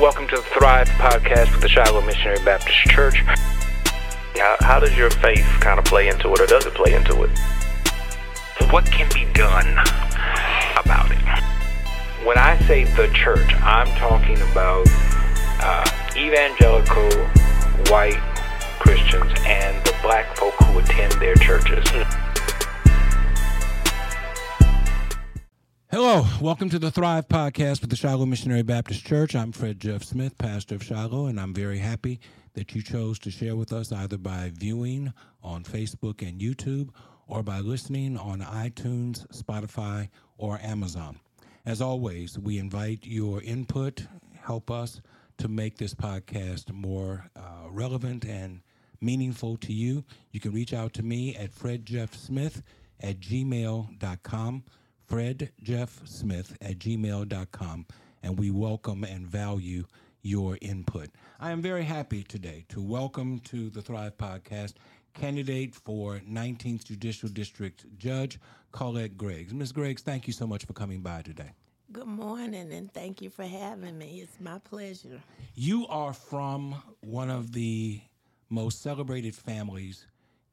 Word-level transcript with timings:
Welcome 0.00 0.26
to 0.28 0.36
the 0.36 0.42
Thrive 0.42 0.88
podcast 0.88 1.52
with 1.52 1.60
the 1.60 1.68
Shiloh 1.68 2.00
Missionary 2.00 2.42
Baptist 2.44 2.76
Church. 2.78 3.18
How, 4.34 4.56
how 4.60 4.80
does 4.80 4.96
your 4.96 5.10
faith 5.10 5.46
kind 5.60 5.78
of 5.78 5.84
play 5.84 6.08
into 6.08 6.32
it, 6.32 6.40
or 6.40 6.46
does 6.46 6.66
it 6.66 6.74
play 6.74 6.94
into 6.94 7.22
it? 7.22 7.30
What 8.72 8.84
can 8.86 9.08
be 9.14 9.30
done 9.32 9.68
about 10.76 11.12
it? 11.12 11.18
When 12.26 12.36
I 12.36 12.58
say 12.66 12.84
the 12.84 13.12
church, 13.14 13.52
I'm 13.62 13.86
talking 13.98 14.40
about 14.50 14.86
uh, 15.60 15.84
evangelical 16.16 17.10
white 17.92 18.20
Christians 18.80 19.32
and 19.44 19.84
the 19.84 19.94
black 20.02 20.36
folk 20.36 20.54
who 20.54 20.78
attend 20.80 21.12
their 21.20 21.36
churches. 21.36 21.86
Hello, 25.94 26.24
welcome 26.40 26.70
to 26.70 26.78
the 26.78 26.90
Thrive 26.90 27.28
Podcast 27.28 27.82
with 27.82 27.90
the 27.90 27.96
Shiloh 27.96 28.24
Missionary 28.24 28.62
Baptist 28.62 29.04
Church. 29.04 29.36
I'm 29.36 29.52
Fred 29.52 29.78
Jeff 29.78 30.02
Smith, 30.02 30.38
pastor 30.38 30.76
of 30.76 30.82
Shiloh, 30.82 31.26
and 31.26 31.38
I'm 31.38 31.52
very 31.52 31.80
happy 31.80 32.18
that 32.54 32.74
you 32.74 32.80
chose 32.80 33.18
to 33.18 33.30
share 33.30 33.56
with 33.56 33.74
us 33.74 33.92
either 33.92 34.16
by 34.16 34.52
viewing 34.54 35.12
on 35.42 35.64
Facebook 35.64 36.26
and 36.26 36.40
YouTube 36.40 36.88
or 37.26 37.42
by 37.42 37.60
listening 37.60 38.16
on 38.16 38.40
iTunes, 38.40 39.26
Spotify, 39.36 40.08
or 40.38 40.58
Amazon. 40.62 41.20
As 41.66 41.82
always, 41.82 42.38
we 42.38 42.56
invite 42.56 43.00
your 43.04 43.42
input, 43.42 44.06
help 44.40 44.70
us 44.70 45.02
to 45.36 45.48
make 45.48 45.76
this 45.76 45.92
podcast 45.92 46.72
more 46.72 47.26
uh, 47.36 47.68
relevant 47.68 48.24
and 48.24 48.62
meaningful 49.02 49.58
to 49.58 49.74
you. 49.74 50.04
You 50.30 50.40
can 50.40 50.52
reach 50.52 50.72
out 50.72 50.94
to 50.94 51.02
me 51.02 51.36
at 51.36 51.54
fredjeffsmith 51.54 52.62
at 52.98 53.20
gmail.com. 53.20 54.64
Fred 55.12 55.50
Jeff 55.62 56.00
Smith 56.08 56.56
at 56.62 56.78
gmail.com, 56.78 57.86
and 58.22 58.38
we 58.38 58.50
welcome 58.50 59.04
and 59.04 59.26
value 59.26 59.84
your 60.22 60.56
input. 60.62 61.10
I 61.38 61.50
am 61.50 61.60
very 61.60 61.84
happy 61.84 62.22
today 62.22 62.64
to 62.70 62.80
welcome 62.80 63.38
to 63.40 63.68
the 63.68 63.82
Thrive 63.82 64.16
Podcast 64.16 64.76
candidate 65.12 65.74
for 65.74 66.22
19th 66.26 66.84
Judicial 66.84 67.28
District 67.28 67.84
Judge 67.98 68.40
Colette 68.70 69.18
Greggs. 69.18 69.52
Ms. 69.52 69.72
Greggs, 69.72 70.00
thank 70.00 70.26
you 70.26 70.32
so 70.32 70.46
much 70.46 70.64
for 70.64 70.72
coming 70.72 71.02
by 71.02 71.20
today. 71.20 71.50
Good 71.92 72.06
morning, 72.06 72.72
and 72.72 72.90
thank 72.90 73.20
you 73.20 73.28
for 73.28 73.44
having 73.44 73.98
me. 73.98 74.22
It's 74.22 74.40
my 74.40 74.60
pleasure. 74.60 75.20
You 75.54 75.86
are 75.88 76.14
from 76.14 76.74
one 77.02 77.28
of 77.28 77.52
the 77.52 78.00
most 78.48 78.80
celebrated 78.80 79.34
families 79.34 80.06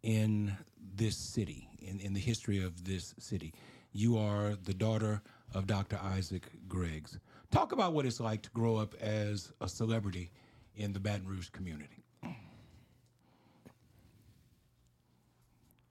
in 0.04 0.52
this 0.96 1.16
city, 1.16 1.70
in, 1.80 2.02
in 2.02 2.14
the 2.14 2.20
history 2.20 2.62
of 2.62 2.84
this 2.84 3.16
city. 3.20 3.54
You 3.92 4.18
are 4.18 4.56
the 4.64 4.74
daughter 4.74 5.22
of 5.54 5.68
Dr. 5.68 6.00
Isaac 6.02 6.44
Greggs. 6.68 7.20
Talk 7.52 7.72
about 7.72 7.94
what 7.94 8.06
it's 8.06 8.20
like 8.20 8.42
to 8.44 8.50
grow 8.52 8.76
up 8.76 8.94
as 9.02 9.52
a 9.62 9.68
celebrity 9.68 10.32
in 10.76 10.94
the 10.94 11.00
Baton 11.00 11.28
Rouge 11.28 11.50
community. 11.50 12.04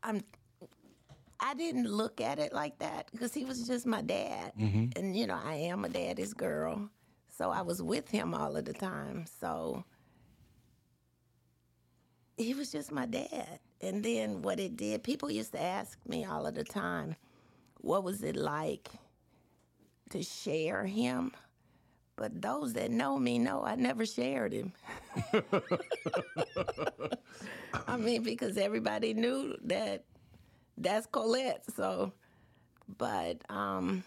I'm. 0.03 0.23
I 1.41 1.55
didn't 1.55 1.87
look 1.87 2.21
at 2.21 2.41
it 2.41 2.53
like 2.53 2.79
that 2.81 3.11
because 3.13 3.33
he 3.33 3.45
was 3.45 3.67
just 3.67 3.87
my 3.87 4.03
dad, 4.03 4.53
mm-hmm. 4.59 4.87
and 4.97 5.17
you 5.17 5.27
know 5.27 5.39
I 5.43 5.55
am 5.55 5.85
a 5.85 5.89
daddy's 5.89 6.35
girl, 6.35 6.89
so 7.29 7.51
I 7.51 7.62
was 7.62 7.81
with 7.81 8.09
him 8.09 8.35
all 8.35 8.57
of 8.57 8.65
the 8.65 8.73
time. 8.73 9.25
So 9.41 9.85
he 12.39 12.55
was 12.55 12.73
just 12.73 12.93
my 12.93 13.07
dad. 13.07 13.59
And 13.81 14.05
then 14.05 14.43
what 14.43 14.59
it 14.59 14.77
did, 14.77 15.03
people 15.03 15.31
used 15.31 15.53
to 15.53 15.62
ask 15.62 15.99
me 16.07 16.25
all 16.25 16.47
of 16.47 16.55
the 16.55 16.65
time, 16.65 17.17
what 17.89 18.05
was 18.05 18.22
it 18.22 18.36
like 18.36 18.91
to 20.11 20.22
share 20.22 20.84
him? 20.84 21.33
But 22.17 22.42
those 22.42 22.75
that 22.75 22.91
know 22.91 23.19
me 23.19 23.39
know 23.39 23.64
I 23.64 23.77
never 23.77 24.05
shared 24.05 24.53
him. 24.53 24.75
I 27.86 27.97
mean, 27.97 28.22
because 28.22 28.59
everybody 28.59 29.14
knew 29.14 29.56
that 29.64 30.05
that's 30.77 31.06
Colette. 31.06 31.65
So, 31.75 32.12
but 32.98 33.38
um, 33.48 34.04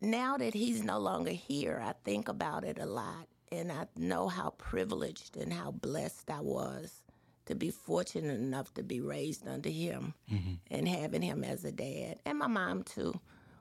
now 0.00 0.38
that 0.38 0.54
he's 0.54 0.82
no 0.82 0.98
longer 0.98 1.32
here, 1.32 1.82
I 1.84 1.92
think 2.02 2.28
about 2.28 2.64
it 2.64 2.78
a 2.80 2.86
lot. 2.86 3.28
And 3.52 3.70
I 3.70 3.88
know 3.94 4.28
how 4.28 4.54
privileged 4.56 5.36
and 5.36 5.52
how 5.52 5.70
blessed 5.70 6.30
I 6.30 6.40
was 6.40 7.02
to 7.46 7.54
be 7.54 7.70
fortunate 7.70 8.38
enough 8.38 8.72
to 8.74 8.82
be 8.82 9.00
raised 9.00 9.46
under 9.48 9.68
him 9.68 10.14
mm-hmm. 10.32 10.54
and 10.70 10.88
having 10.88 11.22
him 11.22 11.44
as 11.44 11.64
a 11.64 11.72
dad. 11.72 12.18
And 12.24 12.38
my 12.38 12.46
mom, 12.46 12.82
too. 12.82 13.18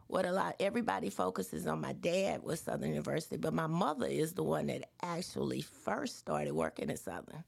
What 0.07 0.25
a 0.25 0.31
lot, 0.31 0.55
everybody 0.59 1.09
focuses 1.09 1.65
on 1.65 1.81
my 1.81 1.93
dad 1.93 2.43
with 2.43 2.59
Southern 2.59 2.89
University, 2.89 3.37
but 3.37 3.55
my 3.55 3.65
mother 3.65 4.05
is 4.05 4.33
the 4.33 4.43
one 4.43 4.67
that 4.67 4.89
actually 5.01 5.61
first 5.61 6.19
started 6.19 6.53
working 6.53 6.91
at 6.91 6.99
Southern. 6.99 7.43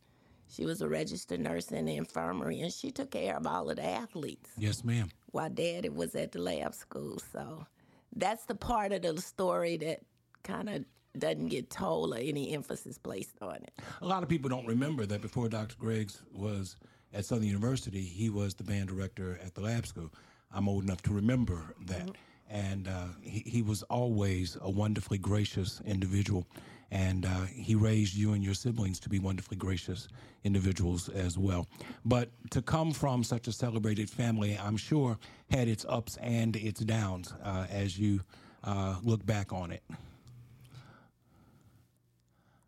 She 0.50 0.66
was 0.66 0.82
a 0.82 0.88
registered 0.88 1.40
nurse 1.40 1.72
in 1.72 1.86
the 1.86 1.96
infirmary, 1.96 2.62
and 2.62 2.74
she 2.74 2.90
took 2.90 3.12
care 3.12 3.38
of 3.38 3.46
all 3.46 3.70
of 3.70 3.76
the 3.76 3.86
athletes 3.86 4.50
Yes, 4.58 4.84
ma'am. 4.84 5.10
while 5.32 5.50
daddy 5.52 5.90
was 5.90 6.16
at 6.16 6.32
the 6.32 6.40
lab 6.40 6.74
school. 6.74 7.20
So 7.32 7.68
that's 8.16 8.46
the 8.46 8.56
part 8.56 8.92
of 8.92 9.04
the 9.04 9.22
story 9.22 9.78
that 9.78 10.00
kind 10.44 10.70
of 10.70 10.86
doesn't 11.20 11.48
get 11.48 11.70
told 11.70 12.14
or 12.14 12.18
any 12.18 12.54
emphasis 12.54 12.98
placed 12.98 13.42
on 13.42 13.56
it. 13.56 13.72
A 14.02 14.06
lot 14.06 14.24
of 14.24 14.30
people 14.30 14.50
don't 14.50 14.68
remember 14.68 15.06
that 15.06 15.22
before 15.22 15.50
Dr. 15.50 15.76
Greggs 15.80 16.22
was 16.34 16.76
at 17.14 17.26
Southern 17.26 17.48
University, 17.48 18.02
he 18.02 18.30
was 18.30 18.54
the 18.54 18.64
band 18.64 18.90
director 18.90 19.40
at 19.44 19.56
the 19.56 19.62
lab 19.62 19.88
school. 19.88 20.12
I'm 20.52 20.68
old 20.70 20.84
enough 20.84 21.02
to 21.04 21.14
remember 21.14 21.74
that. 21.88 22.10
And 22.50 22.88
uh, 22.88 23.08
he, 23.22 23.40
he 23.46 23.62
was 23.62 23.84
always 23.84 24.58
a 24.62 24.70
wonderfully 24.70 25.18
gracious 25.18 25.82
individual. 25.86 26.46
And 26.92 27.26
uh, 27.26 27.42
he 27.46 27.76
raised 27.76 28.16
you 28.16 28.32
and 28.34 28.44
your 28.44 28.54
siblings 28.54 29.00
to 29.02 29.10
be 29.10 29.20
wonderfully 29.20 29.58
gracious 29.58 30.08
individuals 30.46 31.10
as 31.10 31.38
well. 31.38 31.68
But 32.06 32.30
to 32.52 32.62
come 32.62 32.94
from 32.94 33.24
such 33.24 33.48
a 33.48 33.52
celebrated 33.52 34.10
family, 34.10 34.58
I'm 34.58 34.78
sure, 34.78 35.18
had 35.52 35.68
its 35.68 35.86
ups 35.90 36.18
and 36.22 36.56
its 36.56 36.80
downs 36.80 37.34
uh, 37.44 37.68
as 37.70 38.00
you 38.00 38.22
uh, 38.64 38.96
look 39.04 39.26
back 39.26 39.52
on 39.52 39.72
it. 39.72 39.84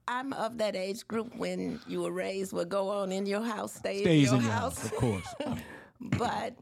I'm 0.10 0.34
of 0.34 0.58
that 0.58 0.76
age 0.76 1.08
group 1.08 1.36
when 1.36 1.80
you 1.88 2.02
were 2.02 2.12
raised, 2.12 2.52
would 2.54 2.70
go 2.70 2.90
on 2.90 3.12
in 3.12 3.28
your 3.28 3.44
house 3.44 3.76
stay 3.76 4.02
Stays 4.02 4.32
in 4.32 4.40
in 4.40 4.42
your 4.42 4.52
your 4.52 4.60
house. 4.60 4.82
house, 4.82 4.92
of 4.92 4.98
course. 4.98 5.36
but 6.02 6.56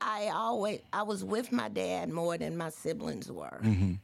I 0.00 0.28
always 0.28 0.80
I 0.92 1.02
was 1.02 1.24
with 1.24 1.50
my 1.50 1.68
dad 1.68 2.10
more 2.10 2.38
than 2.38 2.56
my 2.56 2.68
siblings 2.70 3.30
were. 3.30 3.60
Mm-hmm. 3.62 3.94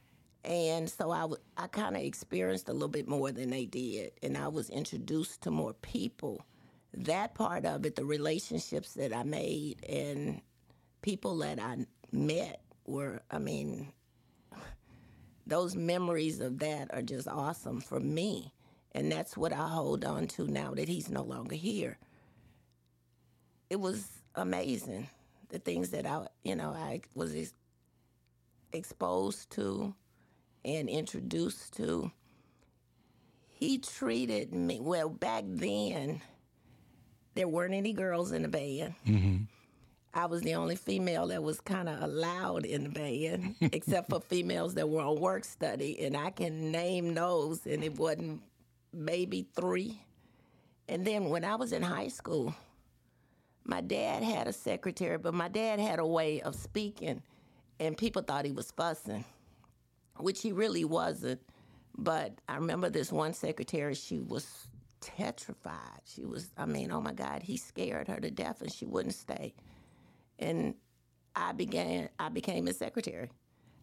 And 0.43 0.89
so 0.89 1.11
I, 1.11 1.21
w- 1.21 1.41
I 1.55 1.67
kind 1.67 1.95
of 1.95 2.01
experienced 2.01 2.67
a 2.67 2.73
little 2.73 2.89
bit 2.89 3.07
more 3.07 3.31
than 3.31 3.49
they 3.51 3.65
did. 3.65 4.11
And 4.21 4.37
I 4.37 4.49
was 4.49 4.69
introduced 4.69 5.41
to 5.43 5.51
more 5.51 5.71
people. 5.73 6.45
That 6.93 7.33
part 7.35 7.65
of 7.65 7.85
it, 7.85 7.95
the 7.95 8.03
relationships 8.03 8.93
that 8.95 9.13
I 9.15 9.23
made 9.23 9.85
and 9.87 10.41
people 11.01 11.37
that 11.37 11.59
I 11.61 11.85
met 12.11 12.59
were, 12.85 13.21
I 13.31 13.39
mean, 13.39 13.93
those 15.47 15.77
memories 15.77 16.41
of 16.41 16.59
that 16.59 16.93
are 16.93 17.01
just 17.01 17.29
awesome 17.29 17.79
for 17.79 18.01
me. 18.01 18.51
And 18.95 19.11
that's 19.11 19.35
what 19.35 19.53
I 19.53 19.67
hold 19.67 20.05
on 20.05 20.27
to 20.27 20.47
now 20.47 20.73
that 20.75 20.87
he's 20.87 21.09
no 21.09 21.23
longer 21.23 21.55
here. 21.55 21.97
It 23.69 23.79
was 23.79 24.07
amazing 24.35 25.07
the 25.49 25.59
things 25.59 25.89
that 25.89 26.05
I, 26.05 26.27
you 26.43 26.55
know, 26.55 26.69
I 26.69 27.01
was 27.15 27.35
ex- 27.35 27.53
exposed 28.71 29.51
to 29.51 29.93
and 30.65 30.89
introduced 30.89 31.75
to. 31.77 32.11
He 33.49 33.77
treated 33.77 34.53
me 34.53 34.79
well 34.79 35.09
back 35.09 35.43
then. 35.47 36.21
There 37.35 37.47
weren't 37.47 37.73
any 37.73 37.93
girls 37.93 38.31
in 38.31 38.41
the 38.41 38.47
band. 38.47 38.95
Mm-hmm. 39.07 39.43
I 40.15 40.25
was 40.25 40.41
the 40.41 40.55
only 40.55 40.75
female 40.75 41.27
that 41.27 41.41
was 41.41 41.59
kind 41.59 41.89
of 41.89 42.01
allowed 42.01 42.65
in 42.65 42.83
the 42.83 42.89
band, 42.89 43.55
except 43.73 44.09
for 44.09 44.21
females 44.21 44.75
that 44.75 44.87
were 44.87 45.01
on 45.01 45.19
work 45.19 45.43
study, 45.43 45.99
and 46.03 46.15
I 46.15 46.29
can 46.29 46.71
name 46.71 47.15
those, 47.15 47.65
and 47.65 47.83
it 47.83 47.97
wasn't 47.97 48.41
maybe 48.93 49.47
three. 49.55 50.01
And 50.87 51.05
then 51.05 51.29
when 51.29 51.45
I 51.45 51.55
was 51.55 51.73
in 51.73 51.81
high 51.81 52.09
school, 52.09 52.55
my 53.65 53.81
dad 53.81 54.23
had 54.23 54.47
a 54.47 54.53
secretary, 54.53 55.17
but 55.17 55.33
my 55.33 55.47
dad 55.47 55.79
had 55.79 55.99
a 55.99 56.05
way 56.05 56.41
of 56.41 56.55
speaking, 56.55 57.21
and 57.79 57.97
people 57.97 58.21
thought 58.21 58.45
he 58.45 58.51
was 58.51 58.71
fussing, 58.71 59.23
which 60.17 60.41
he 60.41 60.51
really 60.51 60.85
wasn't. 60.85 61.41
But 61.97 62.41
I 62.49 62.55
remember 62.55 62.89
this 62.89 63.11
one 63.11 63.33
secretary, 63.33 63.95
she 63.95 64.19
was 64.19 64.67
tetrified. 65.01 66.01
She 66.05 66.25
was, 66.25 66.49
I 66.57 66.65
mean, 66.65 66.91
oh 66.91 67.01
my 67.01 67.13
God, 67.13 67.43
he 67.43 67.57
scared 67.57 68.07
her 68.09 68.19
to 68.19 68.31
death, 68.31 68.61
and 68.61 68.71
she 68.71 68.85
wouldn't 68.85 69.15
stay 69.15 69.53
and 70.39 70.75
I 71.35 71.51
began 71.53 72.09
I 72.19 72.29
became 72.29 72.65
his 72.67 72.77
secretary. 72.77 73.29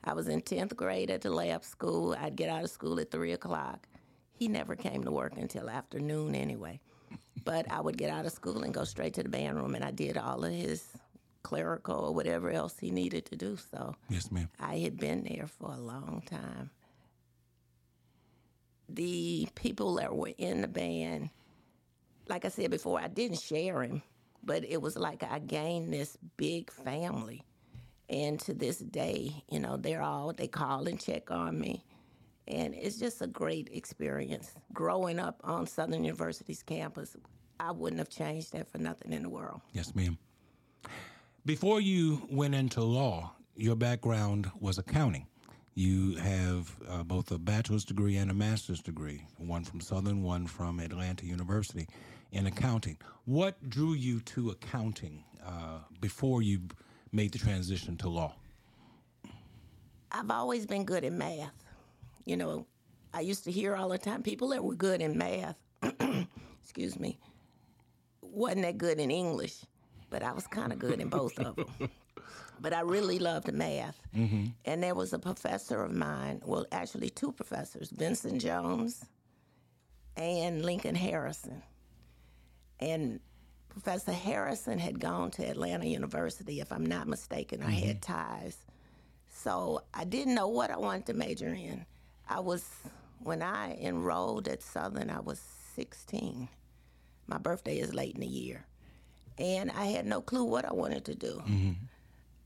I 0.04 0.14
was 0.14 0.28
in 0.28 0.40
tenth 0.42 0.76
grade 0.76 1.10
at 1.10 1.22
the 1.22 1.30
lab 1.30 1.64
school. 1.64 2.16
I'd 2.18 2.36
get 2.36 2.48
out 2.48 2.64
of 2.64 2.70
school 2.70 2.98
at 3.00 3.10
three 3.10 3.32
o'clock. 3.32 3.86
He 4.40 4.48
never 4.48 4.74
came 4.74 5.04
to 5.04 5.12
work 5.12 5.34
until 5.36 5.70
afternoon 5.70 6.34
anyway. 6.34 6.80
But 7.44 7.70
I 7.70 7.80
would 7.80 7.98
get 7.98 8.10
out 8.10 8.26
of 8.26 8.32
school 8.32 8.64
and 8.64 8.74
go 8.74 8.84
straight 8.84 9.14
to 9.14 9.22
the 9.22 9.28
band 9.28 9.56
room 9.58 9.76
and 9.76 9.84
I 9.84 9.92
did 9.92 10.18
all 10.18 10.44
of 10.44 10.52
his 10.52 10.84
clerical 11.44 11.96
or 12.06 12.14
whatever 12.14 12.50
else 12.50 12.78
he 12.78 12.90
needed 12.90 13.26
to 13.26 13.36
do. 13.36 13.56
So 13.70 13.94
yes, 14.08 14.32
ma'am. 14.32 14.48
I 14.58 14.78
had 14.78 14.98
been 14.98 15.24
there 15.24 15.46
for 15.46 15.72
a 15.72 15.78
long 15.78 16.24
time. 16.28 16.70
the 18.94 19.48
people 19.54 19.94
that 19.96 20.14
were 20.14 20.32
in 20.38 20.62
the 20.62 20.68
band, 20.68 21.30
like 22.28 22.44
I 22.44 22.48
said 22.48 22.70
before, 22.70 23.00
I 23.00 23.08
didn't 23.08 23.40
share 23.40 23.82
him, 23.82 24.02
but 24.42 24.64
it 24.64 24.80
was 24.82 24.96
like 24.96 25.22
I 25.22 25.38
gained 25.38 25.92
this 25.92 26.16
big 26.36 26.72
family. 26.72 27.42
And 28.08 28.40
to 28.40 28.54
this 28.54 28.78
day, 28.78 29.44
you 29.48 29.60
know, 29.60 29.76
they're 29.76 30.02
all, 30.02 30.32
they 30.32 30.48
call 30.48 30.88
and 30.88 31.00
check 31.00 31.30
on 31.30 31.60
me. 31.60 31.84
And 32.50 32.74
it's 32.74 32.98
just 32.98 33.22
a 33.22 33.28
great 33.28 33.68
experience. 33.72 34.52
Growing 34.72 35.20
up 35.20 35.40
on 35.44 35.66
Southern 35.66 36.02
University's 36.02 36.64
campus, 36.64 37.16
I 37.60 37.70
wouldn't 37.70 38.00
have 38.00 38.08
changed 38.08 38.52
that 38.54 38.68
for 38.68 38.78
nothing 38.78 39.12
in 39.12 39.22
the 39.22 39.28
world. 39.28 39.60
Yes, 39.72 39.94
ma'am. 39.94 40.18
Before 41.46 41.80
you 41.80 42.26
went 42.28 42.56
into 42.56 42.82
law, 42.82 43.32
your 43.54 43.76
background 43.76 44.50
was 44.58 44.78
accounting. 44.78 45.26
You 45.74 46.16
have 46.16 46.76
uh, 46.88 47.04
both 47.04 47.30
a 47.30 47.38
bachelor's 47.38 47.84
degree 47.84 48.16
and 48.16 48.30
a 48.30 48.34
master's 48.34 48.80
degree, 48.80 49.24
one 49.38 49.62
from 49.62 49.80
Southern, 49.80 50.24
one 50.24 50.46
from 50.46 50.80
Atlanta 50.80 51.26
University 51.26 51.86
in 52.32 52.46
accounting. 52.46 52.98
What 53.26 53.70
drew 53.70 53.92
you 53.92 54.20
to 54.20 54.50
accounting 54.50 55.24
uh, 55.46 55.78
before 56.00 56.42
you 56.42 56.62
made 57.12 57.32
the 57.32 57.38
transition 57.38 57.96
to 57.98 58.08
law? 58.08 58.34
I've 60.10 60.30
always 60.30 60.66
been 60.66 60.84
good 60.84 61.04
at 61.04 61.12
math. 61.12 61.69
You 62.24 62.36
know, 62.36 62.66
I 63.12 63.20
used 63.20 63.44
to 63.44 63.50
hear 63.50 63.74
all 63.74 63.88
the 63.88 63.98
time 63.98 64.22
people 64.22 64.48
that 64.48 64.62
were 64.62 64.74
good 64.74 65.00
in 65.00 65.18
math, 65.18 65.56
excuse 66.62 66.98
me, 66.98 67.18
wasn't 68.22 68.62
that 68.62 68.78
good 68.78 68.98
in 68.98 69.10
English, 69.10 69.64
but 70.10 70.22
I 70.22 70.32
was 70.32 70.46
kind 70.46 70.72
of 70.72 70.78
good 70.78 71.00
in 71.00 71.08
both 71.08 71.38
of 71.38 71.56
them. 71.56 71.90
But 72.62 72.74
I 72.74 72.80
really 72.80 73.18
loved 73.18 73.52
math. 73.52 73.98
Mm-hmm. 74.14 74.48
And 74.66 74.82
there 74.82 74.94
was 74.94 75.12
a 75.12 75.18
professor 75.18 75.82
of 75.82 75.92
mine, 75.92 76.42
well, 76.44 76.66
actually, 76.70 77.08
two 77.08 77.32
professors, 77.32 77.90
Vincent 77.90 78.42
Jones 78.42 79.04
and 80.16 80.64
Lincoln 80.64 80.94
Harrison. 80.94 81.62
And 82.78 83.20
Professor 83.70 84.12
Harrison 84.12 84.78
had 84.78 85.00
gone 85.00 85.30
to 85.32 85.48
Atlanta 85.48 85.86
University, 85.86 86.60
if 86.60 86.70
I'm 86.70 86.84
not 86.84 87.08
mistaken. 87.08 87.62
I 87.62 87.70
had 87.70 88.02
mm-hmm. 88.02 88.12
ties. 88.12 88.58
So 89.32 89.82
I 89.94 90.04
didn't 90.04 90.34
know 90.34 90.48
what 90.48 90.70
I 90.70 90.76
wanted 90.76 91.06
to 91.06 91.14
major 91.14 91.48
in. 91.48 91.86
I 92.30 92.38
was, 92.38 92.64
when 93.18 93.42
I 93.42 93.76
enrolled 93.80 94.46
at 94.46 94.62
Southern, 94.62 95.10
I 95.10 95.20
was 95.20 95.40
16. 95.74 96.48
My 97.26 97.38
birthday 97.38 97.78
is 97.78 97.92
late 97.92 98.14
in 98.14 98.20
the 98.20 98.26
year. 98.26 98.64
And 99.36 99.70
I 99.72 99.86
had 99.86 100.06
no 100.06 100.20
clue 100.20 100.44
what 100.44 100.64
I 100.64 100.72
wanted 100.72 101.04
to 101.06 101.14
do. 101.14 101.42
Mm-hmm. 101.46 101.72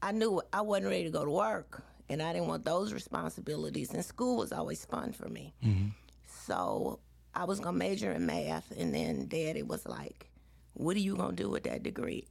I 0.01 0.13
knew 0.13 0.41
I 0.53 0.63
wasn't 0.63 0.89
ready 0.89 1.05
to 1.05 1.11
go 1.11 1.25
to 1.25 1.31
work, 1.31 1.83
and 2.09 2.23
I 2.23 2.33
didn't 2.33 2.49
want 2.49 2.65
those 2.65 2.93
responsibilities. 2.93 3.93
And 3.93 4.05
school 4.05 4.39
was 4.39 4.53
always 4.53 4.85
fun 4.85 5.13
for 5.13 5.29
me. 5.29 5.55
Mm-hmm. 5.65 5.89
So 6.27 7.01
I 7.35 7.45
was 7.45 7.59
gonna 7.59 7.79
major 7.79 8.13
in 8.13 8.27
math, 8.27 8.71
and 8.77 8.95
then 8.95 9.27
Daddy 9.29 9.63
was 9.63 9.87
like, 9.87 10.31
"What 10.75 10.95
are 10.97 11.01
you 11.01 11.17
gonna 11.17 11.35
do 11.35 11.49
with 11.49 11.65
that 11.65 11.83
degree?" 11.83 12.29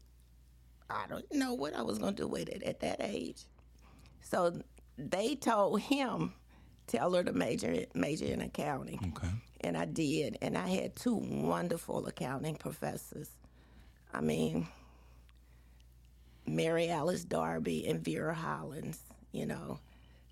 I 0.89 1.07
don't 1.09 1.25
know 1.33 1.55
what 1.55 1.75
I 1.75 1.81
was 1.81 1.97
gonna 1.97 2.11
do 2.11 2.27
with 2.27 2.47
it 2.47 2.61
at 2.63 2.79
that 2.81 2.97
age. 2.99 3.43
So 4.21 4.61
they 4.97 5.35
told 5.35 5.81
him, 5.81 6.33
"Tell 6.87 7.13
her 7.13 7.23
to 7.23 7.33
major 7.33 7.85
major 7.93 8.25
in 8.25 8.41
accounting," 8.41 9.13
Okay. 9.17 9.31
and 9.61 9.77
I 9.77 9.85
did. 9.85 10.37
And 10.41 10.57
I 10.57 10.67
had 10.67 10.95
two 10.95 11.15
wonderful 11.15 12.05
accounting 12.07 12.55
professors. 12.55 13.29
I 14.13 14.21
mean, 14.21 14.67
Mary 16.45 16.89
Alice 16.89 17.23
Darby 17.23 17.87
and 17.87 18.03
Vera 18.03 18.33
Hollins. 18.33 18.99
You 19.31 19.45
know, 19.47 19.79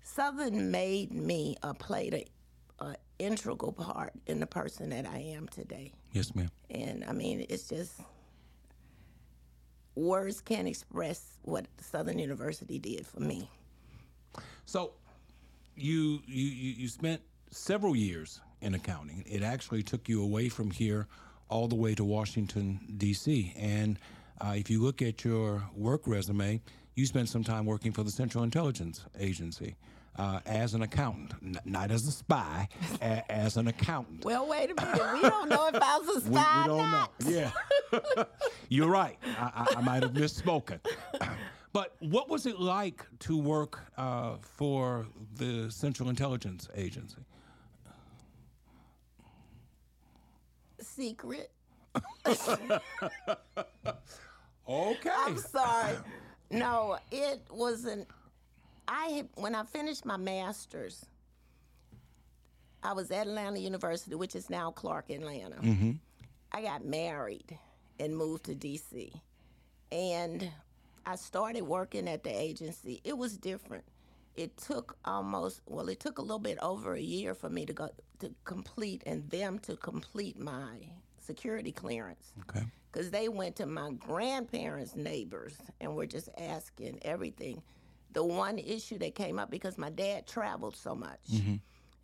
Southern 0.04 0.70
made 0.70 1.12
me 1.12 1.56
a 1.62 1.74
played 1.74 2.14
a, 2.14 2.84
a 2.84 2.96
integral 3.18 3.72
part 3.72 4.12
in 4.26 4.40
the 4.40 4.46
person 4.46 4.90
that 4.90 5.06
I 5.06 5.18
am 5.18 5.48
today. 5.48 5.92
Yes, 6.12 6.34
ma'am. 6.34 6.50
And 6.70 7.04
I 7.04 7.12
mean, 7.12 7.44
it's 7.48 7.68
just 7.68 8.00
words 9.94 10.40
can't 10.40 10.68
express 10.68 11.38
what 11.42 11.66
Southern 11.80 12.18
University 12.18 12.78
did 12.78 13.06
for 13.06 13.20
me. 13.20 13.48
So, 14.64 14.92
you 15.76 16.20
you 16.26 16.44
you 16.78 16.88
spent 16.88 17.20
several 17.50 17.94
years 17.96 18.40
in 18.60 18.74
accounting. 18.74 19.24
It 19.26 19.42
actually 19.42 19.82
took 19.82 20.08
you 20.08 20.22
away 20.22 20.48
from 20.48 20.70
here 20.70 21.06
all 21.48 21.68
the 21.68 21.74
way 21.74 21.94
to 21.94 22.04
Washington 22.04 22.80
D.C. 22.96 23.52
And 23.56 23.98
uh, 24.40 24.54
if 24.56 24.70
you 24.70 24.80
look 24.82 25.02
at 25.02 25.24
your 25.24 25.62
work 25.74 26.02
resume, 26.06 26.60
you 26.94 27.06
spent 27.06 27.28
some 27.28 27.44
time 27.44 27.66
working 27.66 27.92
for 27.92 28.02
the 28.02 28.10
Central 28.10 28.44
Intelligence 28.44 29.04
Agency 29.18 29.76
uh, 30.16 30.40
as 30.46 30.74
an 30.74 30.82
accountant, 30.82 31.32
N- 31.42 31.58
not 31.64 31.90
as 31.90 32.06
a 32.06 32.12
spy, 32.12 32.68
a- 33.00 33.30
as 33.32 33.56
an 33.56 33.68
accountant. 33.68 34.24
Well, 34.24 34.46
wait 34.46 34.70
a 34.70 34.74
minute. 34.74 35.12
We 35.14 35.20
don't 35.28 35.48
know 35.48 35.68
if 35.68 35.74
I 35.82 35.98
was 35.98 36.16
a 36.16 36.20
spy 36.26 36.64
we 36.66 36.72
or 36.72 36.78
don't 36.78 36.90
know. 36.90 36.90
not. 36.90 37.12
Yeah, 37.24 38.24
you're 38.68 38.90
right. 38.90 39.18
I, 39.38 39.66
I, 39.74 39.78
I 39.78 39.80
might 39.82 40.02
have 40.02 40.12
misspoken. 40.12 40.80
But 41.72 41.96
what 42.00 42.28
was 42.28 42.46
it 42.46 42.60
like 42.60 43.06
to 43.20 43.36
work 43.36 43.80
uh, 43.96 44.36
for 44.40 45.06
the 45.36 45.70
Central 45.70 46.08
Intelligence 46.08 46.68
Agency? 46.74 47.24
Secret. 50.80 51.50
Okay. 54.68 55.10
I'm 55.12 55.38
sorry. 55.38 55.96
No, 56.50 56.98
it 57.10 57.42
wasn't. 57.50 58.06
I 58.86 59.06
had, 59.06 59.28
when 59.34 59.54
I 59.54 59.64
finished 59.64 60.04
my 60.04 60.16
master's, 60.16 61.04
I 62.82 62.92
was 62.92 63.10
at 63.10 63.26
Atlanta 63.26 63.58
University, 63.58 64.14
which 64.14 64.34
is 64.36 64.50
now 64.50 64.70
Clark 64.70 65.10
Atlanta. 65.10 65.56
I 66.52 66.62
got 66.62 66.84
married 66.84 67.58
and 67.98 68.16
moved 68.16 68.44
to 68.44 68.54
DC, 68.54 69.12
and 69.90 70.50
I 71.06 71.16
started 71.16 71.62
working 71.62 72.08
at 72.08 72.22
the 72.22 72.30
agency. 72.30 73.00
It 73.04 73.16
was 73.16 73.36
different. 73.36 73.84
It 74.34 74.56
took 74.56 74.96
almost 75.04 75.60
well, 75.66 75.88
it 75.88 76.00
took 76.00 76.18
a 76.18 76.22
little 76.22 76.38
bit 76.38 76.58
over 76.62 76.94
a 76.94 77.00
year 77.00 77.34
for 77.34 77.50
me 77.50 77.66
to 77.66 77.72
go 77.72 77.90
to 78.20 78.34
complete 78.44 79.02
and 79.04 79.28
them 79.30 79.58
to 79.60 79.76
complete 79.76 80.38
my 80.38 80.88
security 81.18 81.72
clearance 81.72 82.32
Okay. 82.40 82.64
because 82.90 83.10
they 83.10 83.28
went 83.28 83.56
to 83.56 83.66
my 83.66 83.92
grandparents' 83.92 84.96
neighbors 84.96 85.56
and 85.80 85.94
were 85.94 86.06
just 86.06 86.28
asking 86.38 86.98
everything. 87.02 87.62
The 88.12 88.24
one 88.24 88.58
issue 88.58 88.98
that 88.98 89.14
came 89.14 89.38
up 89.38 89.50
because 89.50 89.78
my 89.78 89.90
dad 89.90 90.26
traveled 90.26 90.76
so 90.76 90.94
much, 90.94 91.20
mm-hmm. 91.32 91.54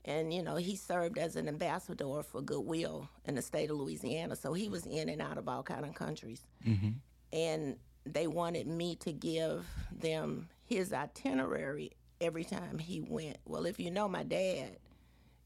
and 0.07 0.33
you 0.33 0.43
know 0.43 0.57
he 0.57 0.75
served 0.77 1.19
as 1.19 1.37
an 1.37 1.49
ambassador 1.49 2.23
for 2.23 2.41
Goodwill 2.41 3.09
in 3.27 3.35
the 3.35 3.43
state 3.43 3.71
of 3.71 3.77
Louisiana, 3.77 4.35
so 4.37 4.55
he 4.55 4.69
was 4.69 4.87
in 4.87 5.09
and 5.11 5.21
out 5.21 5.37
of 5.37 5.49
all 5.49 5.63
kind 5.63 5.85
of 5.85 5.95
countries, 5.95 6.47
mm-hmm. 6.67 6.91
and 7.33 7.77
they 8.15 8.27
wanted 8.27 8.67
me 8.67 8.97
to 8.97 9.13
give 9.13 9.67
them 9.93 10.49
his 10.65 10.93
itinerary 10.93 11.93
every 12.21 12.45
time 12.45 12.79
he 12.79 13.01
went. 13.01 13.39
Well, 13.45 13.67
if 13.67 13.79
you 13.79 13.91
know 13.91 14.09
my 14.09 14.23
dad, 14.23 14.79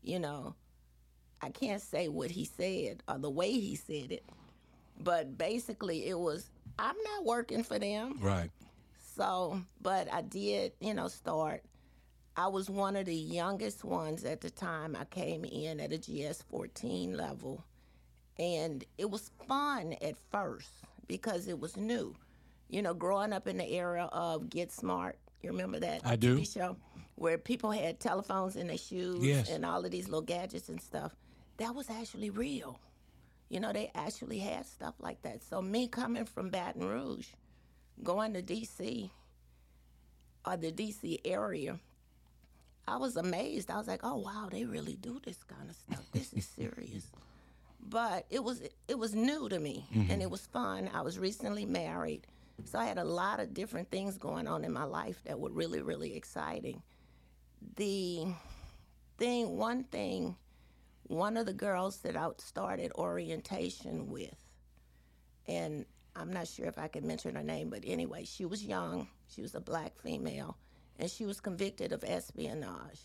you 0.03 0.19
know 0.19 0.55
I 1.41 1.51
can't 1.51 1.83
say 1.83 2.09
what 2.09 2.31
he 2.31 2.45
said 2.45 3.03
or 3.09 3.19
the 3.19 3.31
way 3.31 3.51
he 3.51 3.75
said 3.75 4.13
it, 4.13 4.25
but 5.01 5.37
basically 5.37 6.07
it 6.07 6.19
was 6.19 6.49
I'm 6.79 6.97
not 7.05 7.25
working 7.25 7.65
for 7.65 7.79
them. 7.79 8.19
Right. 8.21 8.51
So, 9.17 9.61
but 9.81 10.13
I 10.13 10.23
did, 10.23 10.73
you 10.81 10.95
know, 10.95 11.09
start. 11.09 11.63
I 12.37 12.49
was 12.49 12.71
one 12.71 12.97
of 12.97 13.05
the 13.05 13.15
youngest 13.15 13.85
ones 13.85 14.25
at 14.25 14.41
the 14.41 14.51
time. 14.51 14.97
I 14.99 15.05
came 15.05 15.45
in 15.45 15.81
at 15.81 15.93
a 15.93 15.99
GS 15.99 16.43
14 16.51 17.15
level, 17.15 17.63
and 18.39 18.85
it 18.97 19.11
was 19.11 19.31
fun 19.47 19.95
at 20.01 20.17
first 20.31 20.71
because 21.09 21.47
it 21.47 21.61
was 21.61 21.77
new. 21.77 22.15
You 22.73 22.81
know, 22.81 22.95
growing 22.95 23.35
up 23.35 23.47
in 23.47 23.59
the 23.59 23.71
era 23.71 24.09
of 24.11 24.49
Get 24.49 24.73
Smart, 24.73 25.19
you 25.43 25.51
remember 25.51 25.79
that 25.81 26.01
I 26.07 26.17
do. 26.17 26.39
TV 26.39 26.51
show 26.51 26.77
where 27.17 27.37
people 27.37 27.71
had 27.71 28.01
telephones 28.01 28.57
in 28.57 28.67
their 28.69 28.79
shoes 28.79 29.23
Yes. 29.23 29.51
and 29.51 29.65
all 29.67 29.85
of 29.85 29.91
these 29.91 30.07
little 30.07 30.23
gadgets 30.23 30.71
and 30.71 30.81
stuff. 30.81 31.15
That 31.59 31.75
was 31.75 31.91
actually 31.91 32.31
real. 32.31 32.81
You 33.51 33.61
know, 33.61 33.75
they 33.75 33.91
actually 33.95 34.39
had 34.39 34.65
stuff 34.65 34.95
like 35.01 35.21
that. 35.23 35.43
So 35.43 35.61
me 35.61 35.87
coming 35.87 36.25
from 36.25 36.49
Baton 36.49 36.89
Rouge, 36.89 37.29
going 38.03 38.33
to 38.33 38.43
DC 38.43 39.11
or 40.47 40.57
the 40.57 40.73
DC 40.73 41.19
area, 41.27 41.79
I 42.89 42.97
was 42.97 43.17
amazed. 43.17 43.71
I 43.71 43.77
was 43.77 43.87
like, 43.87 44.01
"Oh 44.03 44.17
wow, 44.17 44.49
they 44.51 44.65
really 44.65 44.95
do 44.97 45.21
this 45.23 45.45
kind 45.45 45.69
of 45.69 45.77
stuff. 45.77 46.05
This 46.13 46.33
is 46.33 46.47
serious." 46.57 47.05
but 47.83 48.27
it 48.31 48.43
was 48.43 48.63
it 48.89 48.99
was 48.99 49.15
new 49.15 49.49
to 49.49 49.59
me 49.59 49.85
and 49.93 50.09
mm-hmm. 50.09 50.21
it 50.21 50.31
was 50.31 50.47
fun. 50.47 50.89
I 50.95 51.03
was 51.03 51.19
recently 51.19 51.67
married, 51.67 52.27
so 52.65 52.79
I 52.79 52.87
had 52.87 52.99
a 52.99 53.05
lot 53.05 53.41
of 53.41 53.55
different 53.55 53.91
things 53.91 54.19
going 54.19 54.47
on 54.47 54.65
in 54.65 54.73
my 54.73 54.85
life 54.85 55.21
that 55.25 55.39
were 55.39 55.51
really 55.51 55.83
really 55.83 56.17
exciting. 56.17 56.83
The 57.77 58.27
thing, 59.19 59.57
one 59.57 59.85
thing, 59.85 60.37
one 61.05 61.37
of 61.37 61.47
the 61.47 61.53
girls 61.53 61.99
that 61.99 62.17
I 62.17 62.29
started 62.39 62.93
orientation 62.97 64.09
with, 64.09 64.35
and 65.47 65.85
I'm 66.15 66.33
not 66.33 66.49
sure 66.49 66.67
if 66.67 66.79
I 66.79 66.89
can 66.89 67.07
mention 67.07 67.35
her 67.35 67.43
name, 67.43 67.71
but 67.71 67.85
anyway, 67.85 68.25
she 68.25 68.45
was 68.45 68.65
young. 68.65 69.09
She 69.29 69.43
was 69.43 69.55
a 69.55 69.61
black 69.61 69.97
female, 69.99 70.57
and 70.99 71.11
she 71.11 71.25
was 71.25 71.41
convicted 71.41 71.93
of 71.93 72.05
espionage. 72.05 73.01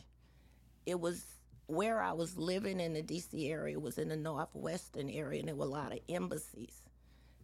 It 0.85 0.99
was 0.99 1.23
where 1.67 2.01
I 2.01 2.13
was 2.13 2.37
living 2.37 2.79
in 2.79 2.93
the 2.93 3.03
DC 3.03 3.49
area 3.49 3.79
was 3.79 3.97
in 3.97 4.09
the 4.09 4.15
northwestern 4.15 5.09
area, 5.09 5.39
and 5.39 5.49
there 5.49 5.55
were 5.55 5.65
a 5.65 5.69
lot 5.69 5.91
of 5.91 5.99
embassies. 6.09 6.81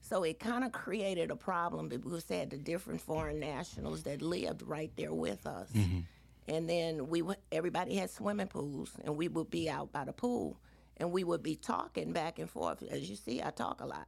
So 0.04 0.24
it 0.24 0.38
kind 0.38 0.66
of 0.66 0.74
created 0.74 1.32
a 1.32 1.36
problem 1.36 1.88
because 1.88 2.26
they 2.26 2.40
had 2.40 2.50
the 2.50 2.58
different 2.58 3.00
foreign 3.00 3.40
nationals 3.40 4.04
that 4.04 4.22
lived 4.22 4.62
right 4.62 4.92
there 4.98 5.14
with 5.14 5.48
us. 5.48 5.70
Mm-hmm. 5.72 6.00
And 6.50 6.70
then 6.70 7.08
we 7.08 7.22
would, 7.22 7.38
everybody 7.54 7.96
had 7.96 8.10
swimming 8.10 8.48
pools, 8.48 8.92
and 9.06 9.16
we 9.16 9.30
would 9.30 9.50
be 9.50 9.70
out 9.70 9.94
by 9.94 10.04
the 10.04 10.12
pool, 10.12 10.60
and 10.98 11.10
we 11.10 11.24
would 11.24 11.42
be 11.42 11.56
talking 11.56 12.12
back 12.12 12.38
and 12.38 12.50
forth. 12.50 12.84
As 12.84 13.10
you 13.10 13.16
see, 13.16 13.42
I 13.42 13.52
talk 13.52 13.80
a 13.80 13.86
lot, 13.86 14.08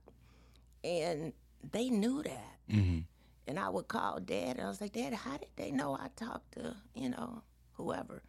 and 0.83 1.31
they 1.71 1.89
knew 1.89 2.21
that. 2.23 2.57
Mm-hmm. 2.69 2.99
And 3.47 3.59
I 3.59 3.69
would 3.69 3.87
call 3.87 4.19
Dad, 4.19 4.57
and 4.57 4.61
I 4.61 4.67
was 4.67 4.81
like, 4.81 4.91
Dad, 4.91 5.13
how 5.13 5.37
did 5.37 5.47
they 5.55 5.71
know 5.71 5.95
I 5.95 6.09
talked 6.17 6.55
to 6.55 6.75
you 6.93 7.09
know 7.09 7.41
whoever? 7.73 8.21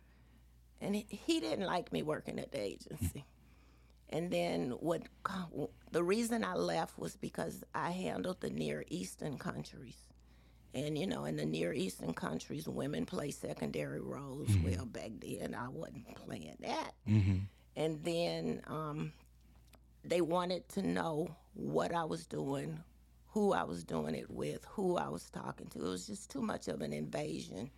And 0.80 0.94
he, 0.94 1.04
he 1.08 1.40
didn't 1.40 1.66
like 1.66 1.92
me 1.92 2.02
working 2.04 2.38
at 2.38 2.52
the 2.52 2.60
agency. 2.60 3.24
And 4.10 4.30
then 4.30 4.70
what 4.70 5.02
the 5.90 6.02
reason 6.02 6.44
I 6.44 6.54
left 6.54 6.98
was 6.98 7.16
because 7.16 7.64
I 7.74 7.90
handled 7.90 8.40
the 8.40 8.50
Near 8.50 8.84
Eastern 8.88 9.36
countries. 9.38 9.96
And 10.74 10.96
you 10.98 11.06
know, 11.06 11.24
in 11.24 11.36
the 11.36 11.46
Near 11.46 11.72
Eastern 11.72 12.12
countries, 12.14 12.68
women 12.68 13.06
play 13.06 13.30
secondary 13.30 14.00
roles. 14.00 14.48
Well, 14.64 14.86
back 14.86 15.10
then 15.20 15.54
I 15.54 15.68
wasn't 15.68 16.14
playing 16.14 16.56
that. 16.60 16.92
And 17.76 18.04
then 18.04 18.62
um, 18.66 19.12
they 20.04 20.20
wanted 20.20 20.68
to 20.70 20.82
know 20.82 21.34
what 21.54 21.94
I 21.94 22.04
was 22.04 22.26
doing, 22.26 22.78
who 23.28 23.52
I 23.52 23.64
was 23.64 23.84
doing 23.84 24.14
it 24.14 24.30
with, 24.30 24.64
who 24.68 24.96
I 24.96 25.08
was 25.08 25.28
talking 25.30 25.66
to. 25.68 25.78
It 25.80 25.88
was 25.88 26.06
just 26.06 26.30
too 26.30 26.42
much 26.42 26.68
of 26.68 26.80
an 26.80 26.92
invasion 26.92 27.70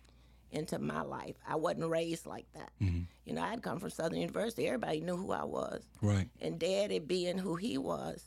into 0.51 0.79
my 0.79 1.01
life. 1.01 1.35
I 1.47 1.55
wasn't 1.55 1.89
raised 1.89 2.25
like 2.25 2.45
that. 2.53 2.71
Mm-hmm. 2.81 3.01
You 3.25 3.33
know, 3.33 3.43
I'd 3.43 3.61
come 3.61 3.79
from 3.79 3.89
Southern 3.89 4.19
University. 4.19 4.67
Everybody 4.67 5.01
knew 5.01 5.15
who 5.15 5.31
I 5.31 5.43
was. 5.43 5.83
Right. 6.01 6.27
And 6.41 6.59
Daddy 6.59 6.99
being 6.99 7.37
who 7.37 7.55
he 7.55 7.77
was, 7.77 8.23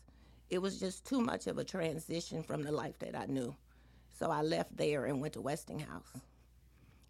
it 0.51 0.59
was 0.61 0.79
just 0.79 1.07
too 1.07 1.21
much 1.21 1.47
of 1.47 1.59
a 1.59 1.65
transition 1.65 2.43
from 2.43 2.63
the 2.63 2.73
life 2.73 2.99
that 3.01 3.17
I 3.17 3.27
knew. 3.27 3.55
So 4.13 4.31
I 4.31 4.43
left 4.43 4.77
there 4.77 5.07
and 5.07 5.21
went 5.21 5.35
to 5.35 5.41
Westinghouse. 5.41 6.13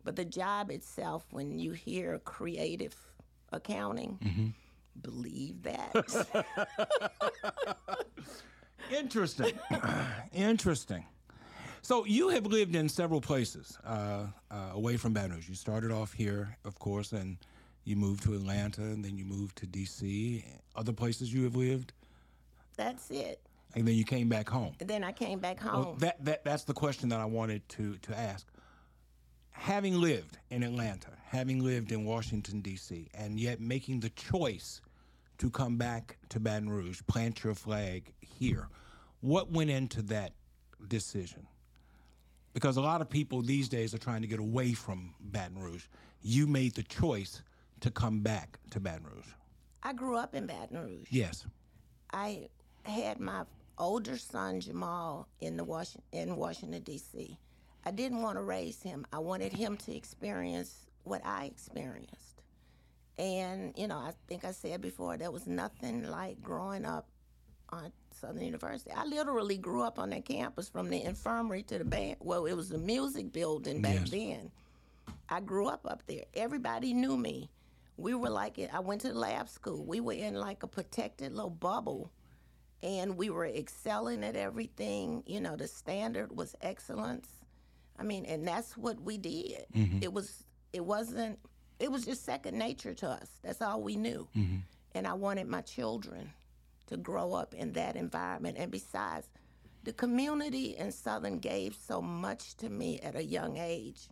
But 0.04 0.16
the 0.16 0.24
job 0.24 0.70
itself, 0.70 1.26
when 1.30 1.58
you 1.58 1.72
hear 1.72 2.18
creative 2.20 2.94
accounting, 3.52 4.18
mm-hmm. 4.22 4.46
believe 5.00 5.62
that. 5.62 5.94
Interesting. 8.92 9.52
Interesting. 10.32 11.04
So 11.84 12.04
you 12.04 12.28
have 12.28 12.46
lived 12.46 12.76
in 12.76 12.88
several 12.88 13.20
places 13.20 13.76
uh, 13.84 14.26
uh, 14.50 14.70
away 14.72 14.96
from 14.96 15.12
Baton 15.12 15.32
Rouge. 15.32 15.48
You 15.48 15.56
started 15.56 15.90
off 15.90 16.12
here, 16.12 16.56
of 16.64 16.78
course, 16.78 17.10
and 17.10 17.36
you 17.84 17.96
moved 17.96 18.22
to 18.22 18.34
Atlanta, 18.34 18.82
and 18.82 19.04
then 19.04 19.18
you 19.18 19.24
moved 19.24 19.56
to 19.58 19.66
D.C. 19.66 20.44
Other 20.76 20.92
places 20.92 21.34
you 21.34 21.42
have 21.42 21.56
lived, 21.56 21.92
That's 22.76 23.10
it. 23.10 23.40
and 23.74 23.86
then 23.86 23.96
you 23.96 24.04
came 24.04 24.28
back 24.28 24.48
home. 24.48 24.74
And 24.78 24.88
then 24.88 25.02
I 25.02 25.10
came 25.10 25.40
back 25.40 25.58
home. 25.58 25.84
Well, 25.84 25.94
that, 25.94 26.24
that 26.24 26.44
that's 26.44 26.62
the 26.62 26.72
question 26.72 27.08
that 27.08 27.18
I 27.18 27.24
wanted 27.24 27.68
to 27.70 27.96
to 27.98 28.16
ask. 28.16 28.46
Having 29.50 30.00
lived 30.00 30.38
in 30.50 30.62
Atlanta, 30.62 31.10
having 31.24 31.62
lived 31.64 31.90
in 31.90 32.04
Washington 32.04 32.60
D.C., 32.60 33.08
and 33.12 33.40
yet 33.40 33.60
making 33.60 34.00
the 34.00 34.10
choice 34.10 34.80
to 35.38 35.50
come 35.50 35.76
back 35.76 36.16
to 36.28 36.38
Baton 36.38 36.70
Rouge, 36.70 37.00
plant 37.08 37.42
your 37.42 37.54
flag 37.54 38.12
here, 38.20 38.68
what 39.20 39.50
went 39.50 39.70
into 39.70 40.00
that 40.02 40.32
decision? 40.86 41.46
Because 42.52 42.76
a 42.76 42.82
lot 42.82 43.00
of 43.00 43.08
people 43.08 43.42
these 43.42 43.68
days 43.68 43.94
are 43.94 43.98
trying 43.98 44.22
to 44.22 44.28
get 44.28 44.38
away 44.38 44.72
from 44.72 45.14
Baton 45.20 45.58
Rouge. 45.58 45.84
You 46.22 46.46
made 46.46 46.74
the 46.74 46.82
choice 46.82 47.42
to 47.80 47.90
come 47.90 48.20
back 48.20 48.58
to 48.70 48.80
Baton 48.80 49.06
Rouge. 49.14 49.26
I 49.82 49.92
grew 49.92 50.16
up 50.16 50.34
in 50.34 50.46
Baton 50.46 50.78
Rouge. 50.78 51.08
Yes. 51.10 51.46
I 52.12 52.48
had 52.84 53.20
my 53.20 53.44
older 53.78 54.16
son 54.16 54.60
Jamal 54.60 55.28
in 55.40 55.56
the 55.56 55.64
Washington 55.64 56.02
in 56.12 56.36
Washington 56.36 56.82
D.C. 56.82 57.38
I 57.84 57.90
didn't 57.90 58.22
want 58.22 58.36
to 58.36 58.42
raise 58.42 58.80
him. 58.82 59.06
I 59.12 59.18
wanted 59.18 59.52
him 59.52 59.76
to 59.78 59.96
experience 59.96 60.86
what 61.04 61.24
I 61.24 61.46
experienced. 61.46 62.42
And 63.18 63.74
you 63.76 63.88
know, 63.88 63.98
I 63.98 64.12
think 64.28 64.44
I 64.44 64.52
said 64.52 64.80
before 64.80 65.16
there 65.16 65.30
was 65.30 65.46
nothing 65.46 66.04
like 66.08 66.40
growing 66.42 66.84
up 66.84 67.08
on 67.70 67.92
Southern 68.22 68.42
University. 68.44 68.90
I 68.92 69.04
literally 69.04 69.58
grew 69.58 69.82
up 69.82 69.98
on 69.98 70.10
that 70.10 70.24
campus 70.24 70.68
from 70.68 70.88
the 70.88 71.02
infirmary 71.02 71.64
to 71.64 71.78
the 71.78 71.84
band. 71.84 72.16
Well, 72.20 72.46
it 72.46 72.54
was 72.54 72.68
the 72.68 72.78
music 72.78 73.32
building 73.32 73.82
back 73.82 73.94
Yes. 74.00 74.10
then. 74.10 74.50
I 75.28 75.40
grew 75.40 75.66
up 75.68 75.84
up 75.84 76.04
there. 76.06 76.24
Everybody 76.34 76.94
knew 76.94 77.16
me. 77.16 77.50
We 77.96 78.14
were 78.14 78.30
like, 78.30 78.58
I 78.72 78.78
went 78.80 79.00
to 79.02 79.08
the 79.12 79.18
lab 79.18 79.48
school. 79.48 79.84
We 79.84 80.00
were 80.00 80.12
in 80.12 80.34
like 80.34 80.62
a 80.62 80.66
protected 80.68 81.32
little 81.34 81.50
bubble, 81.50 82.12
and 82.82 83.16
we 83.16 83.28
were 83.28 83.46
excelling 83.46 84.22
at 84.24 84.36
everything. 84.36 85.24
You 85.26 85.40
know, 85.40 85.56
the 85.56 85.66
standard 85.68 86.34
was 86.34 86.54
excellence. 86.62 87.28
I 87.98 88.04
mean, 88.04 88.24
and 88.24 88.46
that's 88.46 88.76
what 88.76 89.00
we 89.00 89.18
did. 89.18 89.66
Mm-hmm. 89.74 89.98
It 90.02 90.12
was, 90.12 90.44
it 90.72 90.84
wasn't, 90.84 91.38
it 91.80 91.90
was 91.90 92.04
just 92.04 92.24
second 92.24 92.56
nature 92.56 92.94
to 92.94 93.08
us. 93.08 93.28
That's 93.42 93.60
all 93.60 93.82
we 93.82 93.96
knew. 93.96 94.28
Mm-hmm. 94.36 94.56
And 94.94 95.06
I 95.06 95.14
wanted 95.14 95.46
my 95.48 95.60
children 95.62 96.30
to 96.86 96.96
grow 96.96 97.34
up 97.34 97.54
in 97.54 97.72
that 97.72 97.96
environment. 97.96 98.56
And 98.58 98.70
besides, 98.70 99.28
the 99.84 99.92
community 99.92 100.76
in 100.76 100.92
Southern 100.92 101.38
gave 101.38 101.74
so 101.74 102.00
much 102.00 102.56
to 102.56 102.68
me 102.68 103.00
at 103.00 103.16
a 103.16 103.24
young 103.24 103.56
age. 103.56 104.08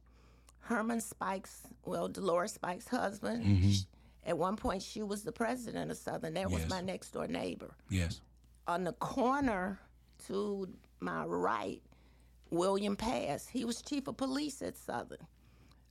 Herman 0.61 1.01
Spikes, 1.01 1.63
well, 1.85 2.09
Dolores 2.09 2.53
Spikes' 2.53 2.89
husband, 2.89 3.45
mm-hmm. 3.45 3.71
sh- 3.71 3.85
at 4.25 4.37
one 4.37 4.57
point 4.57 4.83
she 4.83 5.03
was 5.03 5.23
the 5.23 5.33
president 5.33 5.91
of 5.91 5.97
Southern. 5.97 6.35
That 6.35 6.51
was 6.51 6.69
my 6.69 6.81
next 6.81 7.11
door 7.11 7.27
neighbor. 7.27 7.75
Yes. 7.89 8.21
On 8.67 8.85
the 8.85 8.93
corner 8.93 9.81
to 10.27 10.69
my 11.01 11.25
right, 11.25 11.83
William 12.51 12.97
Pass, 12.97 13.47
he 13.47 13.65
was 13.65 13.81
chief 13.81 14.07
of 14.07 14.17
police 14.17 14.61
at 14.61 14.77
Southern. 14.77 15.27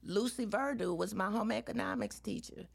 Lucy 0.04 0.46
Verdu 0.46 0.96
was 0.96 1.14
my 1.14 1.30
home 1.30 1.52
economics 1.52 2.20
teacher. 2.20 2.66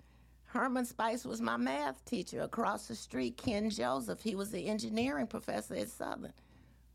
Herman 0.55 0.85
Spikes 0.85 1.25
was 1.25 1.41
my 1.41 1.57
math 1.57 2.05
teacher. 2.05 2.41
Across 2.43 2.87
the 2.87 2.95
street, 2.95 3.37
Ken 3.37 3.71
Joseph, 3.71 4.23
he 4.23 4.37
was 4.37 4.53
the 4.53 4.69
engineering 4.69 5.27
professor 5.27 5.75
at 5.75 5.89
Southern. 5.89 6.33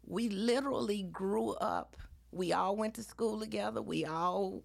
We 0.08 0.30
literally 0.30 1.04
grew 1.04 1.52
up. 1.56 1.98
We 2.32 2.54
all 2.54 2.78
went 2.78 2.94
to 2.94 3.04
school 3.04 3.38
together. 3.38 3.82
We 3.82 4.06
all 4.06 4.64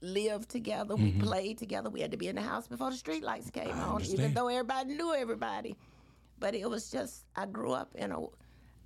lived 0.00 0.50
together. 0.50 0.94
We 0.94 1.10
mm-hmm. 1.10 1.20
played 1.20 1.58
together. 1.58 1.90
We 1.90 2.00
had 2.00 2.12
to 2.12 2.16
be 2.16 2.28
in 2.28 2.36
the 2.36 2.42
house 2.42 2.68
before 2.68 2.90
the 2.90 2.96
street 2.96 3.24
lights 3.24 3.50
came 3.50 3.76
on, 3.76 4.04
even 4.04 4.34
though 4.34 4.46
everybody 4.46 4.94
knew 4.94 5.12
everybody. 5.12 5.76
But 6.38 6.54
it 6.54 6.70
was 6.70 6.92
just, 6.92 7.24
I 7.34 7.46
grew 7.46 7.72
up 7.72 7.92
in 7.96 8.12
a, 8.12 8.20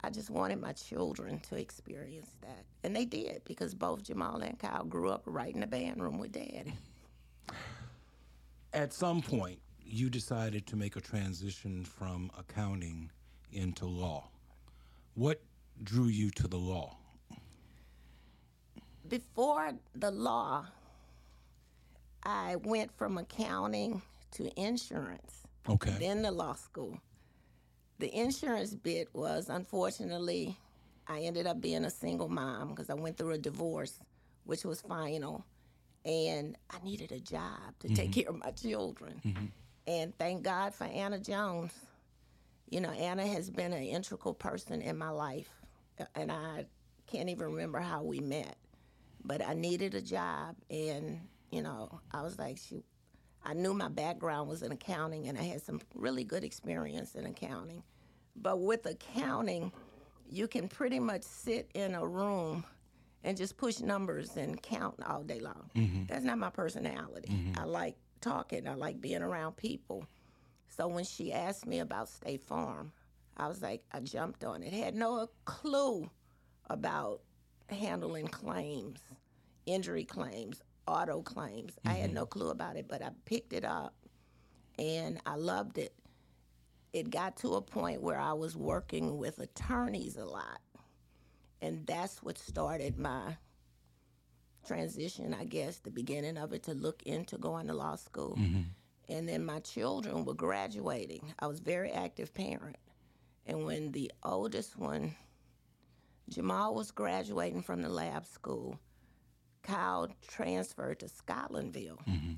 I 0.03 0.09
just 0.09 0.31
wanted 0.31 0.63
my 0.63 0.73
children 0.73 1.41
to 1.51 1.57
experience 1.57 2.31
that. 2.41 2.65
And 2.85 2.97
they 2.97 3.05
did 3.05 3.43
because 3.45 3.75
both 3.75 4.03
Jamal 4.03 4.41
and 4.41 4.59
Kyle 4.59 4.85
grew 4.85 5.11
up 5.11 5.25
right 5.27 5.55
in 5.55 5.61
the 5.61 5.67
band 5.67 6.03
room 6.03 6.19
with 6.19 6.33
daddy. 6.33 6.73
At 8.77 8.93
some 8.93 9.23
point, 9.23 9.59
you 9.81 10.11
decided 10.11 10.67
to 10.67 10.77
make 10.77 10.97
a 10.97 11.01
transition 11.01 11.83
from 11.83 12.31
accounting 12.39 13.11
into 13.51 13.87
law. 13.87 14.29
What 15.15 15.41
drew 15.83 16.09
you 16.09 16.31
to 16.33 16.47
the 16.47 16.59
law? 16.59 16.95
Before 19.09 19.73
the 19.95 20.11
law, 20.11 20.67
I 22.23 22.57
went 22.57 22.95
from 22.99 23.17
accounting 23.17 24.03
to 24.33 24.51
insurance. 24.61 25.47
Okay. 25.67 25.95
then 25.99 26.21
the 26.21 26.31
law 26.31 26.53
school. 26.53 27.01
The 27.99 28.15
insurance 28.15 28.75
bit 28.75 29.09
was 29.15 29.49
unfortunately, 29.49 30.55
I 31.09 31.21
ended 31.21 31.47
up 31.47 31.63
being 31.63 31.87
a 31.87 31.91
single 31.91 32.29
mom 32.29 32.69
because 32.69 32.91
I 32.91 32.95
went 32.95 33.17
through 33.17 33.33
a 33.33 33.39
divorce, 33.39 34.01
which 34.45 34.67
was 34.67 34.83
final, 34.83 35.47
and 36.07 36.57
I 36.71 36.79
needed 36.85 37.13
a 37.13 37.21
job 37.21 37.79
to 37.81 37.89
take 37.89 38.11
mm-hmm. 38.11 38.21
care 38.21 38.31
of 38.31 38.39
my 38.39 38.51
children. 38.53 39.21
Mm-hmm. 39.25 39.45
And 39.89 40.17
thank 40.19 40.43
God 40.43 40.75
for 40.75 40.85
Anna 40.85 41.19
Jones. 41.19 41.73
You 42.71 42.81
know, 42.81 42.91
Anna 42.91 43.27
has 43.27 43.51
been 43.51 43.73
an 43.73 43.83
integral 43.83 44.35
person 44.35 44.81
in 44.83 44.97
my 44.97 45.11
life, 45.11 45.51
and 46.15 46.33
I 46.33 46.67
can't 47.07 47.29
even 47.29 47.47
remember 47.47 47.79
how 47.79 48.03
we 48.03 48.21
met. 48.21 48.57
But 49.25 49.47
I 49.47 49.55
needed 49.55 49.95
a 49.95 50.03
job, 50.03 50.57
and 50.71 51.21
you 51.51 51.63
know, 51.63 52.01
I 52.13 52.23
was 52.23 52.39
like, 52.39 52.59
she 52.59 52.83
I 53.47 53.55
knew 53.55 53.73
my 53.73 53.89
background 53.89 54.49
was 54.49 54.63
in 54.63 54.73
accounting 54.73 55.29
and 55.29 55.39
I 55.39 55.43
had 55.43 55.63
some 55.63 55.81
really 55.95 56.25
good 56.25 56.43
experience 56.43 57.15
in 57.15 57.27
accounting. 57.27 57.85
But 58.35 58.61
with 58.61 58.85
accounting, 58.87 59.71
you 60.29 60.49
can 60.49 60.69
pretty 60.69 60.99
much 60.99 61.23
sit 61.23 61.71
in 61.73 61.95
a 61.95 62.05
room 62.05 62.65
and 63.27 63.37
just 63.37 63.57
push 63.57 63.81
numbers 63.81 64.37
and 64.37 64.63
count 64.63 64.95
all 65.05 65.25
day 65.25 65.41
long. 65.41 65.69
Mm-hmm. 65.75 66.05
That's 66.07 66.25
not 66.25 66.39
my 66.39 66.49
personality. 66.49 67.29
Mm-hmm. 67.29 67.61
I 67.61 67.65
like 67.65 67.97
talking, 68.21 68.69
I 68.69 68.75
like 68.75 69.01
being 69.01 69.21
around 69.21 69.57
people. 69.57 70.07
So 70.69 70.87
when 70.87 71.05
she 71.05 71.33
asked 71.33 71.67
me 71.67 71.81
about 71.81 72.09
State 72.09 72.47
Farm, 72.47 72.93
I 73.37 73.49
was 73.49 73.61
like, 73.61 73.83
I 73.93 73.99
jumped 73.99 74.45
on 74.45 74.63
it. 74.63 74.73
Had 74.73 74.95
no 74.95 75.29
clue 75.45 76.09
about 76.71 77.23
handling 77.69 78.29
claims, 78.29 79.01
injury 79.67 80.05
claims, 80.05 80.63
auto 80.87 81.21
claims. 81.21 81.77
I 81.85 81.95
had 81.95 82.11
mm-hmm. 82.11 82.15
no 82.15 82.27
clue 82.27 82.51
about 82.51 82.77
it, 82.77 82.87
but 82.89 83.03
I 83.03 83.11
picked 83.25 83.53
it 83.53 83.65
up 83.65 83.95
and 84.79 85.21
I 85.27 85.35
loved 85.35 85.79
it. 85.79 85.93
It 86.93 87.11
got 87.11 87.39
to 87.39 87.55
a 87.55 87.61
point 87.61 88.03
where 88.03 88.21
I 88.21 88.35
was 88.35 88.57
working 88.57 89.19
with 89.19 89.41
attorneys 89.41 90.17
a 90.17 90.25
lot. 90.25 90.61
And 91.61 91.87
that's 91.87 92.23
what 92.23 92.39
started 92.39 92.99
my 92.99 93.37
transition, 94.67 95.35
I 95.35 95.45
guess, 95.45 95.79
the 95.79 95.91
beginning 95.91 96.37
of 96.37 96.53
it 96.53 96.65
to 96.65 96.75
look 96.75 97.03
into 97.05 97.39
going 97.39 97.69
to 97.69 97.75
law 97.75 97.97
school. 97.97 98.37
Mm-hmm. 98.39 98.63
And 99.09 99.29
then 99.29 99.45
my 99.45 99.61
children 99.61 100.25
were 100.25 100.35
graduating. 100.35 101.33
I 101.39 101.47
was 101.47 101.61
a 101.61 101.63
very 101.63 101.93
active 101.93 102.35
parent. 102.35 102.77
And 103.47 103.65
when 103.65 103.93
the 103.93 104.11
oldest 104.25 104.77
one, 104.77 105.15
Jamal 106.29 106.75
was 106.75 106.91
graduating 106.91 107.63
from 107.63 107.83
the 107.83 107.89
lab 107.89 108.27
school, 108.27 108.79
Kyle 109.63 110.09
transferred 110.27 111.01
to 111.01 111.07
Scotlandville. 111.07 111.99
Mm-hmm. 112.07 112.33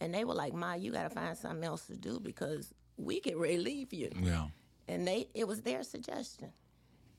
And 0.00 0.14
they 0.14 0.24
were 0.24 0.34
like, 0.34 0.54
Ma, 0.54 0.74
you 0.74 0.92
got 0.92 1.04
to 1.04 1.10
find 1.10 1.36
something 1.36 1.64
else 1.64 1.86
to 1.86 1.96
do 1.96 2.20
because 2.20 2.72
we 2.96 3.20
to 3.20 3.36
leave 3.36 3.92
you. 3.92 4.10
Yeah. 4.20 4.46
And 4.86 5.06
they 5.06 5.28
it 5.34 5.48
was 5.48 5.62
their 5.62 5.82
suggestion. 5.82 6.52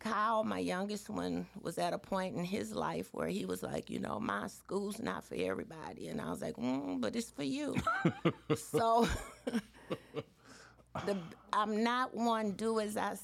Kyle, 0.06 0.44
my 0.44 0.60
youngest 0.60 1.10
one, 1.10 1.48
was 1.62 1.80
at 1.80 1.92
a 1.92 1.98
point 1.98 2.36
in 2.36 2.46
his 2.46 2.76
life 2.76 3.10
where 3.12 3.28
he 3.28 3.44
was 3.46 3.64
like, 3.64 3.90
you 3.90 4.00
know, 4.00 4.20
my 4.20 4.46
school's 4.46 5.00
not 5.00 5.24
for 5.24 5.34
everybody. 5.34 6.10
And 6.10 6.22
I 6.22 6.30
was 6.30 6.44
like, 6.44 6.56
mm, 6.58 7.02
but 7.02 7.16
it's 7.16 7.32
for 7.32 7.44
you. 7.44 7.76
so 8.56 9.08
the, 11.06 11.18
I'm 11.52 11.84
not 11.84 12.14
one 12.14 12.52
do 12.52 12.80
as 12.80 12.98
I 12.98 13.16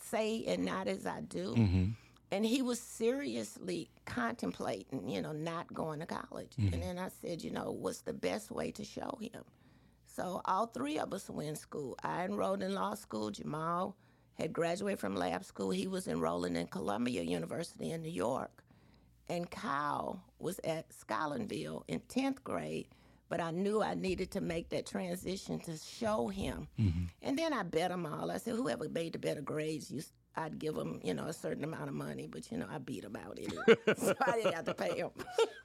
say 0.00 0.44
and 0.46 0.64
not 0.64 0.86
as 0.86 1.06
I 1.06 1.22
do. 1.22 1.54
And 2.30 2.46
he 2.46 2.62
was 2.62 2.78
seriously 2.78 3.90
contemplating, 4.04 5.08
you 5.08 5.20
know, 5.20 5.32
not 5.32 5.72
going 5.74 5.98
to 6.00 6.06
college. 6.06 6.52
And 6.58 6.82
then 6.82 6.98
I 6.98 7.08
said, 7.20 7.42
you 7.42 7.50
know, 7.50 7.72
what's 7.72 8.02
the 8.02 8.12
best 8.12 8.52
way 8.52 8.70
to 8.72 8.84
show 8.84 9.18
him? 9.20 9.42
So 10.06 10.40
all 10.44 10.66
three 10.66 10.98
of 11.00 11.12
us 11.12 11.28
were 11.28 11.42
in 11.42 11.56
school. 11.56 11.96
I 12.04 12.24
enrolled 12.24 12.62
in 12.62 12.74
law 12.74 12.94
school. 12.94 13.30
Jamal 13.30 13.96
had 14.38 14.52
graduated 14.52 15.00
from 15.00 15.16
lab 15.16 15.44
school. 15.44 15.70
He 15.70 15.88
was 15.88 16.06
enrolling 16.06 16.56
in 16.56 16.68
Columbia 16.68 17.22
University 17.22 17.90
in 17.90 18.02
New 18.02 18.10
York. 18.10 18.62
And 19.28 19.50
Kyle 19.50 20.22
was 20.38 20.58
at 20.64 20.86
Scotlandville 20.90 21.82
in 21.88 22.00
10th 22.08 22.42
grade, 22.44 22.86
but 23.28 23.40
I 23.40 23.50
knew 23.50 23.82
I 23.82 23.94
needed 23.94 24.30
to 24.32 24.40
make 24.40 24.70
that 24.70 24.86
transition 24.86 25.58
to 25.60 25.76
show 25.76 26.28
him. 26.28 26.68
Mm-hmm. 26.80 27.04
And 27.22 27.38
then 27.38 27.52
I 27.52 27.62
bet 27.62 27.90
them 27.90 28.06
all. 28.06 28.30
I 28.30 28.38
said, 28.38 28.54
whoever 28.54 28.88
made 28.88 29.12
the 29.12 29.18
better 29.18 29.42
grades, 29.42 29.90
you, 29.90 30.02
I'd 30.34 30.58
give 30.58 30.76
them, 30.76 31.00
you 31.02 31.12
know, 31.12 31.26
a 31.26 31.32
certain 31.34 31.64
amount 31.64 31.88
of 31.88 31.94
money, 31.94 32.26
but, 32.26 32.50
you 32.50 32.56
know, 32.56 32.66
I 32.70 32.78
beat 32.78 33.02
them 33.02 33.16
out 33.16 33.38
anyway. 33.38 33.76
so 33.98 34.14
I 34.26 34.32
didn't 34.32 34.54
have 34.54 34.64
to 34.64 34.74
pay 34.74 34.94
them. 34.94 35.10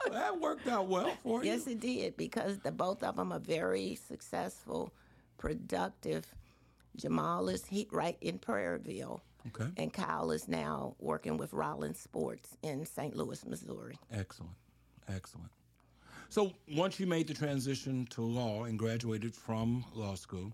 Well, 0.09 0.13
that 0.13 0.41
worked 0.41 0.67
out 0.67 0.87
well 0.87 1.15
for 1.23 1.43
you. 1.43 1.51
Yes, 1.51 1.67
it 1.67 1.79
did 1.79 2.17
because 2.17 2.59
the 2.59 2.71
both 2.71 3.01
of 3.03 3.15
them 3.15 3.31
are 3.31 3.39
very 3.39 3.95
successful, 3.95 4.91
productive. 5.37 6.25
Jamal 6.95 7.49
is 7.49 7.65
he, 7.65 7.87
right 7.91 8.17
in 8.21 8.39
Prairieville, 8.39 9.21
Okay. 9.47 9.69
and 9.77 9.91
Kyle 9.91 10.31
is 10.31 10.47
now 10.47 10.95
working 10.99 11.37
with 11.37 11.51
Rawlings 11.53 11.99
Sports 11.99 12.55
in 12.61 12.85
St. 12.85 13.15
Louis, 13.15 13.45
Missouri. 13.45 13.97
Excellent. 14.11 14.53
Excellent. 15.07 15.49
So 16.29 16.53
once 16.71 16.99
you 16.99 17.05
made 17.07 17.27
the 17.27 17.33
transition 17.33 18.07
to 18.11 18.21
law 18.21 18.63
and 18.63 18.79
graduated 18.79 19.35
from 19.35 19.83
law 19.93 20.15
school, 20.15 20.51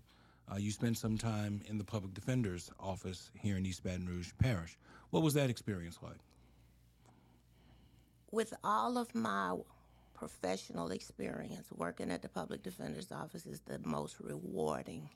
uh, 0.52 0.56
you 0.56 0.70
spent 0.72 0.98
some 0.98 1.16
time 1.16 1.62
in 1.66 1.78
the 1.78 1.84
public 1.84 2.12
defender's 2.14 2.70
office 2.80 3.30
here 3.38 3.56
in 3.56 3.64
East 3.64 3.84
Baton 3.84 4.06
Rouge 4.06 4.32
Parish. 4.38 4.76
What 5.10 5.22
was 5.22 5.34
that 5.34 5.48
experience 5.50 5.98
like? 6.02 6.18
With 8.32 8.54
all 8.62 8.98
of 8.98 9.14
my 9.14 9.56
professional 10.14 10.90
experience, 10.90 11.68
working 11.74 12.10
at 12.10 12.22
the 12.22 12.28
public 12.28 12.62
defender's 12.62 13.10
office 13.10 13.46
is 13.46 13.60
the 13.60 13.78
most 13.84 14.16
rewarding 14.20 15.08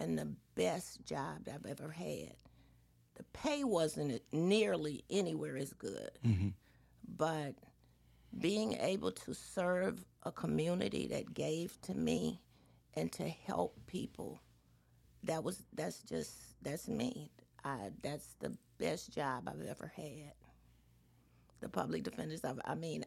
and 0.00 0.18
the 0.18 0.32
best 0.54 1.04
job 1.04 1.48
I've 1.52 1.66
ever 1.66 1.90
had. 1.90 2.34
The 3.16 3.24
pay 3.32 3.64
wasn't 3.64 4.22
nearly 4.32 5.04
anywhere 5.10 5.56
as 5.56 5.72
good, 5.74 6.10
mm-hmm. 6.26 6.48
but 7.16 7.54
being 8.38 8.74
able 8.80 9.12
to 9.12 9.34
serve 9.34 10.04
a 10.22 10.32
community 10.32 11.06
that 11.08 11.34
gave 11.34 11.80
to 11.82 11.94
me 11.94 12.40
and 12.94 13.12
to 13.12 13.28
help 13.28 13.78
people 13.86 14.40
that 15.24 15.44
was 15.44 15.62
that's 15.74 16.00
just 16.00 16.32
that's 16.62 16.88
me. 16.88 17.30
I, 17.62 17.90
that's 18.02 18.36
the 18.40 18.56
best 18.78 19.12
job 19.12 19.48
i've 19.48 19.66
ever 19.68 19.92
had. 19.94 20.32
The 21.60 21.68
public 21.68 22.04
defenders 22.04 22.40
i 22.64 22.74
mean 22.74 23.04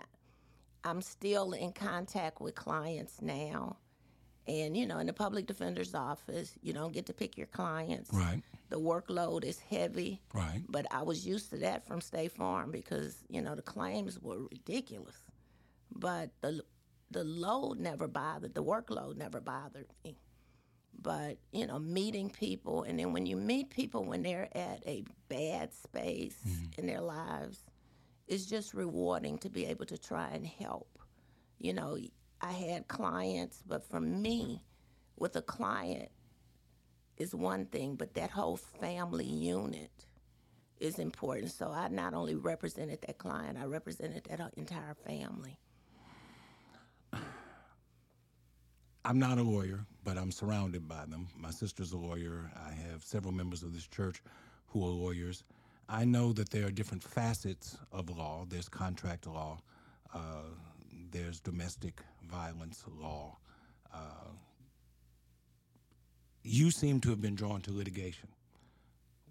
i'm 0.84 1.02
still 1.02 1.54
in 1.54 1.72
contact 1.72 2.40
with 2.40 2.54
clients 2.54 3.20
now 3.20 3.78
and 4.48 4.76
you 4.76 4.86
know 4.86 5.00
in 5.00 5.08
the 5.08 5.14
public 5.14 5.46
defender's 5.46 5.96
office 5.96 6.54
you 6.62 6.74
don't 6.74 6.92
get 6.94 7.06
to 7.06 7.14
pick 7.14 7.38
your 7.38 7.48
clients 7.48 8.12
Right. 8.12 8.42
the 8.70 8.80
workload 8.80 9.44
is 9.46 9.60
heavy 9.60 10.22
Right. 10.34 10.62
but 10.68 10.86
I 10.92 11.04
was 11.04 11.26
used 11.26 11.50
to 11.52 11.58
that 11.60 11.88
from 11.88 12.02
State 12.02 12.32
Farm 12.34 12.72
because 12.72 13.16
you 13.30 13.42
know 13.42 13.56
the 13.56 13.62
claims 13.62 14.20
were 14.20 14.40
ridiculous, 14.52 15.16
but 15.96 16.32
the 16.42 16.64
the 17.12 17.24
load 17.24 17.80
never 17.80 18.08
bothered, 18.08 18.56
the 18.56 18.64
workload 18.64 19.18
never 19.18 19.40
bothered 19.40 19.86
me. 20.04 20.18
But 21.00 21.38
you 21.52 21.68
know, 21.68 21.78
meeting 21.80 22.30
people, 22.30 22.84
and 22.84 22.98
then 22.98 23.14
when 23.14 23.26
you 23.26 23.36
meet 23.38 23.70
people 23.70 24.04
when 24.04 24.24
they're 24.24 24.50
at 24.56 24.82
a 24.88 25.04
bad 25.30 25.74
space 25.74 26.38
mm-hmm. 26.48 26.80
in 26.80 26.88
their 26.88 27.02
lives, 27.02 27.60
it's 28.28 28.46
just 28.46 28.74
rewarding 28.74 29.38
to 29.40 29.50
be 29.50 29.66
able 29.66 29.86
to 29.88 29.98
try 29.98 30.30
and 30.30 30.46
help. 30.48 30.98
You 31.60 31.74
know, 31.74 31.98
I 32.44 32.52
had 32.52 32.90
clients, 32.90 33.64
but 33.66 33.90
for 33.90 34.02
me, 34.02 34.62
with 35.18 35.38
a 35.38 35.42
client, 35.42 36.10
is 37.18 37.34
one 37.34 37.66
thing, 37.68 37.96
but 37.96 38.14
that 38.16 38.32
whole 38.32 38.58
family 38.58 39.26
unit 39.26 39.92
is 40.80 41.00
important. 41.00 41.52
So 41.52 41.72
I 41.72 41.88
not 41.88 42.14
only 42.14 42.36
represented 42.36 43.00
that 43.08 43.18
client, 43.18 43.58
I 43.58 43.66
represented 43.66 44.26
that 44.26 44.42
entire 44.58 44.96
family. 45.08 45.58
I'm 49.06 49.20
not 49.20 49.38
a 49.38 49.44
lawyer, 49.44 49.86
but 50.04 50.18
I'm 50.18 50.32
surrounded 50.32 50.88
by 50.88 51.06
them. 51.06 51.28
My 51.38 51.52
sister's 51.52 51.92
a 51.92 51.98
lawyer. 51.98 52.52
I 52.56 52.74
have 52.74 53.04
several 53.04 53.34
members 53.34 53.64
of 53.64 53.74
this 53.74 53.88
church 53.88 54.22
who 54.68 54.84
are 54.84 54.90
lawyers. 54.90 55.44
I 55.88 56.06
know 56.06 56.34
that 56.34 56.50
there 56.50 56.66
are 56.68 56.72
different 56.72 57.04
facets 57.04 57.78
of 57.92 58.10
law. 58.10 58.46
There's 58.50 58.70
contract 58.70 59.28
law, 59.28 59.60
uh, 60.14 60.50
there's 61.12 61.40
domestic 61.40 62.02
violence 62.34 62.84
law. 63.00 63.38
Uh, 63.94 64.32
you 66.44 66.72
seem 66.72 67.00
to 67.02 67.10
have 67.10 67.22
been 67.22 67.36
drawn 67.36 67.62
to 67.62 67.72
litigation. 67.72 68.30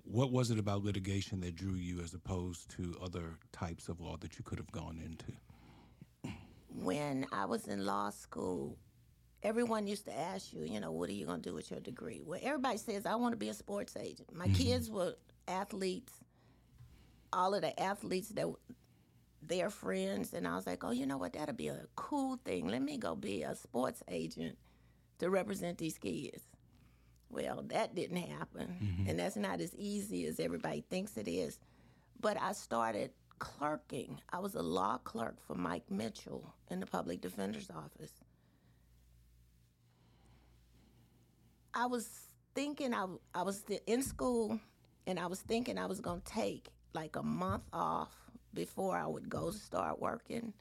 What 0.05 0.31
was 0.31 0.51
it 0.51 0.59
about 0.59 0.85
litigation 0.85 1.41
that 1.41 1.57
drew 1.57 1.75
you 1.75 2.01
as 2.01 2.15
opposed 2.15 2.71
to 2.77 2.97
other 3.03 3.38
types 3.53 3.88
of 3.88 4.01
law 4.01 4.17
that 4.19 4.38
you 4.38 4.45
could 4.45 4.59
have 4.59 4.71
gone 4.73 4.99
into? 5.05 5.33
When 6.75 7.27
I 7.33 7.45
was 7.45 7.67
in 7.69 7.85
law 7.85 8.11
school, 8.11 8.79
everyone 9.43 9.87
used 9.87 10.07
to 10.07 10.19
ask 10.19 10.53
you, 10.53 10.65
you 10.65 10.81
know, 10.81 10.93
what 10.93 11.11
are 11.11 11.12
you 11.12 11.27
going 11.27 11.43
to 11.43 11.49
do 11.51 11.55
with 11.55 11.71
your 11.71 11.81
degree? 11.81 12.23
Well, 12.25 12.41
everybody 12.43 12.79
says, 12.79 13.05
I 13.05 13.15
want 13.17 13.33
to 13.33 13.37
be 13.37 13.49
a 13.49 13.55
sports 13.55 13.97
agent. 13.97 14.35
My 14.35 14.49
kids 14.49 14.91
were 14.91 15.15
athletes, 15.47 16.12
all 17.33 17.55
of 17.55 17.62
the 17.62 17.79
athletes 17.81 18.29
that 18.31 18.49
their 19.46 19.70
friends, 19.70 20.33
and 20.33 20.46
I 20.46 20.55
was 20.55 20.66
like, 20.66 20.85
oh, 20.85 20.90
you 20.90 21.07
know 21.07 21.18
what? 21.18 21.33
That'll 21.33 21.55
be 21.55 21.68
a 21.68 21.87
cool 21.96 22.38
thing. 22.44 22.68
Let 22.68 22.83
me 22.83 22.96
go 22.96 23.14
be 23.14 23.42
a 23.42 23.55
sports 23.55 24.02
agent 24.09 24.57
to 25.18 25.31
represent 25.31 25.78
these 25.78 25.98
kids. 25.98 26.42
Well, 27.31 27.64
that 27.68 27.94
didn't 27.94 28.18
happen, 28.18 28.76
mm-hmm. 28.83 29.09
and 29.09 29.18
that's 29.18 29.37
not 29.37 29.61
as 29.61 29.74
easy 29.76 30.26
as 30.26 30.38
everybody 30.38 30.85
thinks 30.88 31.16
it 31.16 31.28
is. 31.28 31.59
But 32.20 32.40
I 32.40 32.52
started 32.52 33.11
clerking. 33.38 34.20
I 34.33 34.38
was 34.38 34.55
a 34.55 34.62
law 34.62 34.98
clerk 34.98 35.37
for 35.46 35.55
Mike 35.55 35.90
Mitchell 35.90 36.55
in 36.70 36.78
the 36.78 36.87
public 36.87 37.20
defender's 37.20 37.70
office. 37.70 38.12
I 41.74 41.87
was 41.87 42.09
thinking 42.55 42.94
I, 42.94 43.07
I 43.35 43.42
was 43.42 43.64
in 43.87 44.02
school 44.02 44.61
and 45.07 45.18
I 45.18 45.26
was 45.26 45.40
thinking 45.40 45.78
I 45.78 45.87
was 45.87 46.00
going 46.00 46.20
to 46.20 46.33
take 46.33 46.68
like 46.94 47.16
a 47.16 47.22
month 47.22 47.64
off 47.72 48.12
before 48.55 48.97
I 48.97 49.07
would 49.07 49.29
go 49.29 49.51
to 49.51 49.57
start 49.57 50.01
working. 50.01 50.53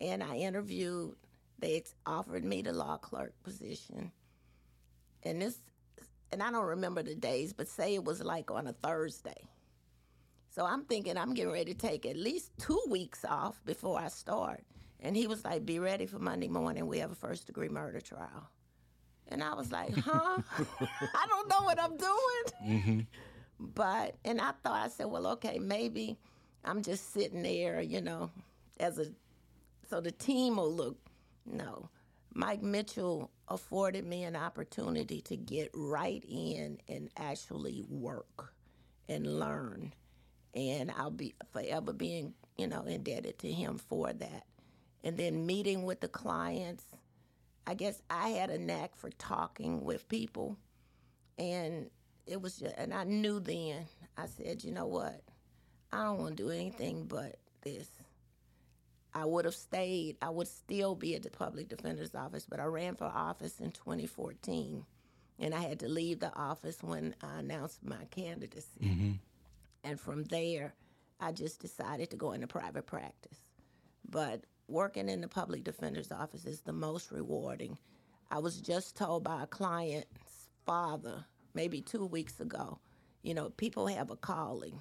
And 0.00 0.22
I 0.22 0.36
interviewed, 0.36 1.16
they 1.58 1.82
offered 2.06 2.44
me 2.44 2.62
the 2.62 2.72
law 2.72 2.96
clerk 2.96 3.34
position. 3.42 4.12
And 5.24 5.42
this, 5.42 5.58
and 6.30 6.42
I 6.42 6.50
don't 6.50 6.66
remember 6.66 7.02
the 7.02 7.14
days, 7.14 7.52
but 7.52 7.68
say 7.68 7.94
it 7.94 8.04
was 8.04 8.22
like 8.22 8.50
on 8.50 8.66
a 8.66 8.72
Thursday. 8.72 9.48
So 10.50 10.64
I'm 10.64 10.84
thinking 10.84 11.16
I'm 11.16 11.34
getting 11.34 11.52
ready 11.52 11.74
to 11.74 11.78
take 11.78 12.06
at 12.06 12.16
least 12.16 12.52
two 12.58 12.80
weeks 12.88 13.24
off 13.24 13.60
before 13.64 13.98
I 13.98 14.08
start. 14.08 14.64
And 15.00 15.16
he 15.16 15.26
was 15.26 15.44
like, 15.44 15.64
be 15.64 15.78
ready 15.78 16.06
for 16.06 16.18
Monday 16.18 16.48
morning. 16.48 16.86
We 16.86 16.98
have 16.98 17.12
a 17.12 17.16
first 17.16 17.46
degree 17.46 17.68
murder 17.68 18.00
trial. 18.00 18.50
And 19.28 19.42
I 19.42 19.54
was 19.54 19.70
like, 19.70 19.94
huh? 19.94 20.38
I 20.80 21.26
don't 21.28 21.48
know 21.48 21.62
what 21.62 21.80
I'm 21.80 21.96
doing. 21.96 22.78
Mm-hmm. 22.80 23.00
But, 23.60 24.16
and 24.24 24.40
I 24.40 24.52
thought, 24.62 24.86
I 24.86 24.88
said, 24.88 25.06
well, 25.06 25.26
okay, 25.28 25.58
maybe 25.58 26.18
I'm 26.64 26.82
just 26.82 27.12
sitting 27.12 27.42
there, 27.42 27.80
you 27.80 28.00
know, 28.00 28.30
as 28.80 28.98
a 28.98 29.06
so 29.88 30.00
the 30.00 30.12
team 30.12 30.56
will 30.56 30.72
look. 30.72 30.98
No, 31.46 31.88
Mike 32.34 32.62
Mitchell 32.62 33.30
afforded 33.48 34.04
me 34.06 34.24
an 34.24 34.36
opportunity 34.36 35.22
to 35.22 35.36
get 35.36 35.70
right 35.74 36.22
in 36.28 36.78
and 36.88 37.08
actually 37.16 37.84
work 37.88 38.52
and 39.08 39.38
learn, 39.38 39.94
and 40.54 40.90
I'll 40.96 41.10
be 41.10 41.34
forever 41.52 41.92
being 41.92 42.34
you 42.56 42.66
know 42.66 42.82
indebted 42.82 43.38
to 43.40 43.52
him 43.52 43.78
for 43.78 44.12
that. 44.12 44.44
And 45.04 45.16
then 45.16 45.46
meeting 45.46 45.84
with 45.84 46.00
the 46.00 46.08
clients, 46.08 46.84
I 47.66 47.74
guess 47.74 48.02
I 48.10 48.30
had 48.30 48.50
a 48.50 48.58
knack 48.58 48.96
for 48.96 49.10
talking 49.10 49.84
with 49.84 50.08
people, 50.08 50.56
and 51.38 51.90
it 52.26 52.42
was 52.42 52.58
just, 52.58 52.74
and 52.76 52.92
I 52.92 53.04
knew 53.04 53.40
then. 53.40 53.86
I 54.16 54.26
said, 54.26 54.64
you 54.64 54.72
know 54.72 54.86
what, 54.86 55.22
I 55.92 56.04
don't 56.04 56.18
want 56.18 56.36
to 56.36 56.42
do 56.42 56.50
anything 56.50 57.04
but 57.04 57.36
this. 57.62 57.88
I 59.14 59.24
would 59.24 59.46
have 59.46 59.54
stayed. 59.54 60.16
I 60.22 60.30
would 60.30 60.48
still 60.48 60.94
be 60.94 61.14
at 61.14 61.22
the 61.22 61.30
public 61.30 61.68
defender's 61.68 62.14
office, 62.14 62.46
but 62.48 62.60
I 62.60 62.64
ran 62.64 62.94
for 62.94 63.06
office 63.06 63.58
in 63.58 63.70
2014, 63.72 64.84
and 65.38 65.54
I 65.54 65.60
had 65.60 65.80
to 65.80 65.88
leave 65.88 66.20
the 66.20 66.34
office 66.36 66.82
when 66.82 67.14
I 67.22 67.38
announced 67.40 67.84
my 67.84 68.04
candidacy. 68.10 68.80
Mm-hmm. 68.82 69.12
And 69.84 69.98
from 69.98 70.24
there, 70.24 70.74
I 71.20 71.32
just 71.32 71.60
decided 71.60 72.10
to 72.10 72.16
go 72.16 72.32
into 72.32 72.46
private 72.46 72.86
practice. 72.86 73.38
But 74.08 74.44
working 74.68 75.08
in 75.08 75.20
the 75.20 75.28
public 75.28 75.64
defender's 75.64 76.12
office 76.12 76.44
is 76.44 76.60
the 76.60 76.72
most 76.72 77.10
rewarding. 77.10 77.78
I 78.30 78.38
was 78.38 78.60
just 78.60 78.96
told 78.96 79.24
by 79.24 79.42
a 79.42 79.46
client's 79.46 80.50
father 80.66 81.24
maybe 81.54 81.80
two 81.80 82.04
weeks 82.04 82.40
ago, 82.40 82.78
you 83.22 83.34
know, 83.34 83.50
people 83.50 83.86
have 83.86 84.10
a 84.10 84.16
calling. 84.16 84.80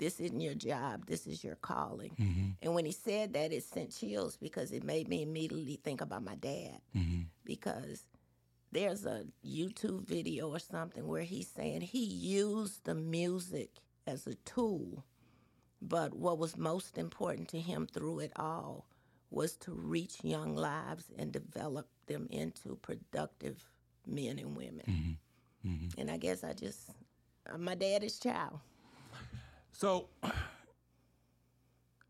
This 0.00 0.18
isn't 0.18 0.40
your 0.40 0.54
job, 0.54 1.04
this 1.04 1.26
is 1.26 1.44
your 1.44 1.56
calling. 1.56 2.12
Mm-hmm. 2.18 2.48
And 2.62 2.74
when 2.74 2.86
he 2.86 2.92
said 2.92 3.34
that, 3.34 3.52
it 3.52 3.64
sent 3.64 3.94
chills 3.94 4.38
because 4.38 4.72
it 4.72 4.82
made 4.82 5.08
me 5.08 5.22
immediately 5.22 5.78
think 5.84 6.00
about 6.00 6.24
my 6.24 6.36
dad. 6.36 6.80
Mm-hmm. 6.96 7.24
Because 7.44 8.06
there's 8.72 9.04
a 9.04 9.24
YouTube 9.46 10.06
video 10.06 10.48
or 10.48 10.58
something 10.58 11.06
where 11.06 11.22
he's 11.22 11.48
saying 11.48 11.82
he 11.82 12.02
used 12.02 12.84
the 12.84 12.94
music 12.94 13.72
as 14.06 14.26
a 14.26 14.36
tool, 14.36 15.04
but 15.82 16.14
what 16.14 16.38
was 16.38 16.56
most 16.56 16.96
important 16.96 17.48
to 17.48 17.60
him 17.60 17.86
through 17.86 18.20
it 18.20 18.32
all 18.36 18.86
was 19.30 19.54
to 19.56 19.72
reach 19.72 20.24
young 20.24 20.56
lives 20.56 21.10
and 21.18 21.30
develop 21.30 21.88
them 22.06 22.26
into 22.30 22.76
productive 22.76 23.62
men 24.06 24.38
and 24.38 24.56
women. 24.56 25.18
Mm-hmm. 25.66 26.00
And 26.00 26.10
I 26.10 26.16
guess 26.16 26.42
I 26.42 26.54
just, 26.54 26.90
I'm 27.52 27.62
my 27.64 27.74
daddy's 27.74 28.18
child. 28.18 28.60
So, 29.72 30.08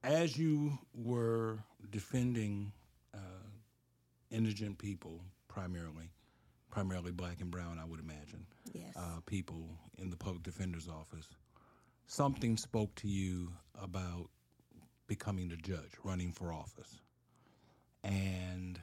as 0.03 0.37
you 0.37 0.79
were 0.95 1.59
defending 1.91 2.73
uh, 3.15 3.19
indigent 4.31 4.79
people, 4.79 5.21
primarily, 5.49 6.11
primarily 6.71 7.13
black 7.13 7.41
and 7.41 7.51
brown, 7.51 7.79
I 7.79 7.85
would 7.85 8.01
imagine, 8.01 8.47
Yes. 8.73 8.95
uh, 8.97 9.21
people 9.27 9.69
in 9.99 10.11
the 10.11 10.17
public 10.17 10.43
defender's 10.43 10.89
office, 10.89 11.27
something 12.07 12.57
spoke 12.57 12.95
to 12.97 13.09
you 13.09 13.53
about 13.81 14.29
becoming 15.07 15.51
a 15.53 15.57
judge, 15.57 15.91
running 16.05 16.33
for 16.33 16.53
office. 16.53 17.01
And 18.05 18.81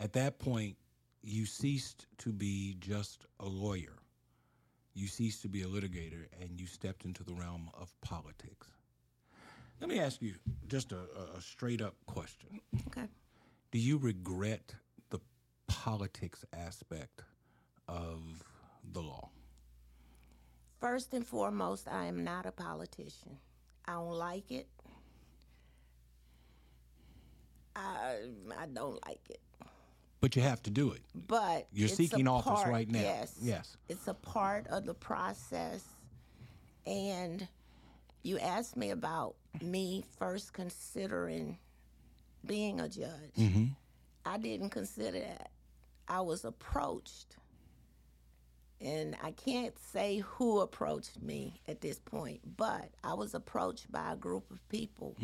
at 0.00 0.12
that 0.14 0.38
point, 0.38 0.76
you 1.22 1.46
ceased 1.46 2.06
to 2.18 2.32
be 2.32 2.76
just 2.80 3.26
a 3.40 3.46
lawyer. 3.46 3.96
You 4.94 5.08
ceased 5.08 5.42
to 5.42 5.48
be 5.48 5.62
a 5.62 5.66
litigator 5.66 6.26
and 6.40 6.58
you 6.60 6.66
stepped 6.66 7.04
into 7.04 7.24
the 7.24 7.34
realm 7.34 7.68
of 7.74 7.92
politics. 8.00 8.68
Let 9.80 9.90
me 9.90 9.98
ask 9.98 10.22
you 10.22 10.34
just 10.68 10.92
a, 10.92 11.00
a- 11.36 11.40
straight 11.40 11.82
up 11.82 11.94
question. 12.06 12.60
okay. 12.88 13.08
Do 13.72 13.78
you 13.78 13.98
regret 13.98 14.72
the 15.10 15.18
politics 15.66 16.44
aspect 16.52 17.22
of 17.88 18.20
the 18.92 19.00
law? 19.02 19.30
First 20.80 21.12
and 21.12 21.26
foremost, 21.26 21.88
I 21.88 22.06
am 22.06 22.22
not 22.22 22.46
a 22.46 22.52
politician. 22.52 23.38
I 23.86 23.92
don't 23.94 24.12
like 24.12 24.50
it. 24.52 24.68
I, 27.74 28.18
I 28.56 28.66
don't 28.66 29.04
like 29.06 29.28
it. 29.28 29.40
But 30.24 30.36
you 30.36 30.40
have 30.42 30.62
to 30.62 30.70
do 30.70 30.90
it. 30.92 31.02
But 31.14 31.66
You're 31.70 31.86
seeking 31.86 32.26
office 32.26 32.60
part- 32.60 32.70
right 32.70 32.88
now. 32.88 33.00
Yes. 33.00 33.36
Yes. 33.42 33.76
It's 33.90 34.08
a 34.08 34.14
part 34.14 34.66
of 34.68 34.86
the 34.86 34.94
process. 34.94 35.84
And 36.86 37.46
you 38.22 38.38
asked 38.38 38.74
me 38.74 38.88
about 38.88 39.34
me 39.60 40.02
first 40.18 40.54
considering 40.54 41.58
being 42.46 42.80
a 42.80 42.88
judge. 42.88 43.34
Mm-hmm. 43.38 43.64
I 44.24 44.38
didn't 44.38 44.70
consider 44.70 45.20
that. 45.20 45.50
I 46.08 46.22
was 46.22 46.46
approached. 46.46 47.36
And 48.80 49.16
I 49.22 49.32
can't 49.32 49.74
say 49.92 50.20
who 50.20 50.60
approached 50.60 51.20
me 51.20 51.60
at 51.68 51.82
this 51.82 51.98
point, 51.98 52.40
but 52.56 52.88
I 53.02 53.12
was 53.12 53.34
approached 53.34 53.92
by 53.92 54.12
a 54.12 54.16
group 54.16 54.50
of 54.50 54.66
people 54.70 55.16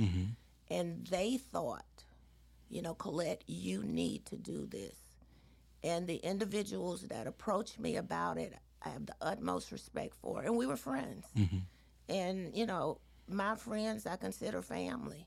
and 0.68 1.06
they 1.06 1.38
thought, 1.38 1.84
you 2.70 2.80
know, 2.82 2.94
Colette, 2.94 3.42
you 3.46 3.82
need 3.82 4.24
to 4.26 4.36
do 4.36 4.66
this. 4.66 4.96
And 5.82 6.06
the 6.06 6.16
individuals 6.16 7.02
that 7.08 7.26
approached 7.26 7.78
me 7.80 7.96
about 7.96 8.38
it, 8.38 8.54
I 8.84 8.90
have 8.90 9.06
the 9.06 9.14
utmost 9.20 9.72
respect 9.72 10.14
for. 10.22 10.42
And 10.42 10.56
we 10.56 10.66
were 10.66 10.76
friends. 10.76 11.26
Mm-hmm. 11.36 11.58
And, 12.08 12.56
you 12.56 12.66
know, 12.66 13.00
my 13.28 13.56
friends 13.56 14.06
I 14.06 14.16
consider 14.16 14.62
family. 14.62 15.26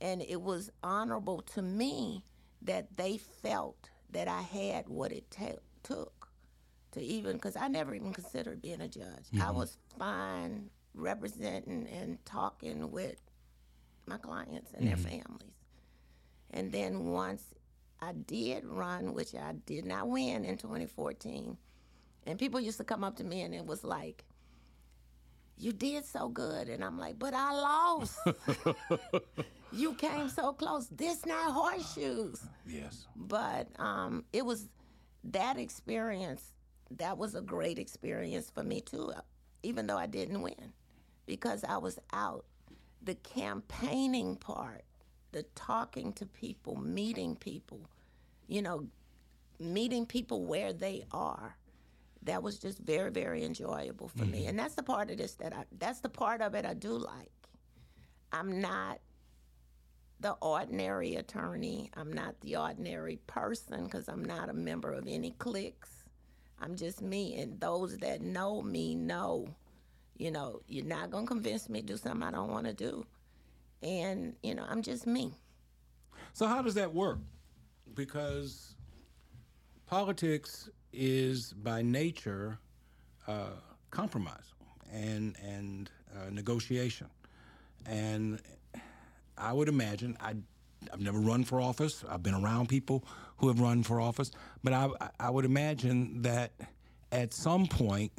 And 0.00 0.22
it 0.22 0.40
was 0.40 0.70
honorable 0.82 1.42
to 1.54 1.62
me 1.62 2.24
that 2.62 2.96
they 2.96 3.18
felt 3.18 3.90
that 4.10 4.28
I 4.28 4.42
had 4.42 4.88
what 4.88 5.12
it 5.12 5.30
ta- 5.30 5.60
took 5.82 6.28
to 6.92 7.00
even, 7.00 7.34
because 7.34 7.56
I 7.56 7.68
never 7.68 7.94
even 7.94 8.12
considered 8.12 8.60
being 8.60 8.80
a 8.80 8.88
judge. 8.88 9.26
I 9.34 9.36
mm-hmm. 9.36 9.56
was 9.56 9.76
fine 9.98 10.70
representing 10.94 11.88
and 11.88 12.22
talking 12.24 12.90
with 12.90 13.20
my 14.06 14.18
clients 14.18 14.72
and 14.74 14.86
their 14.86 14.96
mm-hmm. 14.96 15.20
families. 15.20 15.61
And 16.52 16.70
then 16.70 17.06
once 17.06 17.42
I 18.00 18.12
did 18.12 18.64
run, 18.64 19.14
which 19.14 19.34
I 19.34 19.54
did 19.66 19.84
not 19.84 20.08
win 20.08 20.44
in 20.44 20.56
2014, 20.56 21.56
and 22.26 22.38
people 22.38 22.60
used 22.60 22.78
to 22.78 22.84
come 22.84 23.02
up 23.04 23.16
to 23.16 23.24
me 23.24 23.42
and 23.42 23.54
it 23.54 23.66
was 23.66 23.84
like, 23.84 24.24
you 25.58 25.72
did 25.72 26.04
so 26.04 26.28
good. 26.28 26.68
And 26.68 26.84
I'm 26.84 26.98
like, 26.98 27.18
but 27.18 27.34
I 27.34 27.52
lost. 27.52 28.18
you 29.72 29.94
came 29.94 30.28
so 30.28 30.52
close. 30.52 30.88
This 30.88 31.24
not 31.24 31.52
horseshoes. 31.52 32.44
Yes. 32.66 33.06
But 33.16 33.68
um, 33.78 34.24
it 34.32 34.44
was 34.44 34.68
that 35.24 35.58
experience, 35.58 36.52
that 36.90 37.16
was 37.16 37.34
a 37.34 37.40
great 37.40 37.78
experience 37.78 38.50
for 38.50 38.62
me 38.62 38.80
too, 38.80 39.12
even 39.62 39.86
though 39.86 39.96
I 39.96 40.06
didn't 40.06 40.42
win, 40.42 40.72
because 41.26 41.64
I 41.64 41.78
was 41.78 41.98
out. 42.12 42.44
The 43.04 43.14
campaigning 43.16 44.36
part, 44.36 44.84
the 45.32 45.42
talking 45.54 46.12
to 46.14 46.26
people, 46.26 46.76
meeting 46.76 47.36
people, 47.36 47.80
you 48.46 48.62
know, 48.62 48.86
meeting 49.58 50.06
people 50.06 50.44
where 50.44 50.72
they 50.72 51.04
are. 51.12 51.56
That 52.24 52.42
was 52.42 52.58
just 52.58 52.78
very, 52.78 53.10
very 53.10 53.44
enjoyable 53.44 54.06
for 54.06 54.24
me. 54.24 54.40
Mm-hmm. 54.40 54.50
And 54.50 54.58
that's 54.58 54.76
the 54.76 54.84
part 54.84 55.10
of 55.10 55.16
this 55.16 55.34
that 55.34 55.52
I, 55.52 55.64
that's 55.76 55.98
the 56.00 56.08
part 56.08 56.40
of 56.40 56.54
it 56.54 56.64
I 56.64 56.74
do 56.74 56.92
like. 56.96 57.32
I'm 58.30 58.60
not 58.60 59.00
the 60.20 60.32
ordinary 60.40 61.16
attorney. 61.16 61.90
I'm 61.94 62.12
not 62.12 62.40
the 62.40 62.56
ordinary 62.56 63.16
person 63.26 63.84
because 63.84 64.08
I'm 64.08 64.24
not 64.24 64.48
a 64.48 64.54
member 64.54 64.92
of 64.92 65.06
any 65.08 65.32
cliques. 65.32 65.90
I'm 66.60 66.76
just 66.76 67.02
me. 67.02 67.40
And 67.40 67.60
those 67.60 67.98
that 67.98 68.22
know 68.22 68.62
me 68.62 68.94
know, 68.94 69.48
you 70.16 70.30
know, 70.30 70.60
you're 70.68 70.84
not 70.84 71.10
going 71.10 71.26
to 71.26 71.28
convince 71.28 71.68
me 71.68 71.80
to 71.80 71.86
do 71.88 71.96
something 71.96 72.22
I 72.22 72.30
don't 72.30 72.50
want 72.50 72.66
to 72.66 72.72
do. 72.72 73.04
And, 73.82 74.34
you 74.42 74.54
know, 74.54 74.64
I'm 74.68 74.82
just 74.82 75.06
me. 75.06 75.32
So 76.32 76.46
how 76.46 76.62
does 76.62 76.74
that 76.74 76.92
work? 76.94 77.18
Because 77.94 78.74
politics 79.86 80.70
is 80.92 81.52
by 81.52 81.82
nature 81.82 82.58
uh, 83.26 83.50
compromise 83.90 84.54
and 84.92 85.36
and 85.42 85.90
uh, 86.14 86.30
negotiation, 86.30 87.08
and 87.86 88.40
I 89.36 89.52
would 89.52 89.68
imagine 89.68 90.16
I. 90.20 90.34
I've 90.92 91.00
never 91.00 91.20
run 91.20 91.44
for 91.44 91.60
office. 91.60 92.02
I've 92.08 92.24
been 92.24 92.34
around 92.34 92.68
people 92.68 93.04
who 93.36 93.46
have 93.46 93.60
run 93.60 93.84
for 93.84 94.00
office, 94.00 94.32
but 94.64 94.72
I, 94.72 94.88
I 95.20 95.30
would 95.30 95.44
imagine 95.44 96.22
that 96.22 96.50
at 97.12 97.32
some 97.32 97.68
point 97.68 98.10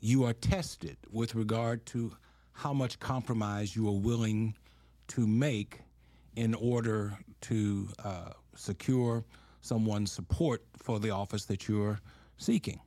you 0.00 0.24
are 0.24 0.32
tested 0.32 0.96
with 1.12 1.36
regard 1.36 1.86
to 1.86 2.16
how 2.54 2.72
much 2.72 2.98
compromise 2.98 3.76
you 3.76 3.86
are 3.86 4.00
willing 4.00 4.56
to 5.08 5.26
make 5.26 5.80
in 6.36 6.54
order 6.54 7.18
to 7.42 7.88
uh, 8.04 8.30
secure 8.54 9.24
someone's 9.60 10.10
support 10.10 10.62
for 10.76 10.98
the 10.98 11.10
office 11.10 11.44
that 11.46 11.68
you're 11.68 12.00
seeking. 12.36 12.80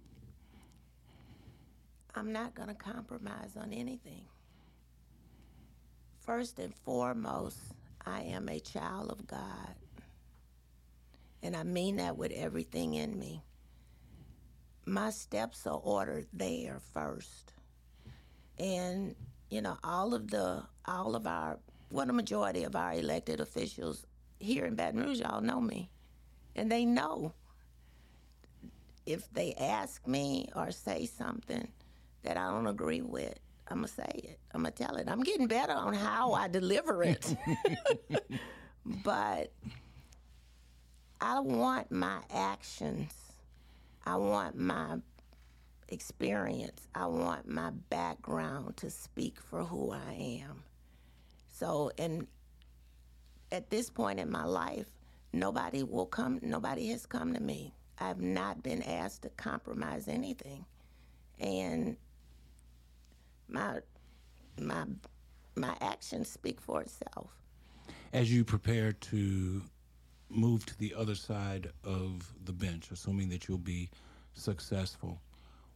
I'm 2.16 2.32
not 2.32 2.56
going 2.56 2.70
to 2.70 2.76
compromise 2.76 3.58
on 3.58 3.74
anything. 3.74 4.26
First 6.20 6.60
and 6.60 6.74
foremost, 6.74 7.60
I 8.06 8.22
am 8.22 8.50
a 8.50 8.60
child 8.60 9.12
of 9.12 9.28
God. 9.28 9.76
And 11.44 11.56
I 11.56 11.64
mean 11.64 11.98
that 11.98 12.18
with 12.18 12.32
everything 12.32 12.96
in 12.96 13.20
me. 13.20 13.44
My 14.86 15.10
steps 15.10 15.68
are 15.68 15.80
ordered 15.84 16.28
there 16.34 16.80
first. 16.94 17.54
And, 18.58 19.16
you 19.50 19.62
know, 19.62 19.78
all 19.84 20.14
of 20.14 20.30
the, 20.32 20.64
all 20.86 21.16
of 21.16 21.28
our, 21.28 21.60
well, 21.90 22.06
the 22.06 22.14
majority 22.14 22.64
of 22.64 22.76
our 22.76 22.94
elected 22.94 23.40
officials 23.40 24.06
here 24.40 24.66
in 24.66 24.76
Baton 24.76 25.00
Rouge 25.02 25.20
y'all 25.20 25.42
know 25.42 25.62
me. 25.62 25.90
And 26.56 26.72
they 26.72 26.86
know 26.86 27.34
if 29.06 29.32
they 29.34 29.54
ask 29.54 30.06
me 30.08 30.50
or 30.56 30.72
say 30.72 31.06
something 31.06 31.68
that 32.24 32.38
I 32.38 32.50
don't 32.50 32.68
agree 32.68 33.02
with, 33.02 33.38
I'm 33.68 33.78
gonna 33.78 33.88
say 33.88 34.10
it. 34.24 34.40
I'm 34.54 34.62
gonna 34.62 34.72
tell 34.72 34.96
it. 34.96 35.08
I'm 35.10 35.22
getting 35.22 35.48
better 35.48 35.74
on 35.74 35.94
how 35.94 36.34
I 36.34 36.48
deliver 36.48 37.04
it. 37.04 37.36
but 38.86 39.52
I 41.20 41.40
want 41.40 41.92
my 41.92 42.20
actions, 42.32 43.14
I 44.06 44.18
want 44.18 44.58
my 44.58 44.98
experience, 45.90 46.88
I 46.94 47.08
want 47.08 47.48
my 47.48 47.72
background 47.90 48.78
to 48.78 48.90
speak 48.90 49.40
for 49.40 49.64
who 49.64 49.92
I 49.92 50.42
am. 50.44 50.64
So, 51.58 51.90
and 51.98 52.28
at 53.50 53.70
this 53.70 53.90
point 53.90 54.20
in 54.20 54.30
my 54.30 54.44
life, 54.44 54.90
nobody 55.32 55.84
will 55.84 56.06
come, 56.06 56.40
nobody 56.42 56.90
has 56.90 57.06
come 57.06 57.34
to 57.34 57.40
me. 57.40 57.74
I've 57.98 58.20
not 58.20 58.62
been 58.62 58.84
asked 58.84 59.22
to 59.22 59.30
compromise 59.30 60.10
anything. 60.10 60.66
And 61.40 61.96
my 63.48 63.80
my 64.60 64.84
my 65.56 65.78
actions 65.80 66.30
speak 66.30 66.60
for 66.60 66.82
itself. 66.82 67.32
As 68.12 68.34
you 68.34 68.44
prepare 68.44 68.92
to 68.92 69.62
move 70.30 70.66
to 70.66 70.78
the 70.78 70.94
other 70.94 71.16
side 71.16 71.72
of 71.86 72.34
the 72.44 72.52
bench, 72.52 72.92
assuming 72.92 73.30
that 73.30 73.48
you'll 73.48 73.58
be 73.58 73.90
successful, 74.34 75.22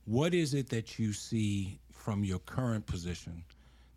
what 0.04 0.34
is 0.34 0.54
it 0.54 0.68
that 0.70 1.00
you 1.00 1.14
see 1.14 1.80
from 1.90 2.26
your 2.26 2.40
current 2.40 2.86
position 2.86 3.46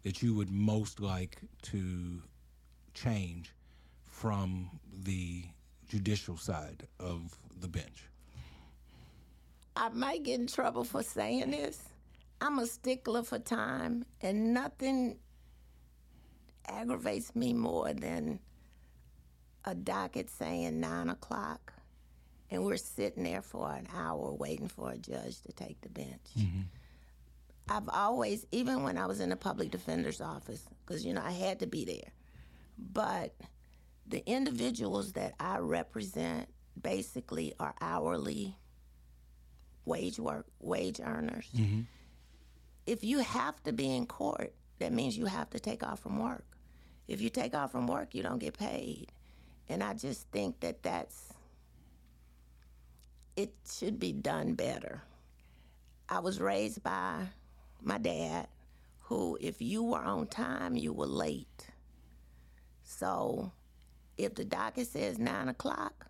that 0.03 0.23
you 0.23 0.35
would 0.35 0.51
most 0.51 1.01
like 1.01 1.39
to 1.63 2.23
change 2.95 3.53
from 4.05 4.71
the 5.05 5.45
judicial 5.89 6.37
side 6.37 6.87
of 6.99 7.37
the 7.61 7.69
bench? 7.69 8.05
I 9.77 9.89
might 9.89 10.23
get 10.23 10.41
in 10.41 10.47
trouble 10.47 10.85
for 10.85 11.03
saying 11.03 11.51
this. 11.51 11.81
I'm 12.41 12.59
a 12.59 12.67
stickler 12.67 13.23
for 13.23 13.39
time, 13.39 14.05
and 14.21 14.53
nothing 14.53 15.19
aggravates 16.67 17.35
me 17.35 17.53
more 17.53 17.93
than 17.93 18.41
a 19.65 19.75
docket 19.75 20.29
saying 20.29 20.81
nine 20.81 21.09
o'clock, 21.09 21.73
and 22.51 22.65
we're 22.65 22.77
sitting 22.77 23.23
there 23.25 23.43
for 23.43 23.71
an 23.71 23.87
hour 23.95 24.33
waiting 24.33 24.69
for 24.69 24.91
a 24.91 24.99
judge 24.99 25.41
to 25.43 25.53
take 25.53 25.81
the 25.81 25.89
bench. 25.89 26.21
Mm-hmm. 26.37 26.63
I've 27.69 27.89
always, 27.89 28.47
even 28.51 28.83
when 28.83 28.99
I 28.99 29.07
was 29.07 29.21
in 29.21 29.31
the 29.31 29.37
public 29.37 29.71
defender's 29.71 30.21
office, 30.21 30.67
because 30.85 31.05
you 31.05 31.15
know 31.15 31.23
I 31.25 31.31
had 31.31 31.61
to 31.61 31.67
be 31.67 31.85
there, 31.85 32.13
but 32.79 33.35
the 34.07 34.27
individuals 34.29 35.13
that 35.13 35.35
I 35.39 35.59
represent 35.59 36.49
basically 36.81 37.55
are 37.61 37.75
hourly 37.81 38.57
wage 39.85 40.19
work 40.19 40.47
wage 40.61 41.01
earners. 41.01 41.49
Mm-hmm. 41.57 41.83
If 42.87 43.05
you 43.05 43.21
have 43.21 43.63
to 43.65 43.73
be 43.73 43.95
in 43.95 44.07
court, 44.07 44.53
that 44.79 44.93
means 44.93 45.17
you 45.17 45.27
have 45.27 45.51
to 45.51 45.61
take 45.61 45.83
off 45.83 46.01
from 46.01 46.19
work. 46.19 46.45
If 47.07 47.21
you 47.21 47.31
take 47.31 47.55
off 47.55 47.73
from 47.73 47.87
work, 47.87 48.15
you 48.15 48.23
don't 48.23 48.39
get 48.39 48.59
paid. 48.59 49.13
And 49.69 49.83
I 49.83 49.95
just 49.95 50.29
think 50.31 50.61
that 50.61 50.83
that's 50.83 51.33
it 53.37 53.55
should 53.71 53.99
be 53.99 54.13
done 54.13 54.55
better. 54.55 55.03
I 56.09 56.19
was 56.19 56.41
raised 56.41 56.83
by 56.83 57.27
my 57.85 57.99
dad, 57.99 58.49
who, 59.01 59.37
if 59.41 59.61
you 59.61 59.83
were 59.83 60.01
on 60.01 60.27
time, 60.27 60.77
you 60.77 60.93
were 60.93 61.07
late. 61.07 61.67
So 62.83 63.53
if 64.17 64.35
the 64.35 64.45
docket 64.45 64.87
says 64.87 65.19
nine 65.19 65.49
o'clock, 65.49 66.07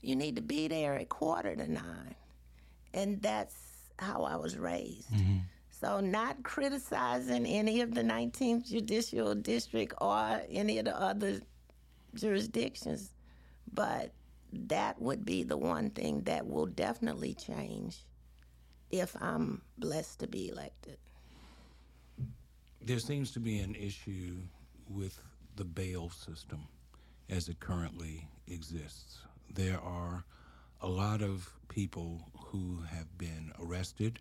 you 0.00 0.16
need 0.16 0.36
to 0.36 0.42
be 0.42 0.68
there 0.68 0.94
at 0.94 1.08
quarter 1.08 1.54
to 1.54 1.70
nine. 1.70 2.14
And 2.94 3.22
that's 3.22 3.54
how 3.98 4.24
I 4.24 4.36
was 4.36 4.58
raised. 4.58 5.10
Mm-hmm. 5.12 5.38
So, 5.70 6.00
not 6.00 6.42
criticizing 6.44 7.44
any 7.44 7.80
of 7.80 7.94
the 7.94 8.02
19th 8.02 8.68
Judicial 8.68 9.34
District 9.34 9.92
or 10.00 10.40
any 10.48 10.78
of 10.78 10.84
the 10.84 11.00
other 11.00 11.40
jurisdictions, 12.14 13.10
but 13.72 14.12
that 14.52 15.00
would 15.00 15.24
be 15.24 15.42
the 15.42 15.56
one 15.56 15.90
thing 15.90 16.20
that 16.22 16.46
will 16.46 16.66
definitely 16.66 17.34
change 17.34 18.04
if 18.92 19.16
I'm 19.20 19.62
blessed 19.78 20.20
to 20.20 20.26
be 20.28 20.48
elected. 20.50 20.98
There 22.80 22.98
seems 22.98 23.32
to 23.32 23.40
be 23.40 23.58
an 23.58 23.74
issue 23.74 24.36
with 24.88 25.18
the 25.56 25.64
bail 25.64 26.10
system 26.10 26.68
as 27.30 27.48
it 27.48 27.58
currently 27.58 28.28
exists. 28.46 29.18
There 29.52 29.80
are 29.80 30.24
a 30.80 30.88
lot 30.88 31.22
of 31.22 31.50
people 31.68 32.28
who 32.36 32.78
have 32.90 33.16
been 33.16 33.52
arrested 33.60 34.18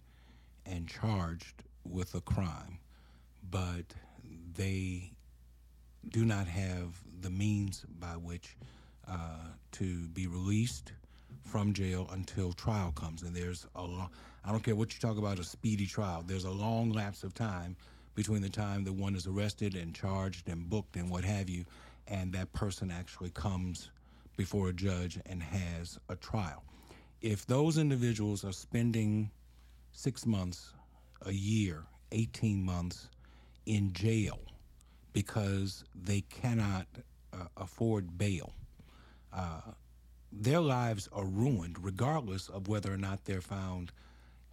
and 0.65 0.87
charged 0.87 1.63
with 1.83 2.15
a 2.15 2.21
crime, 2.21 2.79
but 3.49 3.85
they 4.55 5.11
do 6.09 6.23
not 6.23 6.47
have 6.47 6.95
the 7.19 7.29
means 7.29 7.83
by 7.99 8.15
which 8.15 8.55
uh, 9.07 9.49
to 9.73 10.07
be 10.09 10.27
released 10.27 10.93
from 11.43 11.73
jail 11.73 12.07
until 12.11 12.53
trial 12.53 12.91
comes. 12.91 13.23
And 13.23 13.35
there's 13.35 13.65
a 13.75 13.81
long, 13.81 14.09
I 14.43 14.51
don't 14.51 14.63
care 14.63 14.75
what 14.75 14.93
you 14.93 14.99
talk 14.99 15.17
about 15.17 15.39
a 15.39 15.43
speedy 15.43 15.85
trial, 15.85 16.23
there's 16.25 16.45
a 16.45 16.51
long 16.51 16.91
lapse 16.91 17.23
of 17.23 17.33
time 17.33 17.75
between 18.15 18.41
the 18.41 18.49
time 18.49 18.83
that 18.83 18.93
one 18.93 19.15
is 19.15 19.27
arrested 19.27 19.75
and 19.75 19.93
charged 19.95 20.49
and 20.49 20.69
booked 20.69 20.95
and 20.95 21.09
what 21.09 21.23
have 21.23 21.49
you, 21.49 21.65
and 22.07 22.33
that 22.33 22.51
person 22.53 22.91
actually 22.91 23.29
comes 23.29 23.89
before 24.37 24.69
a 24.69 24.73
judge 24.73 25.19
and 25.27 25.41
has 25.41 25.99
a 26.09 26.15
trial. 26.15 26.63
If 27.21 27.45
those 27.45 27.77
individuals 27.77 28.43
are 28.43 28.51
spending 28.51 29.29
six 29.91 30.25
months, 30.25 30.73
a 31.25 31.31
year, 31.31 31.83
18 32.11 32.63
months 32.63 33.09
in 33.67 33.93
jail 33.93 34.39
because 35.13 35.83
they 35.93 36.21
cannot 36.21 36.87
uh, 37.33 37.45
afford 37.57 38.17
bail, 38.17 38.53
uh, 39.31 39.61
their 40.31 40.59
lives 40.59 41.07
are 41.13 41.25
ruined 41.25 41.77
regardless 41.83 42.49
of 42.49 42.67
whether 42.67 42.91
or 42.91 42.97
not 42.97 43.23
they're 43.25 43.41
found 43.41 43.91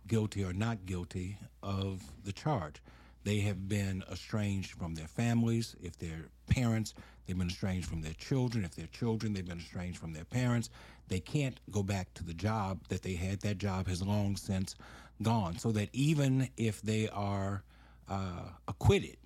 guilty 0.08 0.44
or 0.44 0.52
not 0.52 0.86
guilty 0.86 1.38
of 1.62 2.02
the 2.24 2.32
charge. 2.32 2.82
They 3.24 3.40
have 3.40 3.68
been 3.68 4.02
estranged 4.10 4.72
from 4.72 4.94
their 4.94 5.06
families. 5.06 5.76
If 5.82 5.98
they're 5.98 6.30
parents, 6.46 6.94
they've 7.26 7.38
been 7.38 7.48
estranged 7.48 7.88
from 7.88 8.00
their 8.00 8.14
children. 8.14 8.64
If 8.64 8.74
they're 8.74 8.86
children, 8.86 9.34
they've 9.34 9.46
been 9.46 9.58
estranged 9.58 9.98
from 9.98 10.12
their 10.12 10.24
parents. 10.24 10.70
They 11.08 11.20
can't 11.20 11.60
go 11.70 11.82
back 11.82 12.12
to 12.14 12.24
the 12.24 12.34
job 12.34 12.80
that 12.88 13.02
they 13.02 13.14
had. 13.14 13.40
That 13.40 13.58
job 13.58 13.86
has 13.88 14.02
long 14.02 14.36
since 14.36 14.76
gone. 15.22 15.58
So 15.58 15.72
that 15.72 15.88
even 15.92 16.48
if 16.56 16.80
they 16.80 17.08
are 17.08 17.62
uh, 18.08 18.50
acquitted 18.66 19.18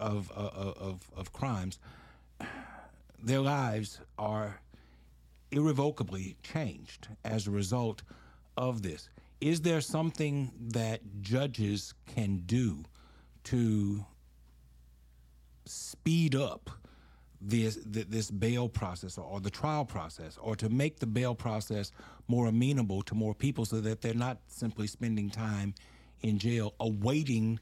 of, 0.00 0.30
uh, 0.36 0.72
of, 0.76 1.00
of 1.16 1.32
crimes, 1.32 1.78
their 3.22 3.40
lives 3.40 4.00
are 4.18 4.60
irrevocably 5.50 6.36
changed 6.42 7.08
as 7.24 7.46
a 7.46 7.50
result 7.50 8.02
of 8.56 8.82
this. 8.82 9.08
Is 9.40 9.60
there 9.60 9.80
something 9.80 10.50
that 10.72 11.00
judges 11.20 11.94
can 12.06 12.42
do 12.46 12.84
to 13.44 14.04
speed 15.66 16.34
up 16.34 16.70
this 17.40 17.78
this 17.84 18.30
bail 18.30 18.68
process 18.68 19.18
or 19.18 19.40
the 19.40 19.50
trial 19.50 19.84
process 19.84 20.38
or 20.40 20.56
to 20.56 20.70
make 20.70 21.00
the 21.00 21.06
bail 21.06 21.34
process 21.34 21.92
more 22.28 22.46
amenable 22.46 23.02
to 23.02 23.14
more 23.14 23.34
people 23.34 23.66
so 23.66 23.80
that 23.80 24.00
they're 24.00 24.14
not 24.14 24.38
simply 24.46 24.86
spending 24.86 25.28
time 25.28 25.74
in 26.22 26.38
jail 26.38 26.74
awaiting? 26.80 27.60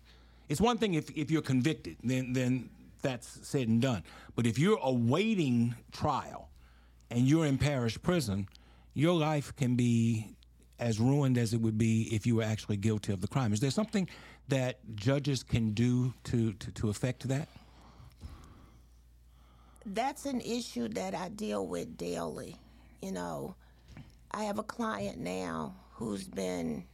It's 0.48 0.60
one 0.60 0.78
thing 0.78 0.94
if, 0.94 1.10
if 1.10 1.30
you're 1.30 1.42
convicted 1.42 1.96
then 2.04 2.32
then 2.32 2.70
that's 3.02 3.40
said 3.46 3.66
and 3.68 3.82
done. 3.82 4.04
But 4.36 4.46
if 4.46 4.58
you're 4.58 4.78
awaiting 4.80 5.74
trial 5.90 6.50
and 7.10 7.26
you're 7.26 7.46
in 7.46 7.58
parish 7.58 8.00
prison 8.00 8.46
your 8.94 9.18
life 9.18 9.54
can 9.56 9.74
be 9.74 10.36
as 10.78 10.98
ruined 10.98 11.38
as 11.38 11.54
it 11.54 11.60
would 11.60 11.78
be 11.78 12.08
if 12.14 12.26
you 12.26 12.36
were 12.36 12.42
actually 12.42 12.76
guilty 12.76 13.12
of 13.12 13.20
the 13.20 13.28
crime 13.28 13.52
is 13.52 13.60
there 13.60 13.70
something 13.70 14.08
that 14.48 14.78
judges 14.94 15.42
can 15.42 15.72
do 15.72 16.12
to, 16.24 16.52
to, 16.54 16.70
to 16.72 16.88
affect 16.88 17.26
that? 17.28 17.48
That's 19.86 20.24
an 20.26 20.40
issue 20.40 20.88
that 20.88 21.14
I 21.14 21.28
deal 21.28 21.66
with 21.66 21.96
daily. 21.96 22.56
You 23.02 23.12
know, 23.12 23.54
I 24.30 24.44
have 24.44 24.58
a 24.58 24.62
client 24.62 25.18
now 25.18 25.74
who's 25.92 26.26
been 26.26 26.84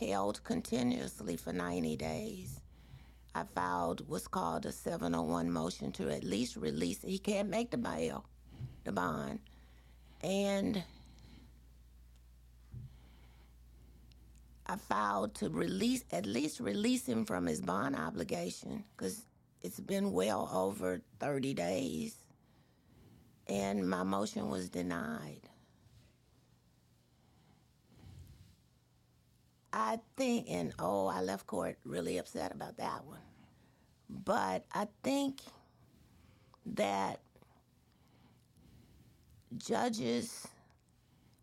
held 0.00 0.42
continuously 0.44 1.36
for 1.36 1.52
90 1.52 1.96
days. 1.96 2.60
I 3.34 3.44
filed 3.44 4.06
what's 4.08 4.28
called 4.28 4.66
a 4.66 4.72
701 4.72 5.50
motion 5.50 5.92
to 5.92 6.10
at 6.10 6.24
least 6.24 6.56
release. 6.56 7.00
He 7.02 7.18
can't 7.18 7.48
make 7.48 7.70
the 7.70 7.78
bail, 7.78 8.26
the 8.84 8.92
bond. 8.92 9.38
And 10.22 10.82
I 14.72 14.76
filed 14.76 15.34
to 15.34 15.50
release, 15.50 16.02
at 16.12 16.24
least 16.24 16.58
release 16.58 17.06
him 17.06 17.26
from 17.26 17.44
his 17.44 17.60
bond 17.60 17.94
obligation 17.94 18.84
because 18.96 19.26
it's 19.60 19.78
been 19.78 20.12
well 20.12 20.48
over 20.50 21.02
30 21.20 21.52
days. 21.52 22.16
And 23.46 23.86
my 23.86 24.02
motion 24.02 24.48
was 24.48 24.70
denied. 24.70 25.42
I 29.74 29.98
think, 30.16 30.46
and 30.48 30.72
oh, 30.78 31.06
I 31.06 31.20
left 31.20 31.46
court 31.46 31.76
really 31.84 32.16
upset 32.16 32.52
about 32.52 32.78
that 32.78 33.04
one. 33.04 33.20
But 34.08 34.64
I 34.72 34.88
think 35.02 35.42
that 36.64 37.20
judges, 39.58 40.48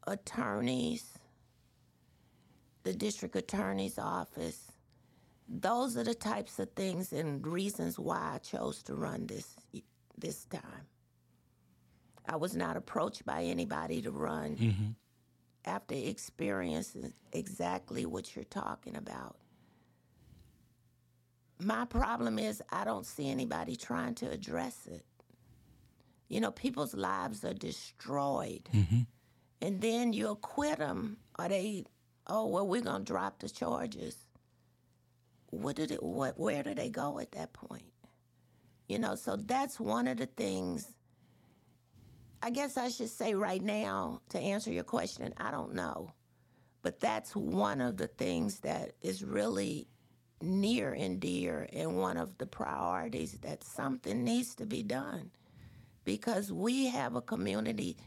attorneys, 0.07 1.18
the 2.83 2.93
district 2.93 3.35
attorney's 3.35 3.97
office, 3.99 4.71
those 5.47 5.97
are 5.97 6.03
the 6.03 6.13
types 6.13 6.59
of 6.59 6.71
things 6.71 7.11
and 7.11 7.45
reasons 7.45 7.97
why 7.97 8.33
I 8.35 8.37
chose 8.37 8.83
to 8.83 8.95
run 8.95 9.27
this 9.27 9.55
this 10.17 10.45
time. 10.45 10.87
I 12.27 12.35
was 12.35 12.55
not 12.55 12.77
approached 12.77 13.25
by 13.25 13.43
anybody 13.43 14.01
to 14.01 14.11
run. 14.11 14.55
Mm-hmm 14.55 14.89
after 15.65 15.95
experiencing 15.95 17.13
exactly 17.31 18.05
what 18.05 18.35
you're 18.35 18.45
talking 18.45 18.95
about. 18.95 19.35
My 21.59 21.85
problem 21.85 22.39
is 22.39 22.61
I 22.71 22.85
don't 22.85 23.05
see 23.05 23.29
anybody 23.29 23.75
trying 23.75 24.15
to 24.15 24.29
address 24.29 24.87
it. 24.89 25.05
You 26.29 26.39
know, 26.39 26.51
people's 26.51 26.93
lives 26.93 27.43
are 27.43 27.53
destroyed. 27.53 28.69
Mm-hmm. 28.73 29.01
And 29.61 29.81
then 29.81 30.13
you 30.13 30.29
acquit 30.29 30.79
them, 30.79 31.17
or 31.37 31.49
they, 31.49 31.83
oh, 32.29 32.47
well, 32.47 32.67
we're 32.67 32.81
to 32.81 32.99
drop 33.03 33.39
the 33.39 33.49
charges. 33.49 34.15
What 35.49 35.75
did 35.75 35.91
it, 35.91 36.01
what, 36.01 36.39
where 36.39 36.63
do 36.63 36.73
they 36.73 36.89
go 36.89 37.19
at 37.19 37.31
that 37.33 37.53
point? 37.53 37.91
You 38.87 38.99
know, 38.99 39.15
so 39.15 39.35
that's 39.35 39.79
one 39.79 40.07
of 40.07 40.17
the 40.17 40.25
things 40.27 40.93
I 42.41 42.51
guess 42.51 42.77
I 42.77 42.89
should 42.89 43.09
say 43.09 43.33
right 43.33 43.61
now 43.61 44.21
to 44.29 44.39
answer 44.39 44.71
your 44.71 44.83
question, 44.83 45.33
I 45.37 45.51
don't 45.51 45.73
know. 45.73 46.13
But 46.81 47.01
that's 47.01 47.35
one 47.35 47.81
of 47.81 47.97
the 47.97 48.07
things 48.07 48.61
that 48.61 48.93
is 49.01 49.23
really 49.23 49.87
near 50.41 50.93
and 50.93 51.19
dear 51.19 51.67
and 51.73 51.97
one 51.97 52.15
of 52.15 52.37
the 52.37 52.45
priorities 52.45 53.33
that 53.41 53.63
something 53.63 54.23
needs 54.23 54.55
to 54.55 54.65
be 54.65 54.83
done 54.83 55.31
because 56.05 56.51
we 56.51 56.87
have 56.87 57.15
a 57.15 57.21
community. 57.21 57.97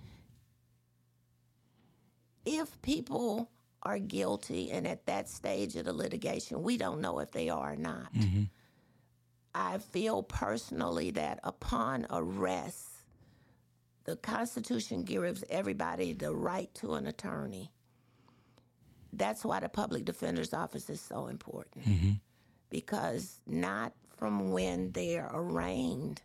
If 2.47 2.81
people 2.81 3.51
are 3.83 3.99
guilty 3.99 4.71
and 4.71 4.87
at 4.87 5.07
that 5.07 5.29
stage 5.29 5.77
of 5.77 5.85
the 5.85 5.93
litigation, 5.93 6.63
we 6.63 6.77
don't 6.77 7.01
know 7.01 7.19
if 7.19 7.31
they 7.33 7.49
are 7.49 7.73
or 7.73 7.77
not. 7.77 8.13
Mm-hmm. 8.15 8.45
I 9.55 9.79
feel 9.79 10.23
personally 10.23 11.11
that 11.13 11.41
upon 11.43 12.07
arrest, 12.11 12.89
the 14.05 14.17
Constitution 14.17 15.03
gives 15.03 15.45
everybody 15.51 16.13
the 16.13 16.35
right 16.35 16.73
to 16.77 16.95
an 16.95 17.07
attorney. 17.07 17.71
That's 19.13 19.45
why 19.45 19.61
the 19.61 19.69
public 19.69 20.05
defender's 20.05 20.55
office 20.55 20.89
is 20.89 21.01
so 21.01 21.27
important. 21.27 21.87
Mm-hmm. 21.87 22.13
Because 22.71 23.41
not 23.47 23.93
from 24.17 24.53
when 24.53 24.93
they're 24.93 25.31
arraigned, 25.33 26.23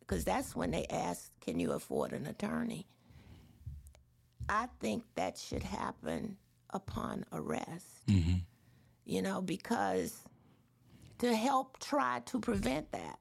because 0.00 0.24
that's 0.24 0.56
when 0.56 0.72
they 0.72 0.86
ask, 0.90 1.30
Can 1.40 1.60
you 1.60 1.72
afford 1.72 2.12
an 2.12 2.26
attorney? 2.26 2.86
I 4.48 4.68
think 4.80 5.04
that 5.14 5.38
should 5.38 5.62
happen 5.62 6.36
upon 6.72 7.24
arrest. 7.32 8.06
Mm-hmm. 8.08 8.38
You 9.04 9.22
know, 9.22 9.40
because 9.40 10.22
to 11.18 11.34
help 11.34 11.78
try 11.80 12.20
to 12.26 12.40
prevent 12.40 12.92
that. 12.92 13.18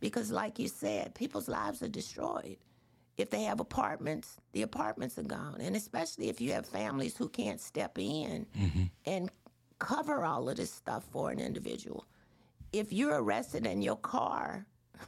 Because, 0.00 0.30
like 0.30 0.58
you 0.58 0.68
said, 0.68 1.14
people's 1.14 1.48
lives 1.48 1.82
are 1.82 1.88
destroyed 1.88 2.58
if 3.16 3.30
they 3.30 3.42
have 3.44 3.60
apartments, 3.60 4.36
the 4.52 4.62
apartments 4.62 5.18
are 5.18 5.24
gone. 5.24 5.60
And 5.60 5.76
especially 5.76 6.28
if 6.28 6.40
you 6.40 6.52
have 6.52 6.66
families 6.66 7.16
who 7.16 7.28
can't 7.28 7.60
step 7.60 7.98
in 7.98 8.46
mm-hmm. 8.58 8.84
and 9.06 9.30
cover 9.78 10.24
all 10.24 10.48
of 10.48 10.56
this 10.56 10.72
stuff 10.72 11.04
for 11.10 11.30
an 11.30 11.38
individual. 11.38 12.06
If 12.72 12.92
you're 12.92 13.22
arrested 13.22 13.66
and 13.66 13.84
your 13.84 13.96
car, 13.96 14.66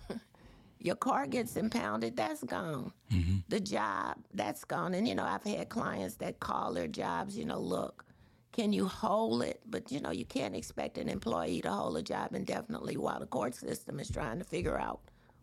your 0.79 0.97
car 0.97 1.27
gets 1.27 1.57
impounded, 1.57 2.17
that's 2.17 2.43
gone. 2.45 2.93
Mm-hmm. 3.13 3.39
The 3.49 3.61
job, 3.61 4.17
that's 4.35 4.65
gone. 4.65 4.95
And, 4.95 5.09
you 5.09 5.15
know, 5.15 5.25
I've 5.25 5.45
had 5.45 5.69
clients 5.69 6.17
that 6.17 6.41
call 6.41 6.75
their 6.75 6.89
jobs, 6.89 7.37
you 7.37 7.45
know, 7.45 7.59
look, 7.59 8.05
can 8.53 8.73
you 8.73 8.87
hold 8.87 9.43
it? 9.43 9.61
But, 9.67 9.91
you 9.91 10.01
know, 10.01 10.11
you 10.11 10.25
can't 10.25 10.57
expect 10.57 10.99
an 10.99 11.09
employee 11.09 11.61
to 11.63 11.71
hold 11.71 11.97
a 11.97 12.03
job 12.03 12.35
indefinitely 12.35 12.97
while 12.97 13.21
the 13.21 13.27
court 13.27 13.55
system 13.55 14.01
is 14.01 14.11
trying 14.11 14.39
to 14.39 14.45
figure 14.45 14.79
out 14.79 15.01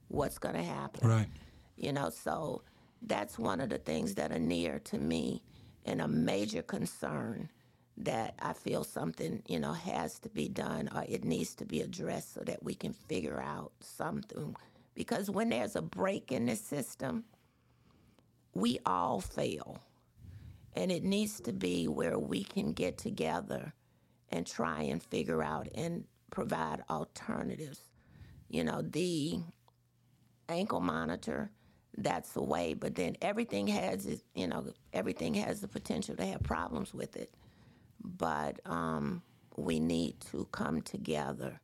what's 0.08 0.38
going 0.38 0.56
to 0.56 0.64
happen. 0.64 1.08
Right. 1.08 1.28
You 1.76 1.94
know, 1.94 2.10
so 2.10 2.62
that's 3.02 3.38
one 3.38 3.60
of 3.60 3.70
the 3.70 3.78
things 3.80 4.16
that 4.16 4.32
are 4.32 4.40
near 4.40 4.80
to 4.80 4.98
me 4.98 5.44
and 5.86 6.02
a 6.02 6.08
major 6.08 6.62
concern 6.62 7.50
that 7.98 8.36
I 8.40 8.54
feel 8.54 8.84
something, 8.84 9.44
you 9.48 9.60
know, 9.60 9.74
has 9.74 10.18
to 10.20 10.30
be 10.30 10.48
done 10.48 10.90
or 10.96 11.06
it 11.08 11.24
needs 11.24 11.54
to 11.56 11.66
be 11.66 11.82
addressed 11.82 12.34
so 12.34 12.42
that 12.46 12.64
we 12.64 12.74
can 12.74 12.94
figure 12.94 13.42
out 13.42 13.72
something. 13.82 14.56
Because 14.96 15.30
when 15.30 15.50
there's 15.50 15.76
a 15.76 15.82
break 15.82 16.32
in 16.32 16.46
the 16.46 16.56
system, 16.56 17.26
we 18.54 18.80
all 18.86 19.22
fail. 19.22 19.82
And 20.76 20.92
it 20.92 21.04
needs 21.04 21.40
to 21.42 21.54
be 21.54 21.88
where 21.88 22.18
we 22.18 22.44
can 22.44 22.74
get 22.74 22.98
together 22.98 23.74
and 24.30 24.46
try 24.46 24.82
and 24.82 25.02
figure 25.02 25.44
out 25.44 25.68
and 25.76 26.06
provide 26.32 26.84
alternatives. 26.90 27.80
You 28.50 28.64
know, 28.64 28.82
the 28.82 29.40
ankle 30.50 30.80
monitor 30.80 31.52
that's 31.98 32.32
the 32.32 32.42
way. 32.44 32.74
But 32.74 32.96
then 32.96 33.16
everything 33.22 33.68
has, 33.68 34.24
you 34.34 34.48
know, 34.48 34.66
everything 34.94 35.34
has 35.36 35.62
the 35.62 35.68
potential 35.68 36.16
to 36.16 36.26
have 36.26 36.44
problems 36.44 36.94
with 36.94 37.16
it. 37.16 37.34
But 38.04 38.60
um, 38.66 39.22
we 39.58 39.80
need 39.80 40.20
to 40.32 40.48
come 40.52 40.82
together 40.82 41.60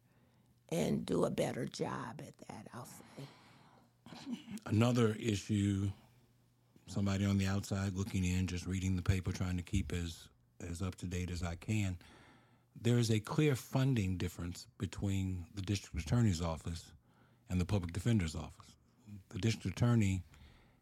and 0.72 1.06
do 1.06 1.26
a 1.26 1.30
better 1.30 1.66
job 1.66 2.20
at 2.20 2.38
that. 2.48 2.68
I'll 2.74 2.86
say. 2.86 4.40
Another 4.66 5.16
issue. 5.20 5.90
Somebody 6.88 7.26
on 7.26 7.38
the 7.38 7.46
outside 7.46 7.96
looking 7.96 8.26
in, 8.26 8.48
just 8.48 8.66
reading 8.66 8.96
the 8.96 9.04
paper, 9.04 9.32
trying 9.32 9.58
to 9.58 9.64
keep 9.64 9.94
as 9.94 10.28
as 10.68 10.82
up 10.82 10.96
to 10.96 11.06
date 11.06 11.30
as 11.30 11.44
I 11.44 11.56
can. 11.56 11.98
There 12.82 12.98
is 12.98 13.12
a 13.12 13.20
clear 13.20 13.56
funding 13.56 14.18
difference 14.18 14.68
between 14.78 15.46
the 15.54 15.62
district 15.62 16.06
attorney's 16.06 16.42
office 16.42 16.92
and 17.50 17.62
the 17.62 17.66
public 17.66 17.94
defender's 17.94 18.36
office 18.36 18.70
the 19.30 19.40
district 19.40 19.78
attorney 19.78 20.24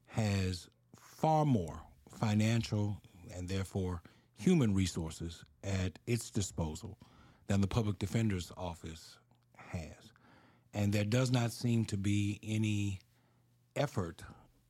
has 0.08 0.68
far 0.98 1.46
more 1.46 1.82
financial 2.10 2.98
and 3.36 3.48
therefore 3.48 4.02
human 4.36 4.74
resources 4.74 5.44
at 5.64 6.00
its 6.08 6.30
disposal 6.30 6.98
than 7.48 7.62
the 7.62 7.68
public 7.68 8.00
defender's 8.00 8.52
office 8.58 9.18
has. 9.68 10.12
And 10.74 10.94
there 10.94 11.06
does 11.06 11.32
not 11.32 11.52
seem 11.52 11.86
to 11.86 11.98
be 11.98 12.40
any 12.44 13.00
effort 13.76 14.22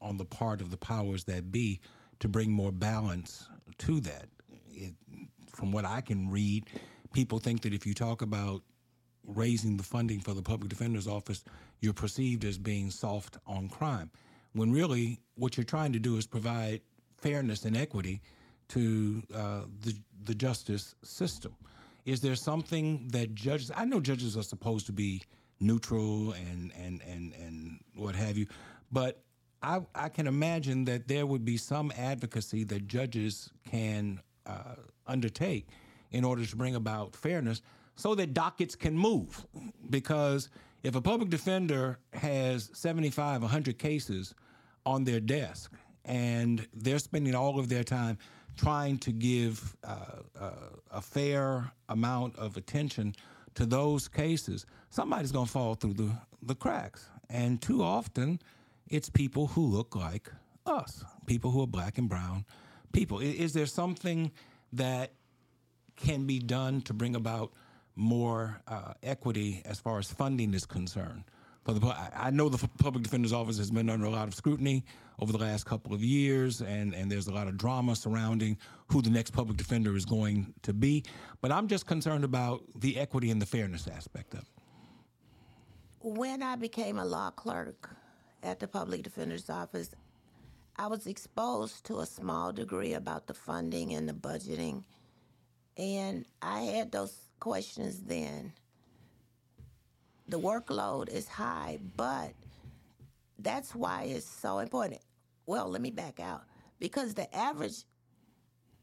on 0.02 0.18
the 0.18 0.26
part 0.26 0.62
of 0.62 0.70
the 0.72 0.78
powers 0.78 1.24
that 1.26 1.52
be 1.52 1.80
to 2.20 2.28
bring 2.28 2.52
more 2.52 2.72
balance 2.72 3.48
to 3.80 4.00
that. 4.02 4.28
It, 4.72 4.94
from 5.52 5.72
what 5.72 5.86
I 5.86 6.02
can 6.02 6.30
read, 6.30 6.66
people 7.14 7.40
think 7.40 7.62
that 7.62 7.74
if 7.74 7.86
you 7.86 7.94
talk 7.94 8.22
about 8.22 8.62
raising 9.26 9.76
the 9.76 9.84
funding 9.84 10.20
for 10.20 10.34
the 10.34 10.42
public 10.42 10.70
defender's 10.70 11.08
office, 11.08 11.44
you're 11.82 11.94
perceived 11.94 12.46
as 12.46 12.58
being 12.58 12.90
soft 12.92 13.38
on 13.46 13.70
crime. 13.70 14.10
When 14.54 14.71
really, 14.71 15.19
what 15.36 15.58
you're 15.58 15.63
trying 15.63 15.94
to 15.94 16.00
do 16.00 16.17
is 16.17 16.26
provide 16.26 16.82
fairness 17.17 17.65
and 17.65 17.76
equity 17.76 18.21
to 18.69 19.24
uh, 19.34 19.62
the, 19.82 19.96
the 20.24 20.36
justice 20.36 20.96
system. 21.04 21.56
Is 22.08 22.22
there 22.22 22.36
something 22.36 23.10
that 23.10 23.36
judges, 23.36 23.70
I 23.76 23.84
know 23.84 24.00
judges 24.00 24.38
are 24.38 24.44
supposed 24.44 24.86
to 24.86 24.94
be 24.94 25.24
neutral 25.60 26.32
and, 26.32 26.72
and, 26.82 27.02
and, 27.06 27.34
and 27.34 27.80
what 27.96 28.16
have 28.16 28.38
you, 28.38 28.48
but 28.94 29.22
I, 29.62 29.82
I 29.94 30.08
can 30.08 30.26
imagine 30.26 30.86
that 30.86 31.10
there 31.10 31.26
would 31.26 31.44
be 31.44 31.58
some 31.58 31.92
advocacy 31.98 32.64
that 32.64 32.88
judges 32.88 33.50
can 33.70 34.22
uh, 34.46 34.76
undertake 35.06 35.68
in 36.12 36.24
order 36.24 36.46
to 36.46 36.56
bring 36.56 36.76
about 36.76 37.14
fairness 37.14 37.62
so 37.98 38.16
that 38.16 38.34
dockets 38.34 38.74
can 38.74 38.98
move. 38.98 39.46
Because 39.90 40.48
if 40.84 40.96
a 40.96 41.02
public 41.02 41.30
defender 41.30 42.00
has 42.14 42.70
75, 42.74 43.42
100 43.42 43.78
cases 43.78 44.34
on 44.86 45.04
their 45.04 45.20
desk 45.20 45.74
and 46.06 46.66
they're 46.74 47.00
spending 47.00 47.36
all 47.36 47.60
of 47.60 47.68
their 47.68 47.84
time 47.84 48.18
trying 48.58 48.98
to 49.00 49.12
give 49.12 49.76
uh, 49.84 49.96
uh, 50.40 50.52
a 50.92 51.02
fair 51.02 51.72
amount 51.88 52.36
of 52.38 52.58
attention 52.58 53.16
to 53.56 53.66
those 53.66 54.08
cases, 54.08 54.66
somebody's 54.90 55.32
going 55.32 55.46
to 55.46 55.52
fall 55.52 55.76
through 55.76 55.94
the, 55.94 56.12
the 56.42 56.56
cracks. 56.56 57.10
And 57.30 57.62
too 57.62 57.84
often, 57.84 58.40
it's 58.90 59.10
people 59.10 59.48
who 59.48 59.66
look 59.66 59.96
like 59.96 60.32
us, 60.66 61.04
people 61.26 61.52
who 61.52 61.64
are 61.64 61.68
black 61.68 61.98
and 61.98 62.10
brown 62.10 62.46
people. 62.92 63.20
Is, 63.20 63.36
is 63.36 63.54
there 63.54 63.66
something 63.66 64.32
that 64.74 65.14
can 65.96 66.26
be 66.26 66.40
done 66.40 66.82
to 66.82 66.94
bring 66.94 67.16
about 67.16 67.52
more 67.96 68.62
uh, 68.68 68.94
equity 69.02 69.62
as 69.66 69.80
far 69.80 69.98
as 70.00 70.12
funding 70.12 70.54
is 70.54 70.66
concerned? 70.66 71.24
The, 71.74 72.12
I 72.15 72.30
know 72.30 72.48
the 72.48 72.65
public 72.80 73.04
defender's 73.04 73.34
office 73.34 73.58
has 73.58 73.72
been 73.72 73.90
under 73.90 74.06
a 74.06 74.10
lot 74.10 74.30
of 74.30 74.34
scrutiny 74.34 74.86
over 75.20 75.34
the 75.34 75.38
last 75.38 75.65
couple 75.65 75.94
of 75.94 76.02
years, 76.02 76.62
and, 76.62 76.94
and 76.94 77.12
there's 77.12 77.28
a 77.28 77.34
lot 77.34 77.48
of 77.48 77.58
drama 77.58 77.96
surrounding 77.96 78.58
who 78.88 79.02
the 79.02 79.10
next 79.10 79.32
public 79.32 79.58
defender 79.58 79.96
is 79.96 80.06
going 80.06 80.54
to 80.62 80.74
be. 80.74 81.04
But 81.42 81.52
I'm 81.52 81.68
just 81.68 81.86
concerned 81.86 82.24
about 82.24 82.63
the 82.80 82.98
equity 82.98 83.32
and 83.32 83.42
the 83.42 83.46
fairness 83.46 83.88
aspect 83.88 84.34
of 84.34 84.40
it. 84.40 84.48
When 86.00 86.42
I 86.42 86.56
became 86.56 87.00
a 87.00 87.06
law 87.06 87.32
clerk 87.32 87.90
at 88.44 88.60
the 88.60 88.68
public 88.68 89.04
defender's 89.04 89.50
office, 89.50 89.94
I 90.78 90.88
was 90.88 91.06
exposed 91.06 91.86
to 91.88 92.00
a 92.00 92.06
small 92.06 92.54
degree 92.54 92.94
about 92.94 93.28
the 93.28 93.34
funding 93.34 93.94
and 93.94 94.08
the 94.08 94.13
budgeting, 94.13 94.86
and 95.76 96.24
I 96.42 96.62
had 96.62 96.92
those 96.92 97.13
questions 97.40 98.04
then 98.04 98.54
the 100.28 100.40
workload 100.40 101.10
is 101.10 101.28
high, 101.28 101.80
but 101.96 102.34
that's 103.40 103.73
why 103.73 104.04
it's 104.04 104.25
so 104.25 104.60
important. 104.60 105.02
Well, 105.46 105.69
let 105.69 105.82
me 105.82 105.92
back 105.92 106.19
out 106.19 106.44
because 106.80 107.13
the 107.13 107.34
average 107.36 107.84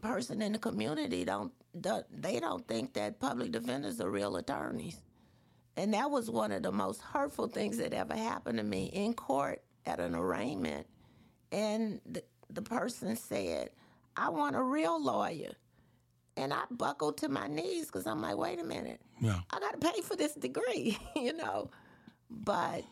person 0.01 0.43
in 0.43 0.53
the 0.53 0.59
community 0.59 1.25
don't, 1.25 1.53
they 1.75 2.41
don't 2.41 2.67
think 2.67 2.95
that 2.95 3.21
public 3.21 3.53
defenders 3.53 4.01
are 4.01 4.11
real 4.11 4.37
attorneys. 4.37 5.01
And 5.77 5.93
that 5.95 6.11
was 6.11 6.31
one 6.31 6.53
of 6.53 6.63
the 6.63 6.73
most 6.73 7.01
hurtful 7.01 7.49
things 7.49 7.79
that 7.79 7.93
ever 7.93 8.15
happened 8.15 8.59
to 8.59 8.65
me 8.65 8.87
in 8.87 9.13
court 9.15 9.63
at 9.87 10.01
an 10.01 10.15
arraignment. 10.15 10.87
And 11.51 12.01
the, 12.07 12.23
the 12.49 12.63
person 12.63 13.17
said, 13.17 13.71
I 14.17 14.29
want 14.29 14.57
a 14.57 14.63
real 14.63 15.03
lawyer. 15.03 15.53
And 16.37 16.53
I 16.53 16.63
buckled 16.71 17.19
to 17.19 17.29
my 17.29 17.47
knees 17.47 17.87
because 17.87 18.07
I'm 18.07 18.21
like, 18.21 18.37
wait 18.37 18.61
a 18.61 18.65
minute. 18.65 19.01
Yeah. 19.21 19.41
I 19.51 19.61
got 19.61 19.81
to 19.81 19.93
pay 19.93 20.01
for 20.03 20.17
this 20.17 20.35
degree, 20.35 20.99
you 21.17 21.33
know. 21.33 21.71
But 22.29 22.85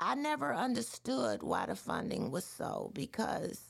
I 0.00 0.14
never 0.16 0.52
understood 0.52 1.42
why 1.42 1.66
the 1.66 1.76
funding 1.76 2.30
was 2.30 2.44
so 2.44 2.90
because 2.94 3.62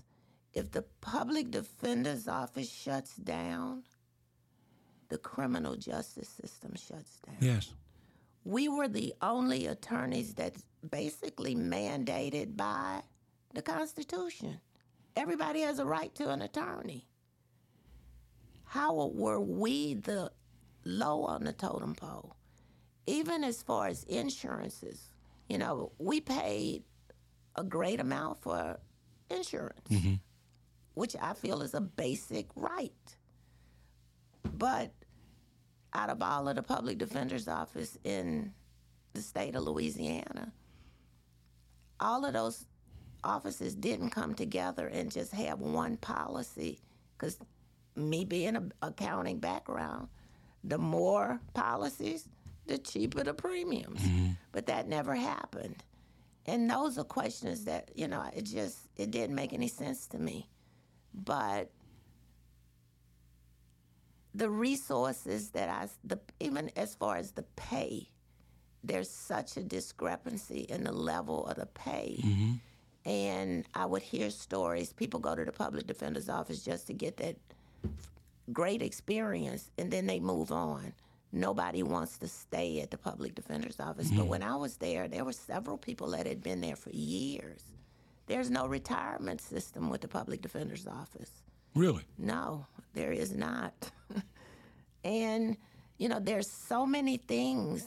if 0.54 0.70
the 0.70 0.82
public 1.00 1.50
defender's 1.50 2.26
office 2.26 2.70
shuts 2.70 3.14
down, 3.16 3.82
the 5.08 5.18
criminal 5.18 5.76
justice 5.76 6.28
system 6.28 6.74
shuts 6.74 7.20
down. 7.26 7.36
Yes. 7.40 7.72
We 8.44 8.68
were 8.68 8.88
the 8.88 9.14
only 9.20 9.66
attorneys 9.66 10.34
that's 10.34 10.64
basically 10.90 11.54
mandated 11.54 12.56
by 12.56 13.02
the 13.52 13.62
Constitution. 13.62 14.60
Everybody 15.16 15.60
has 15.60 15.78
a 15.78 15.84
right 15.84 16.14
to 16.16 16.30
an 16.30 16.42
attorney. 16.42 17.06
How 18.64 19.06
were 19.06 19.40
we 19.40 19.94
the 19.94 20.32
low 20.84 21.22
on 21.24 21.44
the 21.44 21.52
totem 21.52 21.94
pole? 21.94 22.36
Even 23.06 23.44
as 23.44 23.62
far 23.62 23.86
as 23.86 24.02
insurances, 24.04 25.10
you 25.48 25.58
know, 25.58 25.92
we 25.98 26.20
paid 26.20 26.82
a 27.54 27.62
great 27.62 28.00
amount 28.00 28.42
for 28.42 28.80
insurance, 29.30 29.88
mm-hmm. 29.88 30.14
which 30.94 31.14
I 31.20 31.34
feel 31.34 31.62
is 31.62 31.74
a 31.74 31.80
basic 31.80 32.48
right. 32.56 33.16
But 34.42 34.92
out 35.92 36.10
of 36.10 36.20
all 36.22 36.48
of 36.48 36.56
the 36.56 36.62
public 36.62 36.98
defender's 36.98 37.46
office 37.46 37.96
in 38.02 38.52
the 39.12 39.22
state 39.22 39.54
of 39.54 39.62
Louisiana, 39.62 40.52
all 42.00 42.24
of 42.24 42.32
those 42.32 42.66
offices 43.24 43.74
didn't 43.74 44.10
come 44.10 44.34
together 44.34 44.86
and 44.86 45.10
just 45.10 45.32
have 45.32 45.60
one 45.60 45.96
policy. 45.96 46.80
Because 47.16 47.38
me 47.96 48.24
being 48.24 48.56
an 48.56 48.72
accounting 48.82 49.38
background, 49.38 50.08
the 50.62 50.78
more 50.78 51.40
policies, 51.54 52.28
the 52.66 52.78
cheaper 52.78 53.22
the 53.22 53.34
premiums. 53.34 54.00
Mm-hmm. 54.00 54.30
But 54.52 54.66
that 54.66 54.88
never 54.88 55.14
happened. 55.14 55.82
And 56.46 56.70
those 56.70 56.98
are 56.98 57.04
questions 57.04 57.64
that, 57.64 57.90
you 57.94 58.08
know, 58.08 58.22
it 58.34 58.42
just 58.42 58.78
it 58.96 59.10
didn't 59.10 59.34
make 59.34 59.52
any 59.52 59.68
sense 59.68 60.06
to 60.08 60.18
me. 60.18 60.48
But 61.14 61.70
the 64.34 64.50
resources 64.50 65.50
that 65.50 65.68
I 65.68 65.88
the 66.02 66.18
even 66.40 66.70
as 66.76 66.94
far 66.94 67.16
as 67.16 67.32
the 67.32 67.44
pay, 67.56 68.10
there's 68.82 69.08
such 69.08 69.56
a 69.56 69.62
discrepancy 69.62 70.66
in 70.68 70.84
the 70.84 70.92
level 70.92 71.46
of 71.46 71.56
the 71.56 71.66
pay. 71.66 72.20
Mm-hmm 72.22 72.52
and 73.04 73.64
I 73.74 73.86
would 73.86 74.02
hear 74.02 74.30
stories. 74.30 74.92
People 74.92 75.20
go 75.20 75.34
to 75.34 75.44
the 75.44 75.52
public 75.52 75.86
defender's 75.86 76.28
office 76.28 76.64
just 76.64 76.86
to 76.86 76.92
get 76.94 77.16
that 77.18 77.36
great 78.52 78.82
experience, 78.82 79.70
and 79.78 79.90
then 79.90 80.06
they 80.06 80.20
move 80.20 80.52
on. 80.52 80.92
Nobody 81.32 81.82
wants 81.82 82.18
to 82.18 82.28
stay 82.28 82.80
at 82.80 82.90
the 82.90 82.98
public 82.98 83.34
defender's 83.34 83.80
office. 83.80 84.08
Mm-hmm. 84.08 84.18
But 84.18 84.26
when 84.26 84.42
I 84.42 84.56
was 84.56 84.76
there, 84.76 85.08
there 85.08 85.24
were 85.24 85.32
several 85.32 85.76
people 85.76 86.10
that 86.10 86.26
had 86.26 86.42
been 86.42 86.60
there 86.60 86.76
for 86.76 86.90
years. 86.90 87.62
There's 88.26 88.50
no 88.50 88.66
retirement 88.66 89.40
system 89.40 89.90
with 89.90 90.00
the 90.00 90.08
public 90.08 90.40
defender's 90.40 90.86
office. 90.86 91.30
Really? 91.74 92.04
No, 92.18 92.66
there 92.94 93.12
is 93.12 93.34
not. 93.34 93.90
and, 95.04 95.56
you 95.98 96.08
know, 96.08 96.20
there's 96.20 96.48
so 96.48 96.86
many 96.86 97.16
things 97.16 97.84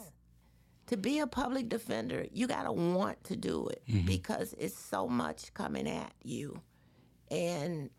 to 0.87 0.97
be 0.97 1.19
a 1.19 1.27
public 1.27 1.69
defender, 1.69 2.25
you 2.31 2.47
got 2.47 2.63
to 2.63 2.71
want 2.71 3.23
to 3.25 3.35
do 3.35 3.67
it 3.67 3.83
mm-hmm. 3.87 4.05
because 4.05 4.53
it's 4.57 4.77
so 4.77 5.07
much 5.07 5.53
coming 5.53 5.87
at 5.87 6.13
you. 6.23 6.61
And 7.29 7.89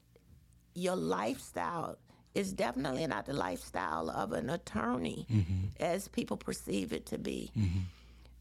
your 0.75 0.97
lifestyle 0.97 1.99
is 2.35 2.53
definitely 2.53 3.07
not 3.07 3.27
the 3.27 3.35
lifestyle 3.35 4.11
of 4.11 4.33
an 4.33 4.49
attorney 4.49 5.27
mm-hmm. 5.31 5.65
as 5.81 6.09
people 6.09 6.37
perceive 6.37 6.93
it 6.93 7.07
to 7.07 7.19
be. 7.19 7.51
Mm-hmm. 7.57 7.81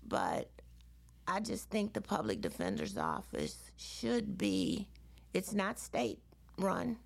But 0.08 0.50
I 1.28 1.42
just 1.42 1.70
think 1.70 1.94
the 1.94 2.02
public 2.02 2.40
defender's 2.40 2.98
office 2.98 3.58
should 3.76 4.38
be, 4.38 4.88
it's 5.34 5.54
not 5.54 5.80
state 5.80 6.20
run. 6.58 6.98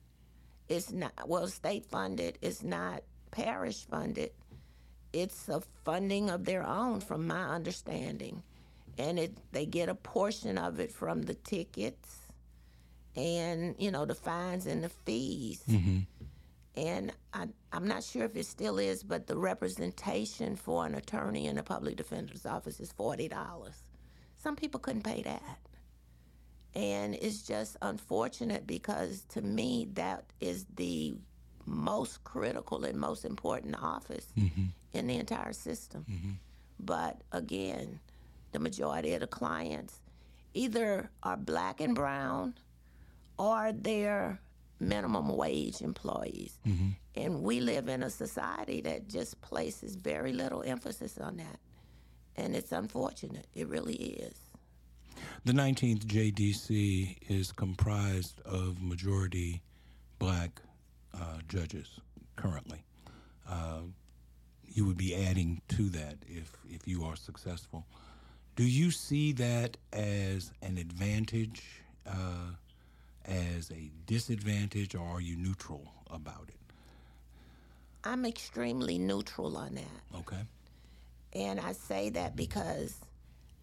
It's 0.69 0.91
not, 0.91 1.13
well, 1.27 1.47
state 1.47 1.85
funded. 1.85 2.37
It's 2.41 2.61
not 2.61 3.03
parish 3.31 3.85
funded 3.85 4.31
it's 5.14 5.49
a 5.49 5.62
funding 5.84 6.30
of 6.30 6.45
their 6.45 6.66
own, 6.66 7.01
from 7.01 7.28
my 7.28 7.43
understanding, 7.43 8.43
and 8.97 9.20
it 9.20 9.38
they 9.51 9.66
get 9.66 9.89
a 9.89 9.95
portion 9.95 10.57
of 10.57 10.80
it 10.80 10.91
from 10.91 11.24
the 11.24 11.34
tickets, 11.34 12.18
and 13.16 13.76
you 13.78 13.91
know 13.91 14.05
the 14.05 14.16
fines 14.16 14.66
and 14.66 14.84
the 14.84 14.89
fees. 14.89 15.64
Mm-hmm. 15.70 15.99
And 16.78 17.12
I, 17.34 17.47
I'm 17.74 17.86
not 17.86 18.01
sure 18.03 18.24
if 18.24 18.36
it 18.38 18.45
still 18.45 18.80
is, 18.80 19.03
but 19.03 19.28
the 19.28 19.36
representation 19.36 20.55
for 20.55 20.86
an 20.86 20.95
attorney 20.95 21.47
in 21.47 21.57
a 21.57 21.64
public 21.64 21.97
defender's 21.97 22.45
office 22.45 22.80
is 22.80 22.91
forty 22.91 23.28
dollars. 23.28 23.82
Some 24.38 24.55
people 24.55 24.80
couldn't 24.80 25.03
pay 25.03 25.22
that. 25.24 25.59
And 26.74 27.16
it's 27.16 27.41
just 27.41 27.76
unfortunate 27.82 28.66
because 28.66 29.26
to 29.30 29.41
me, 29.41 29.89
that 29.93 30.24
is 30.39 30.66
the 30.76 31.16
most 31.66 32.24
critical 32.24 32.84
and 32.86 32.97
most 32.97 33.26
important 33.26 33.76
office 33.82 34.26
mm-hmm. 34.38 34.66
In 34.93 35.07
the 35.07 35.15
entire 35.15 35.53
system. 35.53 36.05
Mm-hmm. 36.09 36.31
But 36.79 37.21
again, 37.31 37.99
the 38.51 38.59
majority 38.59 39.13
of 39.13 39.21
the 39.21 39.27
clients 39.27 39.99
either 40.53 41.09
are 41.23 41.37
black 41.37 41.79
and 41.79 41.95
brown 41.95 42.55
or 43.37 43.71
they're 43.73 44.39
minimum 44.79 45.29
wage 45.35 45.81
employees. 45.81 46.59
Mm-hmm. 46.67 46.89
And 47.15 47.43
we 47.43 47.59
live 47.59 47.87
in 47.87 48.03
a 48.03 48.09
society 48.09 48.81
that 48.81 49.07
just 49.07 49.39
places 49.41 49.95
very 49.95 50.33
little 50.33 50.63
emphasis 50.63 51.17
on 51.17 51.37
that. 51.37 51.59
And 52.35 52.55
it's 52.55 52.71
unfortunate. 52.71 53.47
It 53.53 53.67
really 53.67 53.95
is. 53.95 54.35
The 55.45 55.53
19th 55.53 56.05
JDC 56.05 57.17
is 57.29 57.51
comprised 57.51 58.41
of 58.41 58.81
majority 58.81 59.61
black 60.19 60.61
uh, 61.13 61.39
judges 61.47 61.99
currently. 62.35 62.83
Uh, 63.47 63.81
you 64.74 64.86
would 64.86 64.97
be 64.97 65.15
adding 65.15 65.61
to 65.69 65.89
that 65.89 66.17
if 66.28 66.51
if 66.69 66.88
you 66.88 67.03
are 67.03 67.15
successful. 67.15 67.86
Do 68.55 68.63
you 68.63 68.91
see 68.91 69.32
that 69.34 69.78
as 69.93 70.51
an 70.61 70.78
advantage, 70.78 71.63
uh, 72.05 72.51
as 73.26 73.72
a 73.72 73.91
disadvantage, 74.05 74.93
or 74.93 75.07
are 75.07 75.22
you 75.22 75.36
neutral 75.38 75.93
about 76.09 76.45
it? 76.49 76.55
I'm 78.03 78.26
extremely 78.26 78.97
neutral 78.97 79.57
on 79.57 79.76
that. 79.76 80.17
Okay. 80.19 80.41
And 81.34 81.59
I 81.59 81.74
say 81.74 82.09
that 82.09 82.36
because 82.36 82.95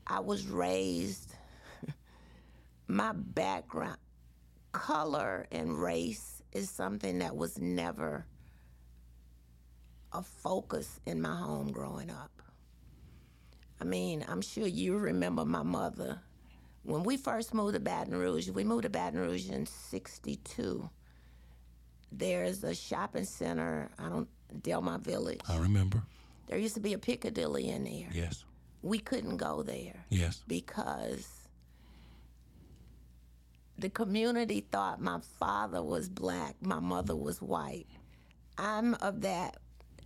I 0.07 0.21
was 0.21 0.47
raised, 0.47 1.35
my 2.89 3.13
background, 3.13 3.99
color, 4.73 5.47
and 5.53 5.79
race 5.79 6.43
is 6.53 6.71
something 6.71 7.19
that 7.19 7.37
was 7.37 7.59
never 7.59 8.25
a 10.13 10.23
focus 10.23 11.01
in 11.07 11.21
my 11.21 11.35
home 11.37 11.71
growing 11.71 12.11
up. 12.11 12.31
I 13.81 13.85
mean, 13.85 14.25
I'm 14.29 14.41
sure 14.41 14.67
you 14.67 14.97
remember 14.97 15.45
my 15.45 15.63
mother. 15.63 16.21
When 16.83 17.03
we 17.05 17.17
first 17.17 17.55
moved 17.55 17.75
to 17.75 17.81
Baton 17.81 18.15
Rouge, 18.17 18.49
we 18.49 18.65
moved 18.65 18.85
to 18.85 18.89
Baton 18.89 19.21
Rouge 19.21 19.49
in 19.51 19.67
62. 19.67 20.89
There's 22.11 22.65
a 22.65 22.75
shopping 22.75 23.25
center, 23.25 23.91
I 23.99 24.09
don't, 24.09 24.29
Delmont 24.63 25.05
Village. 25.05 25.41
I 25.49 25.59
remember. 25.59 26.03
There 26.47 26.59
used 26.59 26.75
to 26.75 26.81
be 26.81 26.95
a 26.95 26.99
Piccadilly 26.99 27.69
in 27.69 27.85
there. 27.85 28.09
Yes. 28.13 28.45
We 28.81 28.99
couldn't 28.99 29.37
go 29.37 29.63
there 29.63 30.07
Yes. 30.09 30.43
because 30.49 31.29
the 33.77 33.91
community 33.91 34.67
thought 34.73 35.01
my 35.01 35.21
father 35.39 35.83
was 35.83 36.09
black, 36.09 36.57
my 36.61 36.81
mother 36.81 37.15
was 37.15 37.43
white. 37.43 37.87
I'm 38.57 38.95
of 38.95 39.21
that 39.23 39.59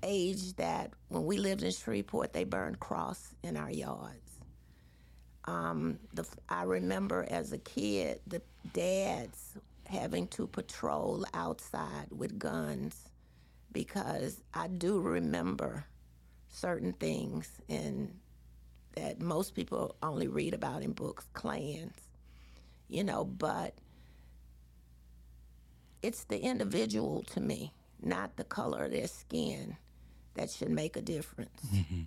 age 0.03 0.55
that 0.57 0.93
when 1.09 1.25
we 1.25 1.39
lived 1.39 1.63
in 1.63 1.73
Shreveport, 1.73 2.33
they 2.33 2.45
burned 2.45 2.81
cross 2.81 3.35
in 3.43 3.57
our 3.57 3.71
yards. 3.71 4.19
Um, 5.45 5.99
the, 6.15 6.25
I 6.49 6.63
remember 6.65 7.27
as 7.29 7.53
a 7.53 7.59
kid 7.59 8.21
the 8.27 8.43
dads 8.73 9.59
having 9.87 10.29
to 10.29 10.47
patrol 10.47 11.27
outside 11.35 12.07
with 12.11 12.39
guns 12.39 13.09
because 13.73 14.41
I 14.55 14.69
do 14.69 15.01
remember 15.01 15.85
certain 16.49 16.93
things 16.93 17.51
and 17.69 18.15
that 18.95 19.21
most 19.21 19.55
people 19.55 19.97
only 20.03 20.29
read 20.29 20.55
about 20.55 20.83
in 20.83 20.93
books, 20.93 21.27
clans, 21.33 21.97
you 22.89 23.03
know, 23.03 23.25
but 23.25 23.75
it's 26.03 26.25
the 26.25 26.41
individual 26.41 27.23
to 27.29 27.41
me, 27.41 27.73
not 28.03 28.37
the 28.37 28.45
color 28.45 28.85
of 28.85 28.91
their 28.93 29.07
skin, 29.09 29.77
that 30.35 30.51
should 30.51 30.71
make 30.71 30.97
a 30.97 31.03
difference. 31.03 31.67
Mm-hmm. 31.73 32.03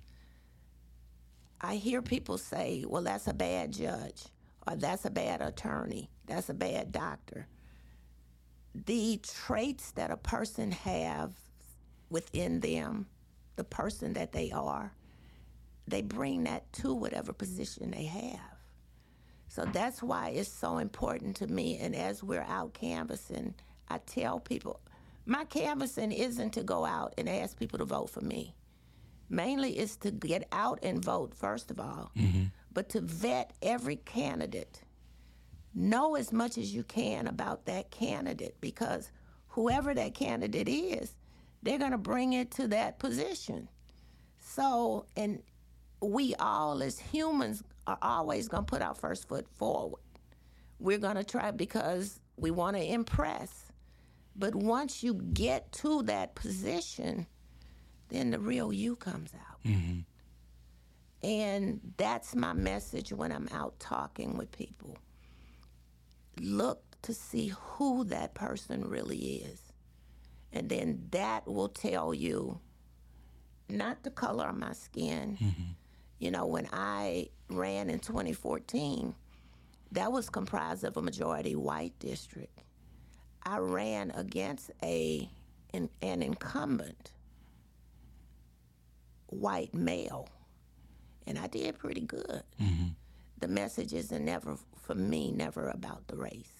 I 1.62 1.76
hear 1.76 2.02
people 2.02 2.38
say, 2.38 2.84
well, 2.88 3.04
that's 3.04 3.28
a 3.28 3.34
bad 3.34 3.72
judge, 3.72 4.24
or 4.68 4.76
that's 4.76 5.06
a 5.06 5.10
bad 5.10 5.42
attorney, 5.42 6.10
that's 6.26 6.50
a 6.50 6.54
bad 6.54 6.92
doctor. 6.92 7.48
The 8.74 9.20
traits 9.24 9.92
that 9.92 10.12
a 10.12 10.18
person 10.18 10.72
have 10.72 11.34
within 12.10 12.60
them, 12.60 13.08
the 13.56 13.64
person 13.64 14.14
that 14.14 14.32
they 14.34 14.52
are, 14.52 14.92
they 15.88 16.02
bring 16.02 16.44
that 16.44 16.72
to 16.74 16.94
whatever 16.94 17.32
position 17.32 17.92
they 17.92 18.06
have. 18.06 18.40
So 19.48 19.64
that's 19.66 20.04
why 20.04 20.30
it's 20.30 20.52
so 20.52 20.80
important 20.80 21.38
to 21.38 21.48
me. 21.48 21.78
And 21.80 21.96
as 21.96 22.22
we're 22.22 22.46
out 22.48 22.74
canvassing, 22.74 23.54
I 23.88 24.00
tell 24.00 24.40
people, 24.40 24.82
my 25.26 25.46
canvassing 25.46 26.12
isn't 26.12 26.52
to 26.52 26.64
go 26.64 26.86
out 26.86 27.14
and 27.18 27.28
ask 27.28 27.58
people 27.58 27.80
to 27.80 27.86
vote 27.86 28.10
for 28.10 28.22
me. 28.22 28.56
Mainly 29.30 29.78
it's 29.80 29.96
to 29.98 30.12
get 30.12 30.48
out 30.52 30.80
and 30.84 31.04
vote, 31.04 31.34
first 31.34 31.72
of 31.72 31.80
all, 31.80 32.12
mm-hmm. 32.16 32.46
but 32.72 32.90
to 32.90 33.02
vet 33.02 33.54
every 33.62 33.96
candidate. 33.96 34.82
Know 35.74 36.16
as 36.16 36.32
much 36.32 36.58
as 36.58 36.74
you 36.74 36.84
can 36.84 37.28
about 37.28 37.66
that 37.66 37.90
candidate 37.90 38.56
because 38.62 39.12
whoever 39.48 39.94
that 39.94 40.14
candidate 40.14 40.70
is, 40.70 41.16
they're 41.64 41.80
going 41.80 41.92
to 41.92 41.98
bring 41.98 42.34
it 42.34 42.52
to 42.52 42.68
that 42.68 43.00
position. 43.00 43.68
So, 44.38 45.08
and 45.18 45.42
we 46.02 46.36
all 46.36 46.84
as 46.84 47.00
humans 47.00 47.64
are 47.88 47.98
always 48.02 48.48
going 48.48 48.66
to 48.66 48.70
put 48.70 48.82
our 48.82 48.94
first 48.94 49.28
foot 49.28 49.48
forward. 49.56 50.02
We're 50.80 51.00
going 51.00 51.16
to 51.16 51.24
try 51.24 51.52
because 51.52 52.20
we 52.38 52.52
want 52.52 52.78
to 52.78 52.84
impress. 52.84 53.65
But 54.36 54.56
once 54.56 55.02
you 55.02 55.14
get 55.14 55.72
to 55.74 56.04
that 56.04 56.36
position, 56.36 57.28
then 58.10 58.32
the 58.32 58.40
real 58.40 58.74
you 58.74 58.96
comes 58.96 59.32
out. 59.34 59.64
Mm-hmm. 59.64 60.00
And 61.28 61.80
that's 61.98 62.36
my 62.36 62.54
message 62.54 63.12
when 63.14 63.32
I'm 63.32 63.48
out 63.52 63.80
talking 63.80 64.38
with 64.38 64.52
people. 64.52 64.98
Look 66.40 66.84
to 67.04 67.14
see 67.14 67.48
who 67.48 68.04
that 68.06 68.34
person 68.34 68.88
really 68.88 69.18
is. 69.18 69.62
And 70.52 70.70
then 70.70 71.08
that 71.12 71.48
will 71.48 71.70
tell 71.70 72.14
you 72.14 72.60
not 73.70 74.04
the 74.04 74.12
color 74.12 74.48
of 74.48 74.58
my 74.58 74.74
skin. 74.74 75.38
Mm-hmm. 75.42 75.64
You 76.20 76.32
know, 76.32 76.46
when 76.46 76.68
I 76.72 77.30
ran 77.50 77.90
in 77.90 78.00
2014, 78.00 79.16
that 79.92 80.12
was 80.12 80.30
comprised 80.30 80.84
of 80.84 80.98
a 80.98 81.02
majority 81.02 81.56
white 81.56 81.98
district. 82.00 82.65
I 83.46 83.60
ran 83.60 84.12
against 84.12 84.72
a 84.82 85.30
an, 85.74 85.90
an 86.02 86.24
incumbent 86.24 87.12
white 89.28 89.74
male, 89.74 90.30
and 91.28 91.38
I 91.38 91.48
did 91.48 91.78
pretty 91.78 92.02
good. 92.02 92.44
The 93.40 93.48
message 93.48 93.94
is 93.94 94.12
never, 94.12 94.58
for 94.82 94.96
me, 94.96 95.32
never 95.32 95.70
about 95.70 96.08
the 96.08 96.16
race. 96.16 96.54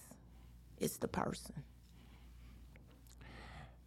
It's 0.78 0.98
the 0.98 1.08
person. 1.08 1.54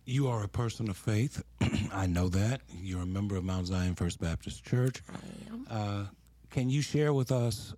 You 0.06 0.28
are 0.28 0.44
a 0.44 0.48
person 0.48 0.90
of 0.90 0.98
faith. 0.98 1.44
I 1.94 2.08
know 2.08 2.30
that. 2.30 2.62
You're 2.82 3.04
a 3.04 3.06
member 3.06 3.36
of 3.36 3.44
Mount 3.44 3.68
Zion 3.68 3.94
First 3.94 4.20
Baptist 4.20 4.66
Church. 4.66 5.04
I 5.08 5.54
am. 5.54 5.68
Uh, 5.70 6.06
can 6.50 6.70
you 6.70 6.82
share 6.82 7.14
with 7.14 7.32
us 7.32 7.76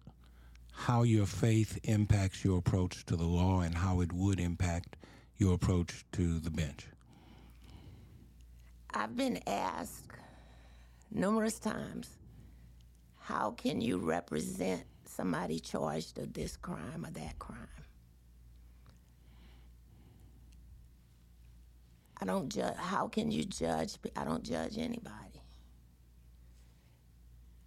how 0.72 1.04
your 1.04 1.26
faith 1.26 1.78
impacts 1.84 2.46
your 2.46 2.58
approach 2.58 3.06
to 3.08 3.18
the 3.18 3.26
law 3.26 3.60
and 3.60 3.76
how 3.76 4.00
it 4.00 4.14
would 4.14 4.40
impact 4.40 4.96
your 5.42 5.56
approach 5.56 6.06
to 6.12 6.38
the 6.40 6.52
bench? 6.52 6.86
I've 8.94 9.18
been 9.18 9.40
asked 9.48 10.12
numerous 11.10 11.58
times, 11.58 12.10
how 13.18 13.50
can 13.50 13.82
you 13.82 13.98
represent 13.98 14.84
somebody 15.06 15.60
charged 15.60 16.20
of 16.20 16.34
this 16.34 16.56
crime 16.58 17.06
or 17.08 17.12
that 17.12 17.40
crime? 17.40 17.58
I 22.22 22.26
don't 22.26 22.50
judge. 22.50 22.76
How 22.78 23.08
can 23.08 23.32
you 23.32 23.44
judge? 23.44 23.96
I 24.16 24.24
don't 24.24 24.44
judge 24.44 24.78
anybody. 24.78 25.42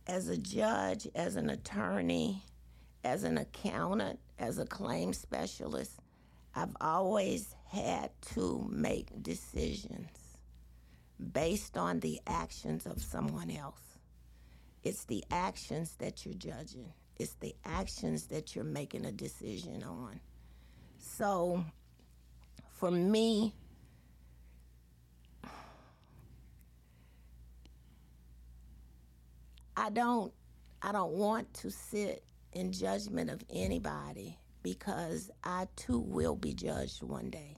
As 0.06 0.28
a 0.28 0.38
judge, 0.38 1.08
as 1.16 1.34
an 1.34 1.50
attorney, 1.50 2.40
as 3.02 3.24
an 3.24 3.36
accountant, 3.36 4.20
as 4.38 4.58
a 4.58 4.64
claim 4.64 5.12
specialist, 5.12 5.98
I've 6.56 6.76
always 6.80 7.54
had 7.74 8.10
to 8.34 8.66
make 8.70 9.22
decisions 9.22 10.08
based 11.32 11.76
on 11.76 12.00
the 12.00 12.20
actions 12.26 12.86
of 12.86 13.02
someone 13.02 13.50
else. 13.50 13.80
It's 14.82 15.04
the 15.04 15.24
actions 15.30 15.96
that 15.98 16.24
you're 16.24 16.34
judging, 16.34 16.92
it's 17.16 17.34
the 17.40 17.54
actions 17.64 18.26
that 18.28 18.54
you're 18.54 18.64
making 18.64 19.04
a 19.04 19.12
decision 19.12 19.82
on. 19.82 20.20
So, 20.98 21.64
for 22.72 22.90
me, 22.90 23.54
I 29.76 29.90
don't 29.90 30.32
I 30.82 30.92
don't 30.92 31.12
want 31.12 31.52
to 31.54 31.70
sit 31.70 32.22
in 32.52 32.72
judgment 32.72 33.30
of 33.30 33.42
anybody 33.50 34.38
because 34.62 35.30
I 35.42 35.66
too 35.76 35.98
will 35.98 36.36
be 36.36 36.54
judged 36.54 37.02
one 37.02 37.30
day. 37.30 37.56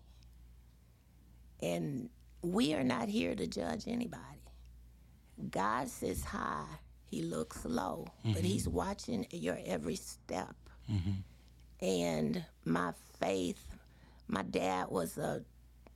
And 1.63 2.09
we 2.43 2.75
are 2.75 2.85
not 2.85 3.09
here 3.09 3.35
to 3.35 3.47
judge 3.47 3.85
anybody. 3.87 4.23
God 5.51 5.89
sits 5.89 6.25
high, 6.25 6.67
he 7.05 7.23
looks 7.23 7.65
low, 7.65 8.07
but 8.25 8.33
mm-hmm. 8.33 8.45
he's 8.45 8.69
watching 8.69 9.27
your 9.31 9.59
every 9.67 9.97
step. 9.97 10.57
Mm-hmm. 10.91 11.85
And 11.85 12.45
my 12.65 12.93
faith, 13.21 13.63
my 14.29 14.43
dad 14.43 14.89
was 14.89 15.19
a 15.19 15.43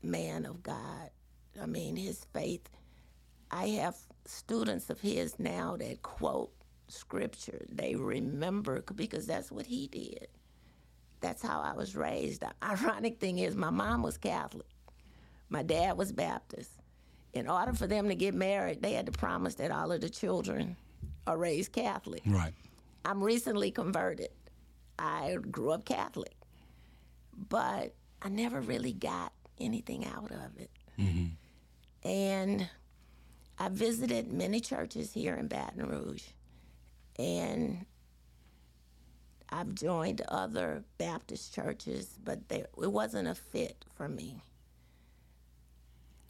man 0.02 0.44
of 0.44 0.62
God. 0.62 1.11
I 1.61 1.66
mean, 1.66 1.96
his 1.96 2.26
faith 2.32 2.68
I 3.50 3.66
have 3.68 3.96
students 4.26 4.90
of 4.90 5.00
his 5.00 5.38
now 5.38 5.76
that 5.76 6.02
quote 6.02 6.52
scripture. 6.88 7.66
They 7.68 7.96
remember 7.96 8.82
because 8.94 9.26
that's 9.26 9.50
what 9.50 9.66
he 9.66 9.88
did. 9.88 10.28
That's 11.20 11.42
how 11.42 11.61
I 11.61 11.74
was 11.74 11.96
raised. 11.96 12.42
The 12.42 12.52
ironic 12.62 13.18
thing 13.18 13.38
is, 13.38 13.56
my 13.56 13.70
mom 13.70 14.02
was 14.02 14.18
Catholic, 14.18 14.66
my 15.51 15.62
dad 15.62 15.98
was 15.98 16.12
Baptist. 16.12 16.70
In 17.32 17.48
order 17.48 17.72
for 17.74 17.86
them 17.86 18.09
to 18.09 18.14
get 18.14 18.34
married, 18.34 18.82
they 18.82 18.92
had 18.92 19.07
to 19.07 19.12
promise 19.12 19.57
that 19.57 19.70
all 19.70 19.92
of 19.92 20.01
the 20.01 20.09
children 20.09 20.76
are 21.26 21.36
raised 21.36 21.72
Catholic. 21.72 22.22
Right. 22.26 22.53
I'm 23.05 23.22
recently 23.22 23.70
converted. 23.70 24.30
I 24.98 25.36
grew 25.51 25.70
up 25.70 25.84
Catholic, 25.84 26.34
but 27.48 27.94
I 28.22 28.28
never 28.28 28.61
really 28.61 28.92
got 28.92 29.32
anything 29.59 30.07
out 30.07 30.30
of 30.30 30.59
it. 30.59 30.70
Mm-hmm. 30.98 32.09
And 32.09 32.68
I 33.59 33.68
visited 33.68 34.32
many 34.32 34.61
churches 34.61 35.12
here 35.12 35.34
in 35.34 35.46
Baton 35.46 35.86
Rouge, 35.86 36.24
and 37.18 37.86
I've 39.51 39.74
joined 39.74 40.22
other 40.28 40.84
Baptist 40.98 41.55
churches, 41.55 42.18
but 42.22 42.48
they, 42.48 42.64
it 42.82 42.92
wasn't 42.92 43.28
a 43.28 43.34
fit 43.34 43.84
for 43.94 44.09
me. 44.09 44.42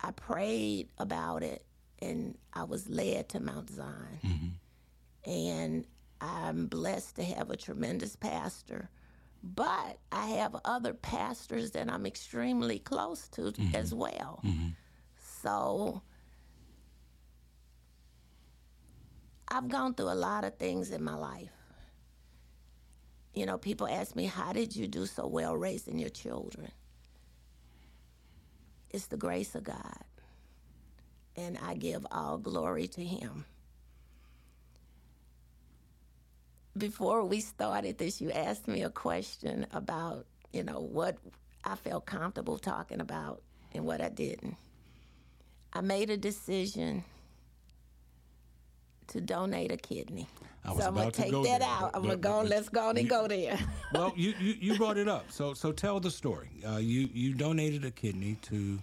I 0.02 0.12
prayed 0.12 0.88
about 0.98 1.42
it, 1.42 1.64
and 2.00 2.36
I 2.52 2.64
was 2.64 2.88
led 2.88 3.28
to 3.30 3.40
Mount 3.40 3.70
Zion. 3.70 4.18
Mm-hmm. 4.24 5.30
And 5.30 5.84
I'm 6.20 6.66
blessed 6.66 7.16
to 7.16 7.24
have 7.24 7.50
a 7.50 7.56
tremendous 7.56 8.16
pastor. 8.16 8.90
But 9.42 9.98
I 10.12 10.26
have 10.28 10.54
other 10.64 10.92
pastors 10.92 11.70
that 11.72 11.90
I'm 11.90 12.04
extremely 12.04 12.78
close 12.78 13.28
to 13.28 13.48
as 13.74 13.90
mm-hmm. 13.90 13.98
well. 13.98 14.40
Mm-hmm. 14.44 14.68
So 15.42 16.02
I've 19.48 19.68
gone 19.68 19.94
through 19.94 20.10
a 20.10 20.14
lot 20.14 20.44
of 20.44 20.56
things 20.56 20.90
in 20.90 21.02
my 21.02 21.14
life. 21.14 21.50
You 23.34 23.46
know, 23.46 23.56
people 23.58 23.86
ask 23.86 24.14
me, 24.14 24.26
How 24.26 24.52
did 24.52 24.76
you 24.76 24.86
do 24.86 25.06
so 25.06 25.26
well 25.26 25.56
raising 25.56 25.98
your 25.98 26.10
children? 26.10 26.70
It's 28.90 29.06
the 29.06 29.16
grace 29.16 29.54
of 29.54 29.64
God. 29.64 30.04
And 31.36 31.58
I 31.58 31.74
give 31.74 32.06
all 32.10 32.38
glory 32.38 32.88
to 32.88 33.04
Him. 33.04 33.44
Before 36.76 37.24
we 37.24 37.40
started 37.40 37.98
this, 37.98 38.20
you 38.20 38.30
asked 38.30 38.68
me 38.68 38.82
a 38.82 38.90
question 38.90 39.66
about, 39.72 40.26
you 40.52 40.62
know, 40.62 40.80
what 40.80 41.18
I 41.64 41.76
felt 41.76 42.06
comfortable 42.06 42.58
talking 42.58 43.00
about 43.00 43.42
and 43.72 43.84
what 43.84 44.00
I 44.00 44.08
didn't. 44.08 44.56
I 45.72 45.80
made 45.82 46.10
a 46.10 46.16
decision 46.16 47.04
to 49.10 49.20
donate 49.20 49.70
a 49.72 49.76
kidney. 49.76 50.26
I 50.64 50.72
was 50.72 50.80
so 50.82 50.88
I'm 50.88 50.94
gonna 50.94 51.02
about 51.08 51.14
to 51.14 51.22
take 51.22 51.30
go 51.30 51.42
that 51.44 51.60
there, 51.60 51.68
out. 51.68 51.90
I'm 51.94 52.02
gonna 52.02 52.16
go. 52.16 52.40
but 52.42 52.48
let's 52.50 52.68
go 52.68 52.80
on 52.88 52.96
and 52.96 53.04
you- 53.04 53.10
go 53.10 53.26
there. 53.28 53.58
well, 53.94 54.12
you, 54.16 54.34
you, 54.40 54.54
you 54.60 54.76
brought 54.76 54.98
it 54.98 55.08
up. 55.08 55.30
So 55.30 55.54
so 55.54 55.72
tell 55.72 56.00
the 56.00 56.10
story. 56.10 56.50
Uh, 56.66 56.76
you 56.78 57.08
you 57.12 57.34
donated 57.34 57.84
a 57.84 57.90
kidney 57.90 58.36
to 58.42 58.78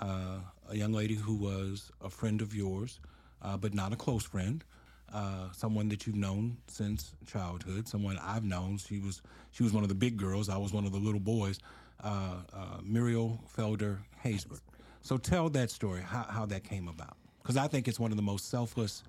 uh, 0.00 0.38
a 0.70 0.76
young 0.76 0.92
lady 0.92 1.14
who 1.14 1.34
was 1.34 1.90
a 2.02 2.10
friend 2.10 2.40
of 2.42 2.54
yours, 2.54 3.00
uh, 3.42 3.56
but 3.56 3.74
not 3.74 3.92
a 3.92 3.96
close 3.96 4.24
friend. 4.24 4.64
Uh, 5.12 5.50
someone 5.52 5.88
that 5.88 6.06
you've 6.06 6.16
known 6.16 6.56
since 6.66 7.14
childhood. 7.26 7.86
Someone 7.88 8.18
I've 8.22 8.44
known. 8.44 8.78
She 8.78 8.98
was 8.98 9.22
she 9.52 9.62
was 9.62 9.72
one 9.72 9.82
of 9.82 9.88
the 9.88 9.94
big 9.94 10.16
girls. 10.16 10.48
I 10.48 10.56
was 10.58 10.72
one 10.72 10.84
of 10.84 10.92
the 10.92 10.98
little 10.98 11.20
boys. 11.20 11.58
Uh, 12.02 12.42
uh, 12.52 12.78
Muriel 12.82 13.40
Felder 13.56 13.98
Haysbert. 14.24 14.60
So 15.00 15.16
tell 15.16 15.48
that 15.50 15.70
story. 15.70 16.02
How 16.02 16.24
how 16.28 16.44
that 16.46 16.64
came 16.64 16.88
about? 16.88 17.16
Because 17.42 17.56
I 17.56 17.66
think 17.68 17.88
it's 17.88 18.00
one 18.00 18.10
of 18.10 18.16
the 18.16 18.22
most 18.22 18.48
selfless, 18.50 19.02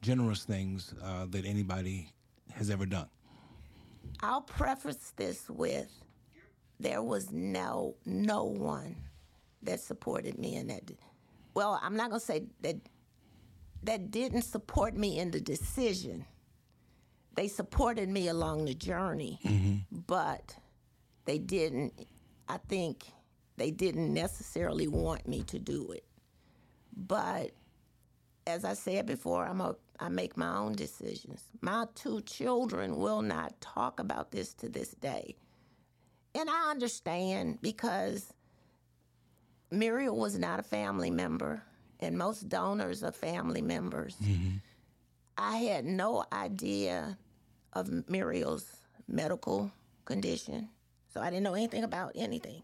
generous 0.00 0.44
things 0.44 0.94
uh, 1.02 1.26
that 1.30 1.44
anybody 1.44 2.10
has 2.52 2.70
ever 2.70 2.86
done. 2.86 3.08
I'll 4.20 4.42
preface 4.42 5.12
this 5.16 5.48
with 5.48 5.90
there 6.78 7.02
was 7.02 7.30
no 7.30 7.94
no 8.06 8.44
one 8.44 8.96
that 9.62 9.80
supported 9.80 10.38
me 10.38 10.56
in 10.56 10.68
that. 10.68 10.90
Well, 11.54 11.78
I'm 11.82 11.96
not 11.96 12.10
gonna 12.10 12.20
say 12.20 12.44
that 12.62 12.76
that 13.82 14.10
didn't 14.10 14.42
support 14.42 14.96
me 14.96 15.18
in 15.18 15.30
the 15.30 15.40
decision. 15.40 16.24
They 17.34 17.48
supported 17.48 18.08
me 18.08 18.28
along 18.28 18.64
the 18.64 18.74
journey, 18.74 19.38
but 19.90 20.54
they 21.24 21.38
didn't. 21.38 21.92
I 22.48 22.58
think 22.68 23.04
they 23.56 23.70
didn't 23.70 24.12
necessarily 24.12 24.88
want 24.88 25.28
me 25.28 25.42
to 25.44 25.58
do 25.58 25.92
it. 25.92 26.04
But 26.96 27.52
as 28.46 28.64
I 28.64 28.74
said 28.74 29.06
before, 29.06 29.46
I'm 29.46 29.60
a 29.60 29.76
I 30.00 30.08
make 30.08 30.36
my 30.36 30.56
own 30.56 30.72
decisions. 30.72 31.44
My 31.60 31.84
two 31.94 32.22
children 32.22 32.96
will 32.96 33.20
not 33.20 33.60
talk 33.60 34.00
about 34.00 34.30
this 34.30 34.54
to 34.54 34.68
this 34.68 34.90
day. 34.92 35.36
And 36.34 36.48
I 36.48 36.70
understand 36.70 37.58
because 37.60 38.32
Muriel 39.70 40.16
was 40.16 40.38
not 40.38 40.58
a 40.58 40.62
family 40.62 41.10
member, 41.10 41.62
and 42.00 42.16
most 42.16 42.48
donors 42.48 43.04
are 43.04 43.12
family 43.12 43.60
members. 43.60 44.16
Mm-hmm. 44.22 44.56
I 45.36 45.56
had 45.58 45.84
no 45.84 46.24
idea 46.32 47.18
of 47.74 48.08
Muriel's 48.08 48.66
medical 49.06 49.70
condition, 50.06 50.70
so 51.12 51.20
I 51.20 51.28
didn't 51.28 51.42
know 51.42 51.54
anything 51.54 51.84
about 51.84 52.12
anything. 52.14 52.62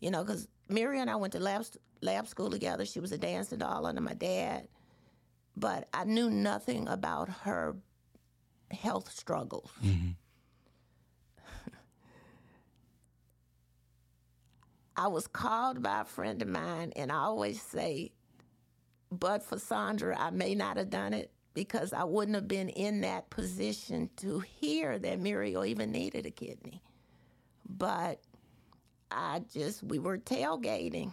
You 0.00 0.12
know, 0.12 0.22
because 0.22 0.46
Muriel 0.68 1.02
and 1.02 1.10
I 1.10 1.16
went 1.16 1.32
to 1.32 1.40
lab, 1.40 1.64
lab 2.02 2.28
school 2.28 2.50
together. 2.50 2.84
She 2.84 3.00
was 3.00 3.10
a 3.10 3.18
dancing 3.18 3.58
doll 3.58 3.84
under 3.84 4.00
my 4.00 4.14
dad 4.14 4.68
but 5.58 5.88
I 5.92 6.04
knew 6.04 6.30
nothing 6.30 6.86
about 6.88 7.28
her 7.42 7.76
health 8.70 9.10
struggles. 9.12 9.70
I 14.96 15.08
was 15.08 15.26
called 15.26 15.82
by 15.82 16.02
a 16.02 16.04
friend 16.04 16.40
of 16.42 16.48
mine, 16.48 16.92
and 16.96 17.10
I 17.12 17.16
always 17.16 17.60
say, 17.62 18.12
but 19.10 19.42
for 19.42 19.58
Sandra, 19.58 20.16
I 20.18 20.30
may 20.30 20.54
not 20.54 20.76
have 20.76 20.90
done 20.90 21.12
it 21.14 21.32
because 21.54 21.92
I 21.92 22.04
wouldn't 22.04 22.34
have 22.36 22.48
been 22.48 22.68
in 22.68 23.00
that 23.00 23.30
position 23.30 24.10
to 24.18 24.40
hear 24.40 24.98
that 24.98 25.20
Muriel 25.20 25.64
even 25.64 25.90
needed 25.92 26.26
a 26.26 26.30
kidney. 26.30 26.82
But 27.68 28.20
I 29.10 29.42
just, 29.52 29.82
we 29.82 29.98
were 29.98 30.18
tailgating, 30.18 31.12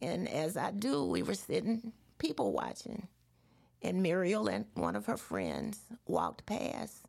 and 0.00 0.28
as 0.28 0.56
I 0.56 0.70
do, 0.70 1.04
we 1.04 1.22
were 1.22 1.34
sitting 1.34 1.92
people 2.18 2.52
watching 2.52 3.08
and 3.82 4.02
Muriel 4.02 4.48
and 4.48 4.66
one 4.74 4.96
of 4.96 5.06
her 5.06 5.16
friends 5.16 5.80
walked 6.06 6.46
past. 6.46 7.04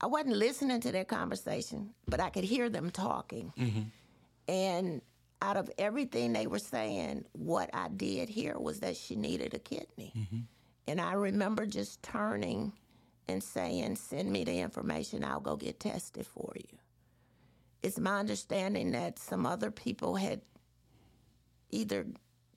I 0.00 0.06
wasn't 0.06 0.36
listening 0.36 0.80
to 0.80 0.92
their 0.92 1.04
conversation, 1.04 1.90
but 2.08 2.20
I 2.20 2.30
could 2.30 2.44
hear 2.44 2.68
them 2.68 2.90
talking. 2.90 3.52
Mm-hmm. 3.58 3.82
And 4.48 5.02
out 5.40 5.56
of 5.56 5.70
everything 5.78 6.32
they 6.32 6.46
were 6.46 6.58
saying, 6.58 7.24
what 7.32 7.70
I 7.72 7.88
did 7.88 8.28
hear 8.28 8.58
was 8.58 8.80
that 8.80 8.96
she 8.96 9.14
needed 9.14 9.54
a 9.54 9.58
kidney. 9.58 10.12
Mm-hmm. 10.16 10.38
And 10.88 11.00
I 11.00 11.12
remember 11.12 11.66
just 11.66 12.02
turning 12.02 12.72
and 13.28 13.42
saying, 13.42 13.96
Send 13.96 14.30
me 14.30 14.44
the 14.44 14.58
information, 14.58 15.24
I'll 15.24 15.40
go 15.40 15.56
get 15.56 15.80
tested 15.80 16.26
for 16.26 16.52
you. 16.56 16.78
It's 17.82 17.98
my 17.98 18.18
understanding 18.18 18.92
that 18.92 19.18
some 19.18 19.46
other 19.46 19.70
people 19.70 20.16
had 20.16 20.40
either 21.70 22.06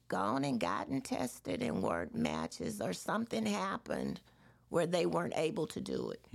gone 0.07 0.43
and 0.43 0.59
gotten 0.59 1.01
tested 1.01 1.61
and 1.61 1.81
weren't 1.81 2.15
matches 2.15 2.81
or 2.81 2.93
something 2.93 3.45
happened 3.45 4.21
where 4.69 4.87
they 4.87 5.05
weren't 5.05 5.33
able 5.37 5.67
to 5.67 5.81
do 5.81 6.11
it. 6.11 6.25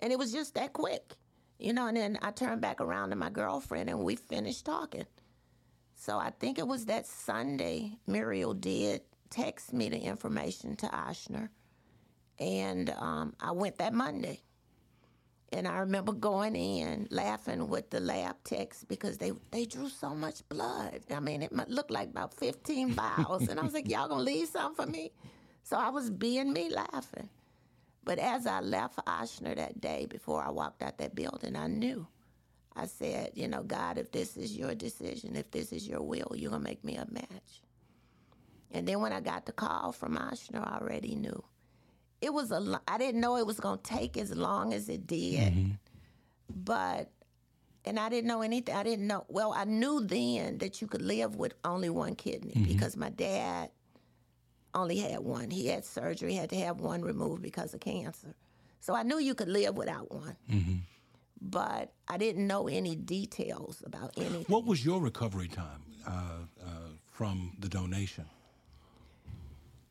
And 0.00 0.12
it 0.12 0.18
was 0.18 0.32
just 0.32 0.54
that 0.54 0.72
quick, 0.72 1.14
you 1.58 1.72
know. 1.72 1.86
And 1.86 1.96
then 1.96 2.18
I 2.22 2.30
turned 2.30 2.60
back 2.60 2.80
around 2.80 3.10
to 3.10 3.16
my 3.16 3.30
girlfriend 3.30 3.88
and 3.90 4.00
we 4.00 4.16
finished 4.16 4.64
talking. 4.66 5.06
So 5.94 6.18
I 6.18 6.30
think 6.30 6.58
it 6.58 6.66
was 6.66 6.86
that 6.86 7.06
Sunday, 7.06 7.98
Muriel 8.06 8.54
did 8.54 9.00
text 9.30 9.72
me 9.72 9.88
the 9.88 9.98
information 9.98 10.76
to 10.76 10.86
Ochsner. 10.86 11.48
And 12.38 12.90
um, 12.90 13.34
I 13.40 13.52
went 13.52 13.78
that 13.78 13.94
Monday. 13.94 14.42
And 15.52 15.68
I 15.68 15.78
remember 15.78 16.12
going 16.12 16.56
in 16.56 17.06
laughing 17.10 17.68
with 17.68 17.90
the 17.90 18.00
lab 18.00 18.36
techs 18.44 18.84
because 18.84 19.18
they, 19.18 19.32
they 19.52 19.64
drew 19.64 19.88
so 19.88 20.14
much 20.14 20.46
blood. 20.48 21.00
I 21.10 21.20
mean, 21.20 21.42
it 21.42 21.52
looked 21.68 21.90
like 21.90 22.08
about 22.10 22.34
15 22.34 22.90
vials. 22.90 23.48
and 23.48 23.60
I 23.60 23.62
was 23.62 23.72
like, 23.74 23.88
y'all 23.90 24.08
gonna 24.08 24.22
leave 24.22 24.48
something 24.48 24.86
for 24.86 24.90
me? 24.90 25.12
So 25.62 25.76
I 25.76 25.90
was 25.90 26.10
being 26.10 26.52
me 26.52 26.68
laughing. 26.70 27.28
But 28.04 28.18
as 28.18 28.46
I 28.46 28.60
left 28.60 28.98
Ochsner 29.06 29.56
that 29.56 29.80
day 29.80 30.06
before 30.06 30.42
I 30.42 30.50
walked 30.50 30.82
out 30.82 30.98
that 30.98 31.14
building, 31.14 31.56
I 31.56 31.66
knew. 31.68 32.06
I 32.74 32.86
said, 32.86 33.32
you 33.34 33.48
know, 33.48 33.62
God, 33.62 33.98
if 33.98 34.12
this 34.12 34.36
is 34.36 34.56
your 34.56 34.74
decision, 34.74 35.34
if 35.36 35.50
this 35.50 35.72
is 35.72 35.88
your 35.88 36.02
will, 36.02 36.32
you're 36.34 36.50
gonna 36.50 36.62
make 36.62 36.84
me 36.84 36.96
a 36.96 37.06
match. 37.10 37.62
And 38.70 38.86
then 38.86 39.00
when 39.00 39.12
I 39.12 39.20
got 39.20 39.46
the 39.46 39.52
call 39.52 39.92
from 39.92 40.16
Ochsner, 40.16 40.62
I 40.62 40.78
already 40.78 41.14
knew 41.14 41.42
it 42.20 42.32
was 42.32 42.50
a 42.50 42.80
I 42.88 42.98
didn't 42.98 43.20
know 43.20 43.36
it 43.36 43.46
was 43.46 43.60
going 43.60 43.78
to 43.78 43.82
take 43.84 44.16
as 44.16 44.34
long 44.34 44.72
as 44.72 44.88
it 44.88 45.06
did. 45.06 45.38
But 46.54 47.10
and 47.84 47.98
I 48.00 48.08
didn't 48.08 48.26
know 48.26 48.42
anything. 48.42 48.74
I 48.74 48.82
didn't 48.82 49.06
know. 49.06 49.24
Well, 49.28 49.52
I 49.52 49.64
knew 49.64 50.04
then 50.04 50.58
that 50.58 50.80
you 50.80 50.88
could 50.88 51.02
live 51.02 51.36
with 51.36 51.54
only 51.64 51.88
one 51.90 52.14
kidney 52.16 52.52
because 52.66 52.96
my 52.96 53.10
dad 53.10 53.70
only 54.74 54.98
had 54.98 55.20
one. 55.20 55.50
He 55.50 55.68
had 55.68 55.84
surgery, 55.84 56.34
had 56.34 56.50
to 56.50 56.56
have 56.56 56.80
one 56.80 57.02
removed 57.02 57.42
because 57.42 57.74
of 57.74 57.80
cancer. 57.80 58.34
So 58.80 58.94
I 58.94 59.02
knew 59.02 59.18
you 59.18 59.34
could 59.34 59.48
live 59.48 59.76
without 59.76 60.10
one. 60.12 60.36
But 61.40 61.92
I 62.08 62.16
didn't 62.18 62.46
know 62.46 62.66
any 62.66 62.96
details 62.96 63.82
about 63.86 64.12
anything. 64.16 64.44
What 64.48 64.64
was 64.64 64.84
your 64.84 65.00
recovery 65.00 65.48
time 65.48 65.82
uh, 66.06 66.10
uh, 66.10 66.68
from 67.12 67.52
the 67.60 67.68
donation? 67.68 68.24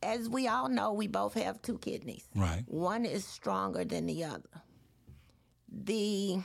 As 0.06 0.28
we 0.28 0.46
all 0.46 0.68
know, 0.68 0.92
we 0.92 1.08
both 1.08 1.34
have 1.34 1.60
two 1.60 1.78
kidneys. 1.78 2.28
Right. 2.34 2.62
One 2.66 3.04
is 3.04 3.24
stronger 3.24 3.84
than 3.84 4.06
the 4.06 4.24
other. 4.24 4.62
The 5.68 6.38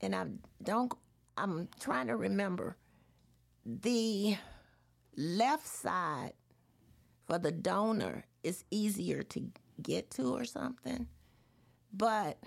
and 0.00 0.16
I 0.16 0.24
don't 0.62 0.92
I'm 1.36 1.68
trying 1.78 2.06
to 2.06 2.16
remember 2.16 2.76
the 3.66 4.36
left 5.16 5.66
side 5.66 6.32
for 7.26 7.38
the 7.38 7.52
donor 7.52 8.24
is 8.42 8.64
easier 8.70 9.22
to 9.22 9.50
get 9.82 10.10
to 10.12 10.34
or 10.34 10.44
something. 10.44 11.06
But 11.92 12.38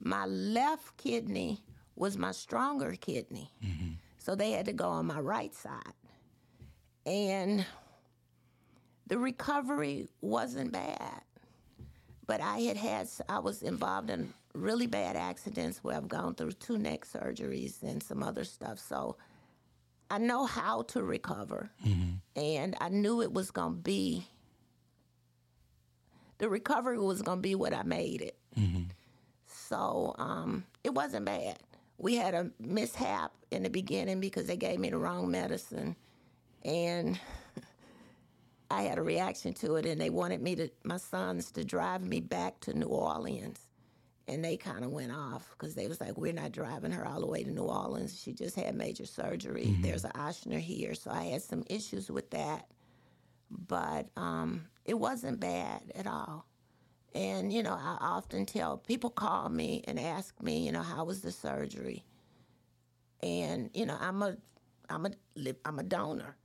my 0.00 0.26
left 0.26 0.96
kidney 0.98 1.64
was 1.96 2.18
my 2.18 2.32
stronger 2.32 2.94
kidney. 3.00 3.50
Mm-hmm. 3.64 3.92
So 4.18 4.34
they 4.34 4.52
had 4.52 4.66
to 4.66 4.72
go 4.72 4.88
on 4.88 5.06
my 5.06 5.20
right 5.20 5.54
side. 5.54 5.94
And 7.06 7.64
the 9.06 9.18
recovery 9.18 10.08
wasn't 10.20 10.72
bad, 10.72 11.20
but 12.26 12.40
I 12.40 12.60
had 12.60 12.76
had 12.76 13.08
I 13.28 13.38
was 13.38 13.62
involved 13.62 14.10
in 14.10 14.32
really 14.54 14.86
bad 14.86 15.16
accidents 15.16 15.82
where 15.82 15.96
I've 15.96 16.08
gone 16.08 16.34
through 16.34 16.52
two 16.52 16.78
neck 16.78 17.04
surgeries 17.06 17.82
and 17.82 18.02
some 18.02 18.22
other 18.22 18.44
stuff. 18.44 18.78
So 18.78 19.16
I 20.10 20.18
know 20.18 20.46
how 20.46 20.82
to 20.82 21.02
recover, 21.02 21.70
and 22.36 22.76
I 22.80 22.88
knew 22.88 23.20
it 23.22 23.32
was 23.32 23.50
going 23.50 23.74
to 23.74 23.80
be 23.80 24.26
the 26.38 26.48
recovery 26.48 26.98
was 26.98 27.22
going 27.22 27.38
to 27.38 27.42
be 27.42 27.54
what 27.54 27.72
I 27.74 27.82
made 27.84 28.20
it. 28.22 28.36
So 29.46 30.14
um, 30.18 30.64
it 30.82 30.92
wasn't 30.94 31.24
bad. 31.26 31.58
We 31.98 32.16
had 32.16 32.34
a 32.34 32.50
mishap 32.58 33.32
in 33.50 33.62
the 33.62 33.70
beginning 33.70 34.20
because 34.20 34.46
they 34.46 34.56
gave 34.56 34.78
me 34.80 34.90
the 34.90 34.98
wrong 34.98 35.30
medicine, 35.30 35.94
and 36.64 37.18
I 38.70 38.82
had 38.82 38.98
a 38.98 39.02
reaction 39.02 39.52
to 39.54 39.76
it. 39.76 39.86
And 39.86 40.00
they 40.00 40.10
wanted 40.10 40.42
me 40.42 40.54
to, 40.56 40.68
my 40.84 40.96
sons, 40.96 41.50
to 41.52 41.64
drive 41.64 42.02
me 42.02 42.20
back 42.20 42.60
to 42.60 42.74
New 42.74 42.86
Orleans, 42.86 43.60
and 44.26 44.44
they 44.44 44.56
kind 44.56 44.84
of 44.84 44.90
went 44.90 45.12
off 45.12 45.48
because 45.50 45.74
they 45.74 45.86
was 45.86 46.00
like, 46.00 46.16
"We're 46.16 46.32
not 46.32 46.52
driving 46.52 46.92
her 46.92 47.06
all 47.06 47.20
the 47.20 47.26
way 47.26 47.44
to 47.44 47.50
New 47.50 47.64
Orleans. 47.64 48.18
She 48.20 48.32
just 48.32 48.56
had 48.56 48.74
major 48.74 49.06
surgery. 49.06 49.76
There's 49.80 50.04
an 50.04 50.12
Ochsner 50.12 50.60
here, 50.60 50.94
so 50.94 51.10
I 51.10 51.24
had 51.24 51.42
some 51.42 51.64
issues 51.68 52.10
with 52.10 52.30
that, 52.30 52.66
but 53.50 54.08
um, 54.16 54.66
it 54.84 54.94
wasn't 54.94 55.40
bad 55.40 55.92
at 55.94 56.06
all." 56.06 56.46
And, 57.14 57.52
you 57.52 57.62
know, 57.62 57.74
I 57.74 57.96
often 58.00 58.44
tell 58.44 58.76
people 58.76 59.10
call 59.10 59.48
me 59.48 59.84
and 59.86 60.00
ask 60.00 60.42
me, 60.42 60.66
you 60.66 60.72
know, 60.72 60.82
how 60.82 61.04
was 61.04 61.20
the 61.20 61.30
surgery? 61.30 62.04
And, 63.22 63.70
you 63.72 63.86
know, 63.86 63.96
I'm 64.00 64.22
a 64.22 64.36
I'm 64.90 65.06
a 65.06 65.10
I'm 65.64 65.78
a 65.78 65.84
donor. 65.84 66.36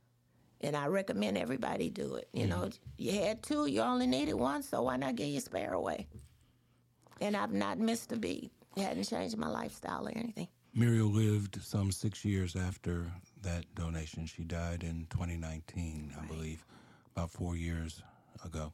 And 0.62 0.76
I 0.76 0.86
recommend 0.86 1.38
everybody 1.38 1.88
do 1.88 2.16
it. 2.16 2.28
You 2.32 2.46
know, 2.46 2.56
mm-hmm. 2.56 2.78
you 2.98 3.12
had 3.12 3.42
two, 3.42 3.66
you 3.66 3.80
only 3.80 4.06
needed 4.06 4.34
one, 4.34 4.62
so 4.62 4.82
why 4.82 4.96
not 4.96 5.16
give 5.16 5.28
your 5.28 5.40
spare 5.40 5.72
away? 5.72 6.06
And 7.20 7.36
I've 7.36 7.52
not 7.52 7.78
missed 7.78 8.12
a 8.12 8.16
beat. 8.16 8.52
It 8.76 8.82
hadn't 8.82 9.04
changed 9.04 9.36
my 9.36 9.48
lifestyle 9.48 10.06
or 10.06 10.12
anything. 10.14 10.48
Muriel 10.74 11.08
lived 11.08 11.60
some 11.62 11.90
six 11.90 12.24
years 12.24 12.54
after 12.54 13.10
that 13.42 13.64
donation. 13.74 14.26
She 14.26 14.44
died 14.44 14.84
in 14.84 15.06
2019, 15.10 16.14
I 16.20 16.26
believe, 16.26 16.64
about 17.16 17.30
four 17.30 17.56
years 17.56 18.02
ago. 18.44 18.72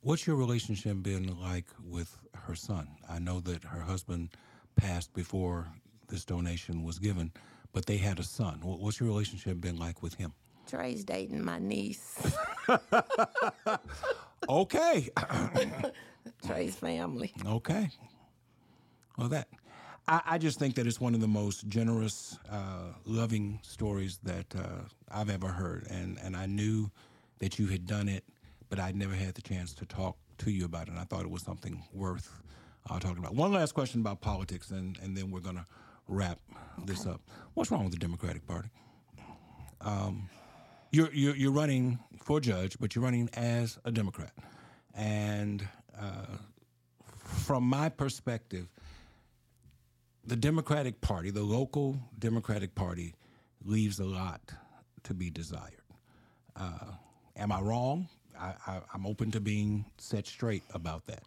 What's 0.00 0.26
your 0.26 0.36
relationship 0.36 1.02
been 1.02 1.38
like 1.38 1.66
with 1.84 2.16
her 2.34 2.54
son? 2.54 2.88
I 3.08 3.18
know 3.18 3.40
that 3.40 3.64
her 3.64 3.80
husband 3.80 4.30
passed 4.76 5.12
before 5.12 5.66
this 6.08 6.24
donation 6.24 6.82
was 6.82 6.98
given, 6.98 7.32
but 7.72 7.84
they 7.84 7.98
had 7.98 8.18
a 8.18 8.22
son. 8.22 8.60
What's 8.62 9.00
your 9.00 9.08
relationship 9.08 9.60
been 9.60 9.78
like 9.78 10.02
with 10.02 10.14
him? 10.14 10.32
Trey's 10.68 11.04
dating 11.04 11.44
my 11.44 11.58
niece, 11.58 12.16
Okay. 14.48 15.08
Trey's 16.46 16.76
family. 16.76 17.32
Okay. 17.44 17.90
Well, 19.16 19.28
that 19.28 19.48
I, 20.06 20.20
I 20.26 20.38
just 20.38 20.58
think 20.58 20.74
that 20.76 20.86
it's 20.86 21.00
one 21.00 21.14
of 21.14 21.20
the 21.20 21.28
most 21.28 21.68
generous, 21.68 22.38
uh, 22.50 22.92
loving 23.04 23.60
stories 23.62 24.18
that 24.22 24.46
uh, 24.56 24.84
I've 25.10 25.30
ever 25.30 25.48
heard, 25.48 25.86
and 25.90 26.18
and 26.22 26.36
I 26.36 26.46
knew 26.46 26.90
that 27.40 27.58
you 27.58 27.66
had 27.66 27.86
done 27.86 28.08
it, 28.08 28.24
but 28.70 28.78
I'd 28.78 28.96
never 28.96 29.14
had 29.14 29.34
the 29.34 29.42
chance 29.42 29.74
to 29.74 29.86
talk 29.86 30.16
to 30.38 30.50
you 30.50 30.64
about 30.64 30.88
it. 30.88 30.90
And 30.90 30.98
I 30.98 31.04
thought 31.04 31.22
it 31.22 31.30
was 31.30 31.42
something 31.42 31.82
worth 31.92 32.42
uh, 32.88 32.98
talking 32.98 33.18
about. 33.18 33.34
One 33.34 33.52
last 33.52 33.72
question 33.72 34.00
about 34.00 34.20
politics, 34.20 34.70
and 34.70 34.98
and 35.02 35.16
then 35.16 35.30
we're 35.30 35.40
gonna 35.40 35.66
wrap 36.08 36.38
this 36.84 37.06
up. 37.06 37.20
What's 37.54 37.70
wrong 37.70 37.84
with 37.84 37.92
the 37.92 37.98
Democratic 37.98 38.46
Party? 38.46 38.68
Um, 39.80 40.28
you're, 40.90 41.12
you're 41.12 41.36
you're 41.36 41.52
running 41.52 41.98
for 42.22 42.40
judge, 42.40 42.76
but 42.80 42.94
you're 42.94 43.04
running 43.04 43.28
as 43.34 43.78
a 43.84 43.90
Democrat, 43.90 44.32
and 44.94 45.66
uh, 45.98 46.36
from 47.08 47.64
my 47.64 47.88
perspective, 47.88 48.68
the 50.24 50.36
Democratic 50.36 51.00
Party, 51.00 51.30
the 51.30 51.42
local 51.42 51.98
Democratic 52.18 52.74
Party, 52.74 53.14
leaves 53.64 53.98
a 53.98 54.04
lot 54.04 54.40
to 55.04 55.14
be 55.14 55.30
desired. 55.30 55.82
Uh, 56.56 56.92
am 57.36 57.52
I 57.52 57.60
wrong? 57.60 58.08
I, 58.38 58.80
I'm 58.94 59.06
open 59.06 59.30
to 59.32 59.40
being 59.40 59.84
set 59.98 60.26
straight 60.26 60.62
about 60.72 61.06
that. 61.06 61.22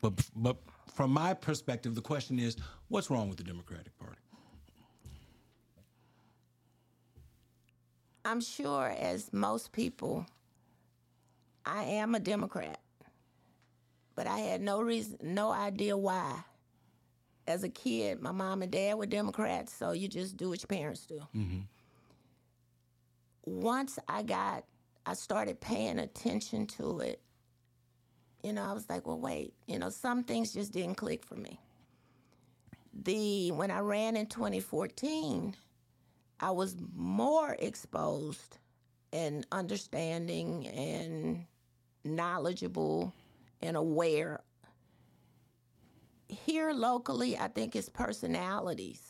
But 0.00 0.14
but 0.34 0.56
from 0.92 1.10
my 1.10 1.34
perspective, 1.34 1.94
the 1.94 2.00
question 2.00 2.38
is, 2.38 2.56
what's 2.88 3.10
wrong 3.10 3.28
with 3.28 3.38
the 3.38 3.44
Democratic 3.44 3.98
Party? 3.98 4.20
I'm 8.26 8.40
sure, 8.40 8.92
as 8.98 9.32
most 9.32 9.70
people, 9.70 10.26
I 11.64 11.84
am 11.84 12.16
a 12.16 12.18
Democrat, 12.20 12.80
but 14.16 14.26
I 14.26 14.38
had 14.40 14.60
no 14.60 14.80
reason, 14.80 15.16
no 15.22 15.52
idea 15.52 15.96
why. 15.96 16.40
As 17.46 17.62
a 17.62 17.68
kid, 17.68 18.20
my 18.20 18.32
mom 18.32 18.62
and 18.62 18.72
dad 18.72 18.94
were 18.94 19.06
Democrats, 19.06 19.72
so 19.72 19.92
you 19.92 20.08
just 20.08 20.36
do 20.36 20.48
what 20.48 20.60
your 20.60 20.66
parents 20.66 21.06
do. 21.06 21.20
Mm-hmm. 21.36 21.60
Once 23.44 23.96
I 24.08 24.24
got, 24.24 24.64
I 25.06 25.14
started 25.14 25.60
paying 25.60 26.00
attention 26.00 26.66
to 26.66 26.98
it. 26.98 27.20
You 28.42 28.52
know, 28.52 28.64
I 28.64 28.72
was 28.72 28.90
like, 28.90 29.06
well, 29.06 29.20
wait. 29.20 29.54
You 29.68 29.78
know, 29.78 29.88
some 29.88 30.24
things 30.24 30.52
just 30.52 30.72
didn't 30.72 30.96
click 30.96 31.24
for 31.24 31.36
me. 31.36 31.60
The 33.04 33.52
when 33.52 33.70
I 33.70 33.78
ran 33.78 34.16
in 34.16 34.26
2014. 34.26 35.54
I 36.40 36.50
was 36.50 36.76
more 36.94 37.56
exposed 37.58 38.58
and 39.12 39.46
understanding 39.50 40.66
and 40.68 41.46
knowledgeable 42.04 43.14
and 43.62 43.76
aware. 43.76 44.40
Here 46.28 46.72
locally, 46.72 47.38
I 47.38 47.48
think 47.48 47.74
it's 47.74 47.88
personalities. 47.88 49.00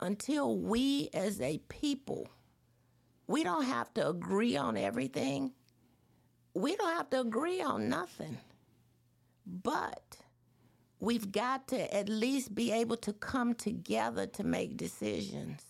Until 0.00 0.58
we 0.58 1.08
as 1.14 1.40
a 1.40 1.58
people, 1.68 2.28
we 3.26 3.42
don't 3.42 3.64
have 3.64 3.92
to 3.94 4.08
agree 4.08 4.56
on 4.56 4.76
everything. 4.76 5.52
We 6.54 6.76
don't 6.76 6.94
have 6.94 7.10
to 7.10 7.20
agree 7.20 7.60
on 7.60 7.88
nothing. 7.88 8.38
But 9.46 10.18
we've 11.00 11.30
got 11.32 11.68
to 11.68 11.94
at 11.94 12.08
least 12.08 12.54
be 12.54 12.72
able 12.72 12.96
to 12.98 13.12
come 13.12 13.54
together 13.54 14.26
to 14.26 14.44
make 14.44 14.76
decisions 14.76 15.62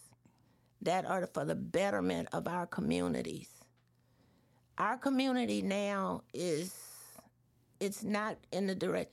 that 0.82 1.04
are 1.04 1.26
for 1.26 1.44
the 1.44 1.54
betterment 1.54 2.28
of 2.32 2.46
our 2.46 2.66
communities. 2.66 3.48
Our 4.78 4.96
community 4.96 5.62
now 5.62 6.22
is 6.34 6.74
it's 7.80 8.04
not 8.04 8.36
in 8.52 8.66
the 8.66 8.74
direct 8.74 9.12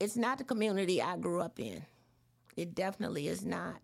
it's 0.00 0.16
not 0.16 0.38
the 0.38 0.44
community 0.44 1.02
I 1.02 1.16
grew 1.16 1.40
up 1.40 1.58
in. 1.58 1.84
It 2.56 2.74
definitely 2.74 3.28
is 3.28 3.44
not. 3.44 3.80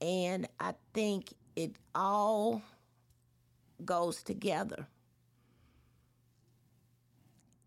And 0.00 0.48
I 0.58 0.74
think 0.94 1.32
it 1.54 1.76
all 1.94 2.62
goes 3.84 4.22
together. 4.22 4.86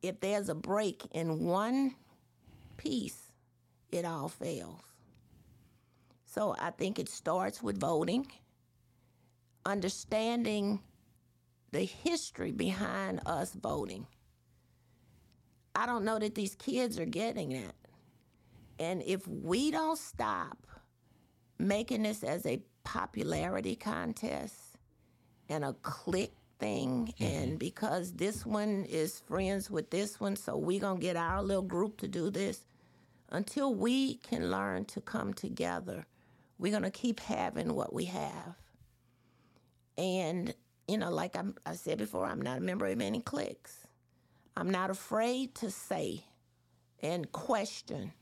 If 0.01 0.19
there's 0.19 0.49
a 0.49 0.55
break 0.55 1.03
in 1.11 1.45
one 1.45 1.95
piece, 2.77 3.31
it 3.91 4.05
all 4.05 4.29
fails. 4.29 4.81
So 6.25 6.55
I 6.59 6.71
think 6.71 6.99
it 6.99 7.07
starts 7.07 7.63
with 7.63 7.79
voting, 7.79 8.27
understanding 9.65 10.81
the 11.71 11.83
history 11.83 12.51
behind 12.51 13.21
us 13.25 13.53
voting. 13.53 14.05
I 15.75 15.85
don't 15.85 16.05
know 16.05 16.19
that 16.19 16.35
these 16.35 16.55
kids 16.55 16.99
are 16.99 17.05
getting 17.05 17.49
that. 17.49 17.75
And 18.79 19.01
if 19.03 19.27
we 19.27 19.71
don't 19.71 19.97
stop 19.97 20.67
making 21.57 22.03
this 22.03 22.23
as 22.23 22.45
a 22.45 22.61
popularity 22.83 23.75
contest 23.75 24.55
and 25.49 25.63
a 25.63 25.73
click 25.81 26.33
thing, 26.59 27.13
and 27.19 27.49
mm-hmm. 27.49 27.57
because 27.57 28.13
this 28.13 28.45
one 28.45 28.85
is 28.85 29.19
friends 29.19 29.69
with 29.69 29.89
this 29.89 30.19
one, 30.19 30.35
so 30.35 30.57
we 30.57 30.79
going 30.79 30.97
to 30.97 31.01
get 31.01 31.15
our 31.15 31.41
little 31.43 31.61
group 31.61 31.97
to 31.97 32.07
do 32.07 32.29
this, 32.29 32.65
until 33.29 33.73
we 33.73 34.15
can 34.15 34.51
learn 34.51 34.85
to 34.85 35.01
come 35.01 35.33
together, 35.33 36.05
we're 36.57 36.71
going 36.71 36.83
to 36.83 36.91
keep 36.91 37.19
having 37.19 37.73
what 37.73 37.93
we 37.93 38.05
have. 38.05 38.55
And, 39.97 40.53
you 40.87 40.97
know, 40.97 41.11
like 41.11 41.35
I'm, 41.35 41.55
I 41.65 41.73
said 41.73 41.97
before, 41.97 42.25
I'm 42.25 42.41
not 42.41 42.59
a 42.59 42.61
member 42.61 42.85
of 42.85 43.01
any 43.01 43.19
cliques. 43.19 43.87
I'm 44.55 44.69
not 44.69 44.89
afraid 44.89 45.55
to 45.55 45.71
say 45.71 46.23
and 47.01 47.29
question 47.31 48.13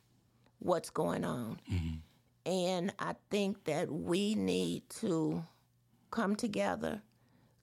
what's 0.60 0.90
going 0.90 1.26
on. 1.26 1.60
Mm-hmm. 1.72 2.52
And 2.52 2.94
I 3.00 3.16
think 3.30 3.66
that 3.66 3.92
we 3.92 4.36
need 4.36 4.90
to 5.02 5.44
come 6.12 6.36
together, 6.36 7.02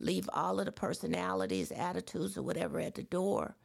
leave 0.01 0.29
all 0.33 0.59
of 0.59 0.67
the 0.67 0.73
personalities, 0.73 1.71
attitudes, 1.71 2.37
or 2.37 2.43
whatever 2.43 2.81
at 2.81 2.95
the 2.95 3.03
door, 3.03 3.57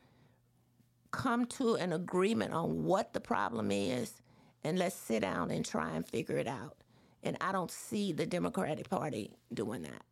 come 1.11 1.45
to 1.45 1.75
an 1.75 1.93
agreement 1.93 2.53
on 2.53 2.83
what 2.83 3.13
the 3.13 3.21
problem 3.21 3.71
is, 3.71 4.21
and 4.63 4.77
let's 4.77 4.95
sit 4.95 5.21
down 5.21 5.49
and 5.49 5.65
try 5.65 5.91
and 5.91 6.07
figure 6.07 6.37
it 6.37 6.47
out. 6.47 6.75
And 7.23 7.37
I 7.41 7.51
don't 7.51 7.71
see 7.71 8.11
the 8.11 8.25
Democratic 8.25 8.89
Party 8.89 9.31
doing 9.53 9.83
that. 9.83 10.03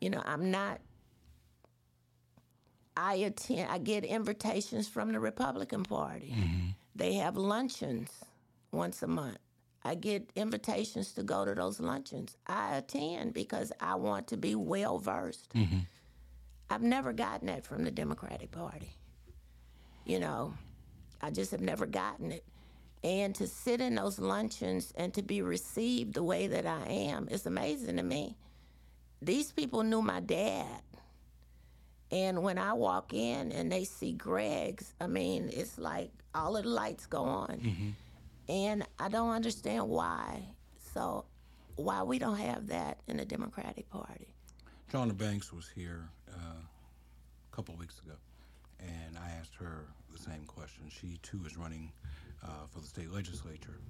You 0.00 0.10
know, 0.10 0.22
I'm 0.24 0.50
not 0.50 0.80
I 2.96 3.14
attend. 3.16 3.70
I 3.70 3.78
get 3.78 4.04
invitations 4.04 4.88
from 4.88 5.12
the 5.12 5.20
Republican 5.20 5.82
Party. 5.82 6.34
Mm-hmm. 6.34 6.68
They 6.94 7.14
have 7.14 7.36
luncheons 7.36 8.10
once 8.72 9.02
a 9.02 9.06
month. 9.06 9.38
I 9.86 9.94
get 9.94 10.30
invitations 10.34 11.12
to 11.12 11.22
go 11.22 11.44
to 11.44 11.54
those 11.54 11.78
luncheons. 11.78 12.36
I 12.44 12.76
attend 12.76 13.34
because 13.34 13.70
I 13.80 13.94
want 13.94 14.26
to 14.28 14.36
be 14.36 14.56
well 14.56 14.98
versed. 14.98 15.54
Mm-hmm. 15.54 15.78
I've 16.68 16.82
never 16.82 17.12
gotten 17.12 17.46
that 17.46 17.64
from 17.64 17.84
the 17.84 17.92
Democratic 17.92 18.50
Party. 18.50 18.90
You 20.04 20.18
know, 20.18 20.54
I 21.22 21.30
just 21.30 21.52
have 21.52 21.60
never 21.60 21.86
gotten 21.86 22.32
it. 22.32 22.44
And 23.04 23.32
to 23.36 23.46
sit 23.46 23.80
in 23.80 23.94
those 23.94 24.18
luncheons 24.18 24.92
and 24.96 25.14
to 25.14 25.22
be 25.22 25.40
received 25.40 26.14
the 26.14 26.24
way 26.24 26.48
that 26.48 26.66
I 26.66 26.84
am 26.88 27.28
is 27.30 27.46
amazing 27.46 27.98
to 27.98 28.02
me. 28.02 28.36
These 29.22 29.52
people 29.52 29.84
knew 29.84 30.02
my 30.02 30.18
dad. 30.18 30.82
And 32.10 32.42
when 32.42 32.58
I 32.58 32.72
walk 32.72 33.14
in 33.14 33.52
and 33.52 33.70
they 33.70 33.84
see 33.84 34.14
Greggs, 34.14 34.94
I 35.00 35.06
mean, 35.06 35.48
it's 35.52 35.78
like 35.78 36.10
all 36.34 36.56
of 36.56 36.64
the 36.64 36.70
lights 36.70 37.06
go 37.06 37.22
on. 37.22 37.60
Mm-hmm. 37.62 37.90
And 38.48 38.84
I 38.98 39.08
don't 39.08 39.30
understand 39.30 39.88
why. 39.88 40.42
So, 40.94 41.24
why 41.76 42.02
we 42.02 42.18
don't 42.18 42.38
have 42.38 42.68
that 42.68 42.98
in 43.06 43.18
the 43.18 43.24
Democratic 43.24 43.88
Party. 43.90 44.34
Shauna 44.92 45.16
Banks 45.16 45.52
was 45.52 45.68
here 45.68 46.08
uh, 46.32 46.60
a 47.52 47.56
couple 47.56 47.74
of 47.74 47.80
weeks 47.80 47.98
ago, 47.98 48.14
and 48.80 49.18
I 49.18 49.30
asked 49.38 49.54
her 49.56 49.84
the 50.12 50.18
same 50.18 50.44
question. 50.46 50.84
She 50.88 51.18
too 51.22 51.40
is 51.44 51.56
running 51.56 51.92
uh, 52.42 52.66
for 52.70 52.80
the 52.80 52.86
state 52.86 53.12
legislature, 53.12 53.80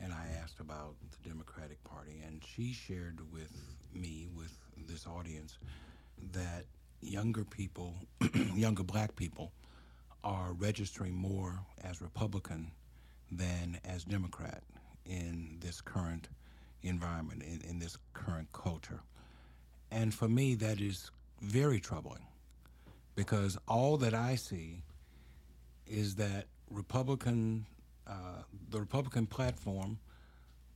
and 0.00 0.12
I 0.12 0.26
asked 0.42 0.60
about 0.60 0.94
the 1.12 1.28
Democratic 1.28 1.82
Party, 1.84 2.22
and 2.26 2.42
she 2.44 2.72
shared 2.72 3.20
with 3.32 3.52
me, 3.94 4.28
with 4.34 4.56
this 4.88 5.06
audience, 5.06 5.58
that 6.32 6.64
younger 7.00 7.44
people, 7.44 7.94
younger 8.54 8.82
black 8.82 9.14
people, 9.14 9.52
are 10.24 10.52
registering 10.54 11.14
more 11.14 11.60
as 11.84 12.02
Republican 12.02 12.72
than 13.30 13.78
as 13.84 14.04
Democrat 14.04 14.62
in 15.04 15.58
this 15.60 15.80
current 15.80 16.28
environment, 16.82 17.42
in, 17.42 17.60
in 17.68 17.78
this 17.78 17.96
current 18.12 18.48
culture. 18.52 19.00
And 19.90 20.12
for 20.12 20.28
me, 20.28 20.54
that 20.56 20.80
is 20.80 21.10
very 21.40 21.80
troubling 21.80 22.26
because 23.14 23.56
all 23.68 23.96
that 23.98 24.14
I 24.14 24.36
see 24.36 24.82
is 25.86 26.16
that 26.16 26.46
Republican, 26.70 27.66
uh, 28.06 28.42
the 28.70 28.80
Republican 28.80 29.26
platform 29.26 29.98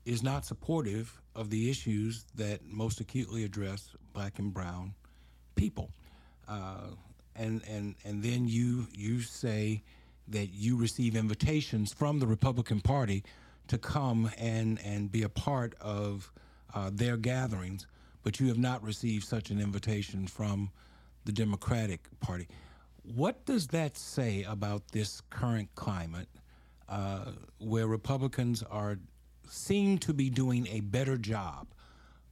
is 0.04 0.22
not 0.22 0.44
supportive 0.44 1.20
of 1.34 1.50
the 1.50 1.70
issues 1.70 2.24
that 2.34 2.64
most 2.66 3.00
acutely 3.00 3.44
address 3.44 3.90
black 4.12 4.38
and 4.38 4.52
brown 4.52 4.94
people. 5.54 5.90
Uh, 6.48 6.94
and, 7.36 7.62
and, 7.68 7.94
and 8.04 8.22
then 8.22 8.48
you, 8.48 8.86
you 8.92 9.20
say 9.20 9.82
that 10.30 10.46
you 10.52 10.76
receive 10.76 11.16
invitations 11.16 11.92
from 11.92 12.18
the 12.18 12.26
Republican 12.26 12.80
Party 12.80 13.24
to 13.68 13.78
come 13.78 14.30
and, 14.38 14.80
and 14.84 15.12
be 15.12 15.22
a 15.22 15.28
part 15.28 15.74
of 15.80 16.32
uh, 16.74 16.90
their 16.92 17.16
gatherings, 17.16 17.86
but 18.22 18.40
you 18.40 18.48
have 18.48 18.58
not 18.58 18.82
received 18.82 19.24
such 19.24 19.50
an 19.50 19.60
invitation 19.60 20.26
from 20.26 20.70
the 21.24 21.32
Democratic 21.32 22.08
Party. 22.20 22.48
What 23.02 23.44
does 23.44 23.68
that 23.68 23.96
say 23.96 24.44
about 24.44 24.82
this 24.92 25.22
current 25.30 25.68
climate 25.74 26.28
uh, 26.88 27.26
where 27.58 27.86
Republicans 27.86 28.62
are 28.62 28.98
seem 29.48 29.98
to 29.98 30.12
be 30.12 30.30
doing 30.30 30.68
a 30.68 30.80
better 30.80 31.16
job 31.16 31.66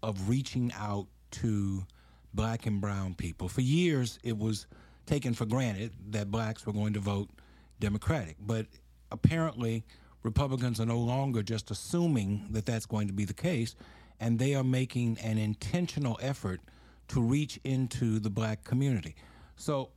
of 0.03 0.28
reaching 0.28 0.72
out 0.78 1.07
to 1.30 1.84
black 2.34 2.66
and 2.66 2.80
brown 2.80 3.14
people? 3.14 3.49
For 3.49 3.61
years, 3.61 4.18
it 4.22 4.36
was 4.36 4.66
taken 5.07 5.34
for 5.34 5.46
granted 5.46 5.92
that 6.11 6.30
blacks 6.30 6.66
were 6.66 6.72
going 6.72 6.92
to 6.92 7.01
vote 7.01 7.30
Democratic, 7.81 8.37
but 8.41 8.66
apparently 9.11 9.85
Republicans 10.22 10.81
are 10.81 10.87
no 10.87 10.99
longer 10.99 11.43
just 11.43 11.70
assuming 11.70 12.47
that 12.51 12.66
that's 12.66 12.87
going 12.87 13.07
to 13.07 13.12
be 13.12 13.24
the 13.24 13.35
case, 13.35 13.74
and 14.20 14.39
they 14.39 14.55
are 14.55 14.64
making 14.64 15.18
an 15.22 15.39
intentional 15.39 16.18
effort 16.20 16.61
to 17.09 17.20
reach 17.20 17.59
into 17.64 18.18
the 18.18 18.31
black 18.31 18.64
community. 18.64 19.14
So, 19.57 19.91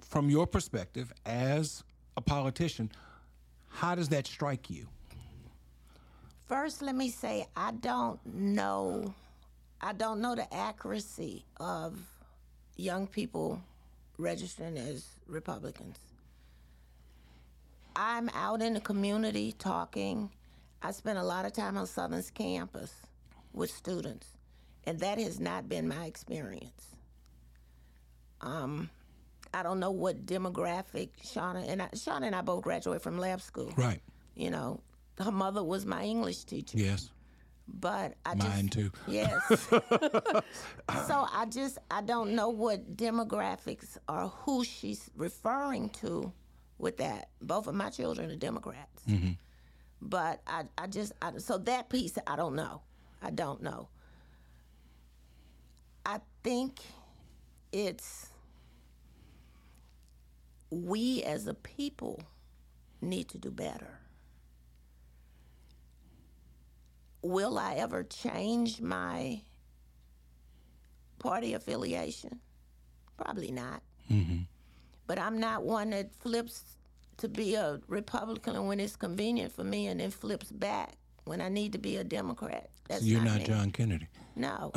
from 0.00 0.30
your 0.30 0.46
perspective 0.46 1.12
as 1.24 1.84
a 2.16 2.20
politician, 2.20 2.90
how 3.68 3.94
does 3.94 4.08
that 4.10 4.26
strike 4.26 4.70
you? 4.70 4.86
First, 6.48 6.80
let 6.80 6.94
me 6.94 7.10
say 7.10 7.46
I 7.56 7.72
don't 7.72 8.24
know. 8.24 9.14
I 9.80 9.92
don't 9.92 10.20
know 10.20 10.34
the 10.34 10.52
accuracy 10.54 11.44
of 11.58 11.98
young 12.76 13.06
people 13.06 13.60
registering 14.16 14.78
as 14.78 15.06
Republicans. 15.26 15.98
I'm 17.96 18.28
out 18.34 18.60
in 18.60 18.74
the 18.74 18.80
community 18.80 19.52
talking. 19.58 20.30
I 20.82 20.90
spend 20.90 21.18
a 21.18 21.24
lot 21.24 21.46
of 21.46 21.54
time 21.54 21.78
on 21.78 21.86
Southern's 21.86 22.30
campus 22.30 22.92
with 23.54 23.70
students, 23.70 24.26
and 24.84 25.00
that 25.00 25.18
has 25.18 25.40
not 25.40 25.66
been 25.66 25.88
my 25.88 26.04
experience. 26.04 26.88
Um, 28.42 28.90
I 29.54 29.62
don't 29.62 29.80
know 29.80 29.90
what 29.90 30.26
demographic 30.26 31.08
Shauna 31.24 31.66
and 31.66 31.80
I, 31.80 31.86
Shauna 31.88 32.26
and 32.26 32.34
I 32.36 32.42
both 32.42 32.62
graduated 32.62 33.00
from 33.02 33.18
lab 33.18 33.40
school. 33.40 33.72
Right. 33.78 34.02
You 34.34 34.50
know, 34.50 34.82
her 35.18 35.32
mother 35.32 35.64
was 35.64 35.86
my 35.86 36.02
English 36.04 36.44
teacher. 36.44 36.76
Yes. 36.76 37.08
But 37.66 38.14
I 38.26 38.34
Mine 38.34 38.68
just 38.68 38.72
too. 38.74 38.92
yes. 39.08 39.42
so 39.70 41.26
I 41.32 41.46
just 41.50 41.78
I 41.90 42.02
don't 42.02 42.34
know 42.34 42.50
what 42.50 42.96
demographics 42.96 43.96
or 44.06 44.28
who 44.28 44.62
she's 44.64 45.10
referring 45.16 45.88
to 46.00 46.32
with 46.78 46.98
that. 46.98 47.30
Both 47.40 47.66
of 47.66 47.74
my 47.74 47.90
children 47.90 48.30
are 48.30 48.36
Democrats. 48.36 49.02
Mm-hmm. 49.08 49.32
But 50.02 50.40
I, 50.46 50.64
I 50.76 50.86
just 50.86 51.12
I, 51.22 51.38
so 51.38 51.58
that 51.58 51.88
piece 51.88 52.18
I 52.26 52.36
don't 52.36 52.54
know. 52.54 52.82
I 53.22 53.30
don't 53.30 53.62
know. 53.62 53.88
I 56.04 56.20
think 56.42 56.80
it's 57.72 58.28
we 60.70 61.22
as 61.22 61.46
a 61.46 61.54
people 61.54 62.22
need 63.00 63.28
to 63.30 63.38
do 63.38 63.50
better. 63.50 63.98
Will 67.22 67.58
I 67.58 67.74
ever 67.74 68.04
change 68.04 68.80
my 68.80 69.40
party 71.18 71.54
affiliation? 71.54 72.40
Probably 73.16 73.50
not. 73.50 73.82
Mm-hmm. 74.10 74.42
But 75.06 75.18
I'm 75.18 75.38
not 75.38 75.62
one 75.62 75.90
that 75.90 76.14
flips 76.20 76.76
to 77.18 77.28
be 77.28 77.54
a 77.54 77.80
Republican 77.88 78.66
when 78.66 78.80
it's 78.80 78.96
convenient 78.96 79.52
for 79.52 79.64
me 79.64 79.86
and 79.86 80.00
then 80.00 80.10
flips 80.10 80.50
back 80.50 80.94
when 81.24 81.40
I 81.40 81.48
need 81.48 81.72
to 81.72 81.78
be 81.78 81.96
a 81.96 82.04
Democrat. 82.04 82.70
That's 82.88 83.02
You're 83.02 83.22
not 83.22 83.38
me. 83.38 83.44
John 83.44 83.70
Kennedy. 83.70 84.08
No, 84.34 84.72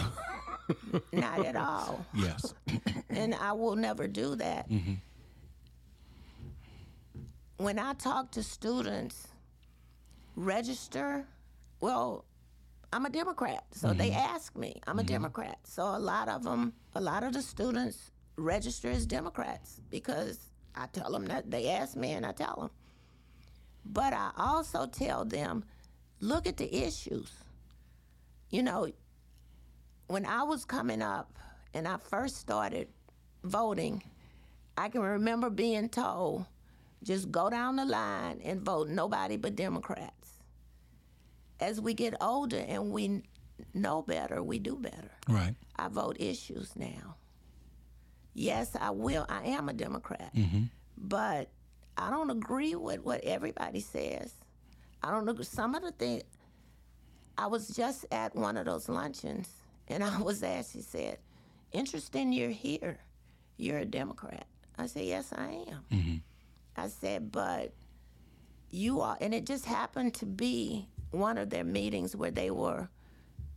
not 1.11 1.45
at 1.45 1.55
all. 1.55 2.05
Yes. 2.13 2.53
And 3.11 3.33
I 3.33 3.53
will 3.53 3.75
never 3.75 4.07
do 4.07 4.35
that. 4.35 4.69
Mm-hmm. 4.69 4.93
When 7.57 7.79
I 7.79 7.93
talk 7.93 8.31
to 8.31 8.43
students, 8.43 9.27
register, 10.35 11.25
well, 11.81 12.23
I'm 12.93 13.05
a 13.05 13.09
Democrat. 13.09 13.65
So 13.71 13.93
they 13.93 14.11
mm-hmm. 14.11 14.35
ask 14.35 14.55
me, 14.55 14.79
I'm 14.85 14.99
a 14.99 15.01
mm-hmm. 15.01 15.07
Democrat. 15.07 15.57
So 15.63 15.83
a 15.83 15.97
lot 15.97 16.29
of 16.29 16.43
them, 16.43 16.73
a 16.93 17.01
lot 17.01 17.23
of 17.23 17.33
the 17.33 17.41
students 17.41 18.11
register 18.39 18.89
as 18.89 19.05
Democrats 19.05 19.81
because 19.89 20.39
I 20.75 20.87
tell 20.87 21.11
them 21.11 21.25
that 21.25 21.49
they 21.51 21.69
ask 21.69 21.95
me 21.95 22.11
and 22.11 22.25
I 22.25 22.31
tell 22.31 22.55
them. 22.55 22.69
But 23.85 24.13
I 24.13 24.31
also 24.37 24.85
tell 24.85 25.25
them, 25.25 25.63
look 26.19 26.47
at 26.47 26.57
the 26.57 26.73
issues. 26.85 27.31
You 28.49 28.63
know, 28.63 28.87
when 30.07 30.25
I 30.25 30.43
was 30.43 30.65
coming 30.65 31.01
up 31.01 31.31
and 31.73 31.87
I 31.87 31.97
first 31.97 32.37
started 32.37 32.87
voting, 33.43 34.03
I 34.77 34.89
can 34.89 35.01
remember 35.01 35.49
being 35.49 35.89
told, 35.89 36.45
just 37.03 37.31
go 37.31 37.49
down 37.49 37.75
the 37.77 37.85
line 37.85 38.41
and 38.43 38.61
vote 38.61 38.89
nobody 38.89 39.37
but 39.37 39.55
Democrats. 39.55 40.13
As 41.59 41.79
we 41.81 41.93
get 41.93 42.13
older 42.21 42.63
and 42.67 42.91
we 42.91 43.21
know 43.73 44.01
better, 44.01 44.41
we 44.41 44.59
do 44.59 44.75
better. 44.77 45.11
right. 45.27 45.55
I 45.75 45.87
vote 45.87 46.17
issues 46.19 46.75
now. 46.75 47.15
Yes, 48.39 48.73
I 48.79 48.91
will. 48.91 49.25
I 49.27 49.43
am 49.47 49.67
a 49.67 49.73
Democrat. 49.73 50.33
Mm-hmm. 50.33 50.63
But 50.97 51.49
I 51.97 52.09
don't 52.09 52.29
agree 52.29 52.73
with 52.73 53.03
what 53.03 53.21
everybody 53.25 53.81
says. 53.81 54.33
I 55.03 55.11
don't 55.11 55.27
agree. 55.27 55.43
Some 55.43 55.75
of 55.75 55.83
the 55.83 55.91
things, 55.91 56.23
I 57.37 57.47
was 57.47 57.67
just 57.67 58.05
at 58.11 58.33
one 58.35 58.55
of 58.55 58.65
those 58.65 58.87
luncheons 58.87 59.49
and 59.89 60.01
I 60.05 60.21
was 60.21 60.41
asked, 60.41 60.71
he 60.71 60.81
said, 60.81 61.17
interesting 61.73 62.31
you're 62.31 62.49
here. 62.49 62.99
You're 63.57 63.79
a 63.79 63.85
Democrat. 63.85 64.45
I 64.77 64.85
said, 64.85 65.03
yes, 65.03 65.33
I 65.35 65.65
am. 65.69 65.83
Mm-hmm. 65.91 66.15
I 66.77 66.87
said, 66.87 67.33
but 67.33 67.73
you 68.71 69.01
are, 69.01 69.17
and 69.19 69.33
it 69.33 69.45
just 69.45 69.65
happened 69.65 70.13
to 70.13 70.25
be 70.25 70.87
one 71.11 71.37
of 71.37 71.49
their 71.49 71.65
meetings 71.65 72.15
where 72.15 72.31
they 72.31 72.51
were, 72.51 72.87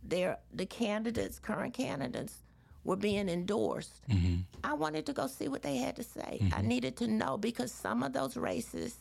their 0.03 0.39
the 0.53 0.65
candidates, 0.65 1.39
current 1.39 1.73
candidates, 1.73 2.43
were 2.83 2.95
being 2.95 3.29
endorsed. 3.29 4.01
Mm-hmm. 4.09 4.41
I 4.63 4.73
wanted 4.73 5.05
to 5.05 5.13
go 5.13 5.27
see 5.27 5.47
what 5.47 5.61
they 5.61 5.77
had 5.77 5.95
to 5.95 6.03
say. 6.03 6.39
I 6.41 6.45
mm-hmm. 6.45 6.67
needed 6.67 6.97
to 6.97 7.07
know 7.07 7.37
because 7.37 7.71
some 7.71 8.03
of 8.03 8.13
those 8.13 8.35
races 8.35 8.97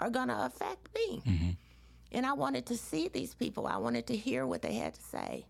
are 0.00 0.10
going 0.10 0.28
to 0.28 0.44
affect 0.44 0.88
me. 0.94 1.22
Mm-hmm. 1.26 1.50
And 2.12 2.26
I 2.26 2.32
wanted 2.32 2.66
to 2.66 2.76
see 2.76 3.08
these 3.08 3.34
people. 3.34 3.66
I 3.66 3.76
wanted 3.76 4.06
to 4.08 4.16
hear 4.16 4.46
what 4.46 4.62
they 4.62 4.74
had 4.74 4.94
to 4.94 5.02
say. 5.02 5.46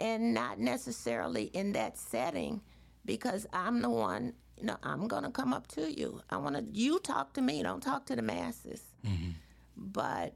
And 0.00 0.32
not 0.32 0.58
necessarily 0.58 1.44
in 1.44 1.72
that 1.72 1.98
setting 1.98 2.62
because 3.04 3.46
I'm 3.52 3.82
the 3.82 3.90
one, 3.90 4.32
you 4.56 4.64
know, 4.64 4.76
I'm 4.82 5.08
going 5.08 5.24
to 5.24 5.30
come 5.30 5.52
up 5.52 5.66
to 5.68 5.92
you. 5.92 6.22
I 6.30 6.38
want 6.38 6.56
to, 6.56 6.64
you 6.72 7.00
talk 7.00 7.34
to 7.34 7.42
me, 7.42 7.62
don't 7.62 7.82
talk 7.82 8.06
to 8.06 8.16
the 8.16 8.22
masses. 8.22 8.82
But 9.76 10.34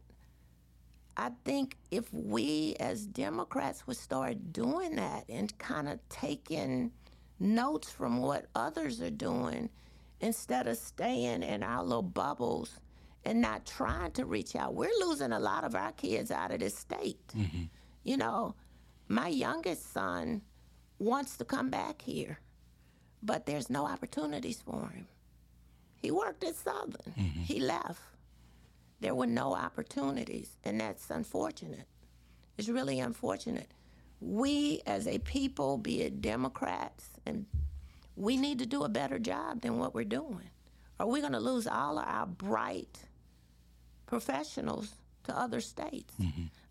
I 1.17 1.31
think 1.45 1.77
if 1.91 2.12
we 2.12 2.77
as 2.81 3.07
Democrats 3.07 3.87
would 3.87 3.97
start 3.97 4.53
doing 4.53 4.97
that 4.97 5.25
and 5.29 5.57
kind 5.59 5.89
of 5.89 6.01
taking 6.09 6.91
notes 7.39 7.91
from 7.91 8.21
what 8.21 8.47
others 8.55 9.01
are 9.01 9.11
doing 9.11 9.71
instead 10.21 10.67
of 10.67 10.77
staying 10.77 11.43
in 11.43 11.62
our 11.62 11.85
little 11.85 12.03
bubbles 12.03 12.81
and 13.25 13.41
not 13.41 13.65
trying 13.65 14.11
to 14.12 14.25
reach 14.25 14.57
out, 14.57 14.75
we're 14.75 14.91
losing 15.01 15.33
a 15.33 15.39
lot 15.39 15.65
of 15.65 15.75
our 15.75 15.93
kids 15.93 16.31
out 16.31 16.51
of 16.51 16.61
this 16.61 16.77
state. 16.77 17.27
Mm-hmm. 17.37 17.65
You 18.03 18.17
know, 18.17 18.55
my 19.09 19.29
youngest 19.29 19.93
son 19.93 20.43
wants 20.99 21.37
to 21.37 21.45
come 21.45 21.71
back 21.71 22.03
here, 22.03 22.41
but 23.23 23.47
there's 23.47 23.71
no 23.71 23.87
opportunities 23.87 24.61
for 24.61 24.89
him. 24.89 25.07
He 26.03 26.11
worked 26.11 26.45
at 26.45 26.57
Southern, 26.57 27.15
mm-hmm. 27.17 27.43
he 27.43 27.61
left 27.61 28.01
there 29.01 29.15
were 29.15 29.27
no 29.27 29.55
opportunities, 29.55 30.57
and 30.65 30.81
that's 30.81 31.11
unfortunate. 31.11 31.87
It's 32.57 32.69
really 32.69 33.01
unfortunate. 33.01 33.71
We, 34.21 34.81
as 34.87 35.07
a 35.07 35.19
people, 35.19 35.77
be 35.79 36.03
it 36.03 36.23
Democrats, 36.23 37.09
and 37.27 37.47
we 38.17 38.37
need 38.37 38.59
to 38.61 38.67
do 38.67 38.85
a 38.85 38.89
better 38.89 39.19
job 39.19 39.61
than 39.63 39.79
what 39.79 39.95
we're 39.95 40.05
doing. 40.05 40.51
Are 41.01 41.07
we 41.07 41.21
going 41.21 41.33
to 41.33 41.41
lose 41.41 41.67
all 41.67 41.99
of 41.99 42.07
our 42.07 42.27
bright 42.27 43.01
professionals 44.07 44.95
to 45.25 45.37
other 45.37 45.61
states? 45.61 46.15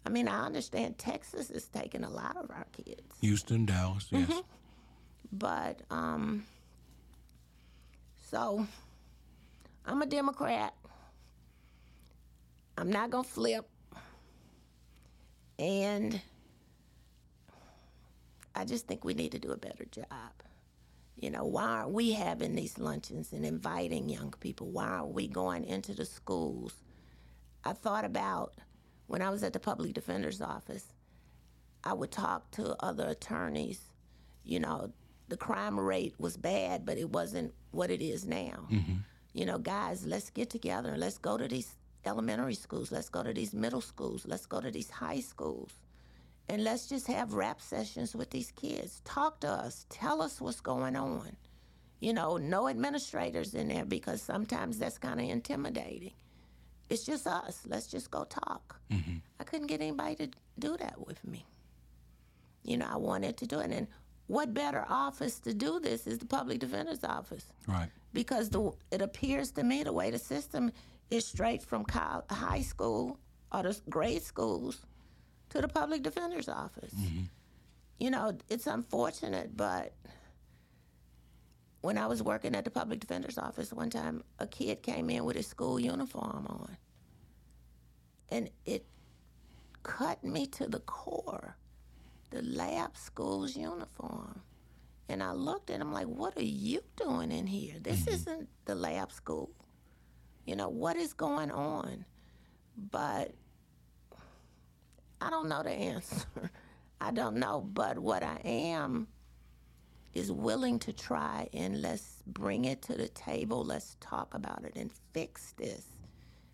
I 0.06 0.10
mean, 0.10 0.28
I 0.28 0.46
understand 0.46 0.98
Texas 0.98 1.50
is 1.50 1.66
taking 1.68 2.04
a 2.04 2.10
lot 2.10 2.38
of 2.38 2.50
our 2.50 2.66
kids, 2.72 3.02
Houston, 3.22 3.66
Dallas, 3.66 4.08
yes. 4.10 4.42
but 5.32 5.82
um, 5.90 6.46
so 8.30 8.66
I'm 9.86 10.02
a 10.02 10.06
Democrat. 10.06 10.74
I'm 12.78 12.92
not 12.92 13.10
gonna 13.10 13.24
flip. 13.24 13.68
And 15.60 16.20
I 18.56 18.66
just 18.66 18.88
think 18.88 19.04
we 19.04 19.14
need 19.14 19.32
to 19.32 19.40
do 19.40 19.52
a 19.52 19.58
better 19.58 19.86
job. 19.86 20.08
You 21.16 21.30
know, 21.30 21.46
why 21.46 21.64
aren't 21.64 21.92
we 21.92 22.12
having 22.12 22.56
these 22.56 22.78
luncheons 22.78 23.34
and 23.34 23.46
inviting 23.46 24.10
young 24.10 24.34
people? 24.40 24.68
Why 24.68 24.88
aren't 24.88 25.14
we 25.14 25.28
going 25.28 25.64
into 25.64 25.94
the 25.94 26.06
schools? 26.06 26.74
I 27.64 27.74
thought 27.74 28.04
about 28.04 28.56
when 29.08 29.22
I 29.22 29.30
was 29.30 29.44
at 29.44 29.54
the 29.54 29.60
public 29.60 29.94
defender's 29.94 30.42
office, 30.42 30.86
I 31.84 31.94
would 31.94 32.12
talk 32.12 32.50
to 32.52 32.76
other 32.84 33.08
attorneys. 33.08 33.80
You 34.44 34.60
know, 34.60 34.92
the 35.30 35.38
crime 35.38 35.80
rate 35.80 36.16
was 36.18 36.36
bad, 36.36 36.86
but 36.86 36.98
it 36.98 37.10
wasn't 37.10 37.54
what 37.72 37.92
it 37.92 38.02
is 38.02 38.26
now. 38.26 38.68
Mm-hmm. 38.72 38.96
You 39.34 39.46
know, 39.46 39.58
guys, 39.58 40.06
let's 40.06 40.30
get 40.30 40.50
together 40.50 40.90
and 40.90 41.00
let's 41.00 41.18
go 41.18 41.38
to 41.38 41.48
these 41.48 41.76
elementary 42.06 42.56
schools, 42.56 42.92
let's 42.92 43.10
go 43.10 43.24
to 43.24 43.34
these 43.34 43.54
middle 43.54 43.82
schools, 43.82 44.26
let's 44.28 44.46
go 44.46 44.60
to 44.62 44.72
these 44.72 44.90
high 44.90 45.20
schools, 45.20 45.72
and 46.50 46.64
let's 46.64 46.88
just 46.88 47.08
have 47.08 47.34
rap 47.34 47.62
sessions 47.62 48.16
with 48.16 48.30
these 48.30 48.52
kids. 48.52 49.02
Talk 49.06 49.40
to 49.42 49.50
us, 49.50 49.86
tell 49.90 50.22
us 50.22 50.42
what's 50.42 50.62
going 50.62 50.96
on. 50.96 51.36
You 52.00 52.14
know, 52.14 52.36
no 52.38 52.68
administrators 52.68 53.54
in 53.54 53.70
there 53.70 53.86
because 53.86 54.22
sometimes 54.22 54.78
that's 54.78 54.98
kind 54.98 55.22
of 55.22 55.30
intimidating. 55.30 56.12
It's 56.90 57.06
just 57.06 57.26
us. 57.26 57.62
Let's 57.66 57.88
just 57.88 58.12
go 58.12 58.26
talk. 58.26 58.76
Mm-hmm. 58.92 59.18
I 59.40 59.44
couldn't 59.46 59.68
get 59.68 59.80
anybody 59.80 60.16
to 60.16 60.30
do 60.60 60.76
that 60.78 60.96
with 61.08 61.24
me. 61.26 61.46
You 62.64 62.76
know, 62.78 62.88
I 62.92 62.98
wanted 62.98 63.38
to 63.38 63.48
do 63.48 63.60
it. 63.60 63.72
And 63.72 63.88
what 64.28 64.54
better 64.54 64.86
office 64.90 65.40
to 65.40 65.54
do 65.54 65.80
this 65.80 66.06
is 66.06 66.18
the 66.20 66.26
public 66.26 66.60
defender's 66.60 67.04
office 67.06 67.46
Right. 67.68 67.90
because 68.14 68.50
the 68.50 68.72
it 68.92 69.02
appears 69.02 69.52
to 69.52 69.64
me 69.64 69.84
the 69.84 69.94
way 69.94 70.12
the 70.12 70.20
system 70.20 70.72
is 71.10 71.26
straight 71.26 71.64
from 71.64 71.86
col- 71.86 72.26
high 72.30 72.62
school 72.62 73.20
or 73.52 73.64
the 73.64 73.80
grade 73.90 74.24
schools 74.24 74.86
to 75.50 75.62
the 75.62 75.68
public 75.68 76.02
defender's 76.04 76.50
office. 76.50 76.94
Mm-hmm. 76.94 77.24
You 78.00 78.12
know, 78.12 78.38
it's 78.50 78.68
unfortunate, 78.68 79.56
but 79.56 79.94
when 81.82 81.98
I 81.98 82.08
was 82.08 82.24
working 82.24 82.56
at 82.56 82.66
the 82.66 82.72
public 82.72 83.00
defender's 83.00 83.38
office 83.38 83.72
one 83.72 83.90
time, 83.90 84.24
a 84.40 84.48
kid 84.48 84.82
came 84.82 85.10
in 85.10 85.26
with 85.26 85.36
his 85.36 85.48
school 85.48 85.80
uniform 85.80 86.48
on, 86.48 86.78
and 88.30 88.50
it 88.66 88.86
cut 89.84 90.24
me 90.24 90.48
to 90.48 90.68
the 90.68 90.80
core. 90.80 91.58
The 92.32 92.42
lab 92.42 92.98
school's 92.98 93.56
uniform. 93.56 94.42
And 95.08 95.22
I 95.22 95.34
looked 95.34 95.70
at 95.70 95.82
him 95.82 95.94
like, 95.94 96.08
what 96.08 96.36
are 96.38 96.44
you 96.44 96.82
doing 96.96 97.32
in 97.32 97.46
here? 97.46 97.76
This 97.80 98.02
mm-hmm. 98.02 98.16
isn't 98.16 98.50
the 98.66 98.74
lab 98.74 99.12
school. 99.12 99.52
You 100.46 100.56
know, 100.56 100.70
what 100.70 100.98
is 100.98 101.14
going 101.14 101.52
on? 101.52 102.06
But 102.92 103.32
I 105.22 105.30
don't 105.30 105.48
know 105.48 105.64
the 105.64 105.72
answer. 105.72 106.26
I 107.02 107.12
don't 107.12 107.38
know. 107.38 107.62
But 107.62 108.00
what 108.00 108.24
I 108.24 108.40
am 108.44 109.08
is 110.14 110.32
willing 110.32 110.80
to 110.80 110.94
try 110.94 111.48
and 111.54 111.82
let's 111.82 112.24
bring 112.28 112.66
it 112.66 112.82
to 112.84 112.94
the 112.94 113.08
table. 113.10 113.64
Let's 113.64 113.98
talk 114.00 114.34
about 114.34 114.64
it 114.66 114.74
and 114.76 114.92
fix 115.14 115.54
this. 115.54 115.86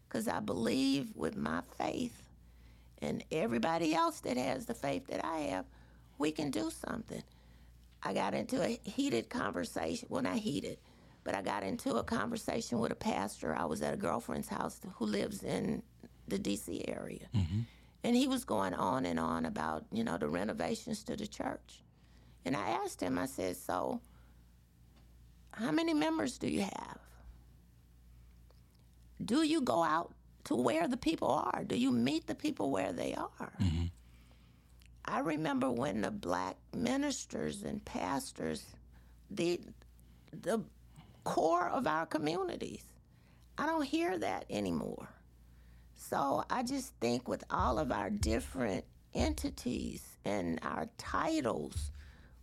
Because 0.07 0.27
I 0.27 0.39
believe 0.39 1.15
with 1.15 1.35
my 1.35 1.61
faith 1.77 2.29
and 3.01 3.23
everybody 3.31 3.93
else 3.93 4.21
that 4.21 4.37
has 4.37 4.65
the 4.65 4.73
faith 4.73 5.07
that 5.07 5.23
I 5.25 5.39
have, 5.51 5.65
we 6.17 6.31
can 6.31 6.51
do 6.51 6.71
something. 6.71 7.23
I 8.01 8.13
got 8.13 8.33
into 8.33 8.61
a 8.61 8.79
heated 8.83 9.29
conversation. 9.29 10.07
Well, 10.09 10.23
not 10.23 10.37
heated, 10.37 10.77
but 11.23 11.35
I 11.35 11.41
got 11.41 11.63
into 11.63 11.95
a 11.95 12.03
conversation 12.03 12.79
with 12.79 12.91
a 12.91 12.95
pastor. 12.95 13.55
I 13.55 13.65
was 13.65 13.81
at 13.81 13.93
a 13.93 13.97
girlfriend's 13.97 14.47
house 14.47 14.79
who 14.95 15.05
lives 15.05 15.43
in 15.43 15.83
the 16.27 16.39
D.C. 16.39 16.85
area. 16.87 17.27
Mm-hmm. 17.35 17.61
And 18.03 18.15
he 18.15 18.27
was 18.27 18.45
going 18.45 18.73
on 18.73 19.05
and 19.05 19.19
on 19.19 19.45
about, 19.45 19.85
you 19.91 20.03
know, 20.03 20.17
the 20.17 20.29
renovations 20.29 21.03
to 21.03 21.15
the 21.15 21.27
church. 21.27 21.83
And 22.45 22.55
I 22.55 22.69
asked 22.69 23.01
him, 23.01 23.17
I 23.17 23.25
said, 23.25 23.57
so 23.57 23.99
how 25.51 25.71
many 25.71 25.93
members 25.93 26.37
do 26.37 26.47
you 26.47 26.61
have? 26.61 26.99
Do 29.23 29.43
you 29.43 29.61
go 29.61 29.83
out 29.83 30.13
to 30.45 30.55
where 30.55 30.87
the 30.87 30.97
people 30.97 31.29
are? 31.29 31.63
Do 31.65 31.75
you 31.75 31.91
meet 31.91 32.27
the 32.27 32.35
people 32.35 32.71
where 32.71 32.93
they 32.93 33.13
are? 33.13 33.51
Mm-hmm. 33.61 33.85
I 35.03 35.19
remember 35.19 35.69
when 35.69 36.01
the 36.01 36.11
black 36.11 36.55
ministers 36.73 37.63
and 37.63 37.83
pastors, 37.83 38.63
the 39.29 39.59
the 40.31 40.63
core 41.29 41.69
of 41.69 41.85
our 41.85 42.07
communities. 42.07 42.83
I 43.55 43.67
don't 43.67 43.83
hear 43.83 44.17
that 44.17 44.45
anymore. 44.49 45.07
So 45.93 46.43
I 46.49 46.63
just 46.63 46.95
think 46.99 47.27
with 47.27 47.43
all 47.51 47.77
of 47.77 47.91
our 47.91 48.09
different 48.09 48.83
entities 49.13 50.01
and 50.25 50.59
our 50.63 50.87
titles, 50.97 51.91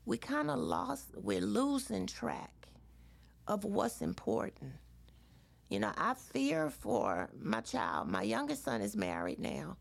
we 0.05 0.19
kind 0.19 0.53
of 0.53 0.61
lost, 0.61 1.07
we're 1.17 1.41
losing 1.41 2.07
track 2.07 2.69
of 3.49 3.65
what's 3.65 4.03
important. 4.03 4.75
You 5.69 5.81
know, 5.81 5.93
I 5.97 6.15
fear 6.15 6.71
for 6.71 7.29
my 7.37 7.63
child. 7.63 8.09
My 8.09 8.23
youngest 8.23 8.63
son 8.63 8.83
is 8.83 8.95
married 8.95 9.41
now. 9.41 9.79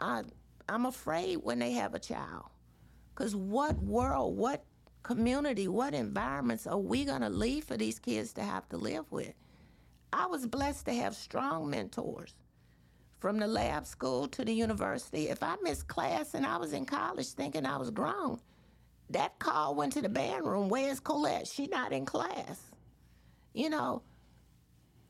I, 0.00 0.22
I'm 0.68 0.86
afraid 0.86 1.36
when 1.36 1.60
they 1.60 1.70
have 1.74 1.94
a 1.94 2.00
child. 2.00 2.46
Because 3.14 3.36
what 3.36 3.80
world, 3.80 4.36
what 4.36 4.64
community, 5.04 5.68
what 5.68 5.94
environments 5.94 6.66
are 6.66 6.78
we 6.78 7.04
going 7.04 7.20
to 7.20 7.28
leave 7.28 7.64
for 7.64 7.76
these 7.76 8.00
kids 8.00 8.32
to 8.32 8.42
have 8.42 8.68
to 8.70 8.76
live 8.76 9.12
with? 9.12 9.34
I 10.12 10.26
was 10.26 10.46
blessed 10.46 10.86
to 10.86 10.94
have 10.94 11.14
strong 11.14 11.70
mentors 11.70 12.34
from 13.20 13.38
the 13.38 13.46
lab 13.46 13.86
school 13.86 14.26
to 14.28 14.44
the 14.44 14.52
university. 14.52 15.28
If 15.28 15.42
I 15.42 15.56
missed 15.62 15.86
class 15.86 16.34
and 16.34 16.44
I 16.44 16.56
was 16.56 16.72
in 16.72 16.84
college 16.84 17.28
thinking 17.28 17.66
I 17.66 17.76
was 17.76 17.90
grown, 17.90 18.40
that 19.10 19.38
call 19.38 19.74
went 19.74 19.92
to 19.92 20.02
the 20.02 20.08
band 20.08 20.46
room. 20.46 20.68
Where's 20.68 21.00
Colette? 21.00 21.46
She 21.46 21.66
not 21.66 21.92
in 21.92 22.06
class. 22.06 22.60
You 23.52 23.70
know, 23.70 24.02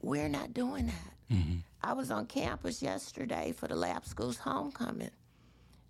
we're 0.02 0.28
not 0.28 0.52
doing 0.52 0.86
that. 0.86 1.34
Mm-hmm. 1.34 1.56
I 1.82 1.92
was 1.92 2.10
on 2.10 2.26
campus 2.26 2.82
yesterday 2.82 3.52
for 3.56 3.68
the 3.68 3.76
lab 3.76 4.04
school's 4.04 4.38
homecoming. 4.38 5.10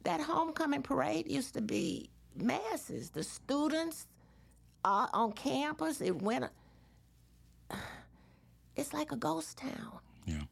That 0.05 0.20
homecoming 0.20 0.82
parade 0.82 1.30
used 1.30 1.55
to 1.55 1.62
be 1.62 2.11
masses. 2.37 3.11
The 3.11 3.22
students 3.22 4.07
uh, 4.85 5.07
on 5.12 5.32
campus, 5.32 6.01
it 6.01 6.20
went. 6.20 6.47
It's 8.76 8.93
like 8.93 9.12
a 9.12 9.16
ghost 9.16 9.59
town. 9.59 10.01
Yeah. 10.26 10.43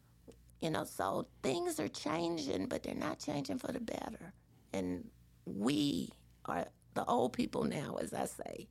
You 0.60 0.70
know, 0.70 0.84
so 0.84 1.26
things 1.42 1.80
are 1.80 1.88
changing, 1.88 2.66
but 2.66 2.84
they're 2.84 2.94
not 2.94 3.18
changing 3.18 3.58
for 3.58 3.72
the 3.72 3.80
better. 3.80 4.32
And 4.72 5.08
we 5.44 6.10
are 6.44 6.68
the 6.94 7.04
old 7.04 7.32
people 7.32 7.64
now, 7.64 7.96
as 8.00 8.14
I 8.14 8.26
say. 8.26 8.68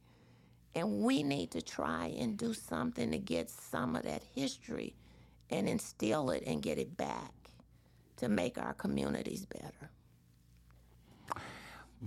And 0.73 1.01
we 1.01 1.21
need 1.21 1.51
to 1.51 1.61
try 1.61 2.15
and 2.17 2.37
do 2.37 2.53
something 2.53 3.11
to 3.11 3.17
get 3.17 3.49
some 3.49 3.97
of 3.97 4.03
that 4.03 4.23
history 4.33 4.95
and 5.49 5.67
instill 5.67 6.29
it 6.29 6.43
and 6.47 6.61
get 6.61 6.77
it 6.77 6.95
back 6.95 7.33
to 8.17 8.29
make 8.29 8.57
our 8.57 8.73
communities 8.73 9.45
better. 9.45 9.91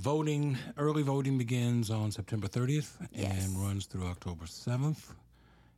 Voting, 0.08 0.58
early 0.76 1.02
voting 1.02 1.38
begins 1.38 1.88
on 1.88 2.12
September 2.12 2.46
30th 2.46 2.98
Yes. 3.10 3.46
and 3.46 3.56
runs 3.58 3.86
through 3.86 4.04
October 4.04 4.44
7th. 4.44 5.14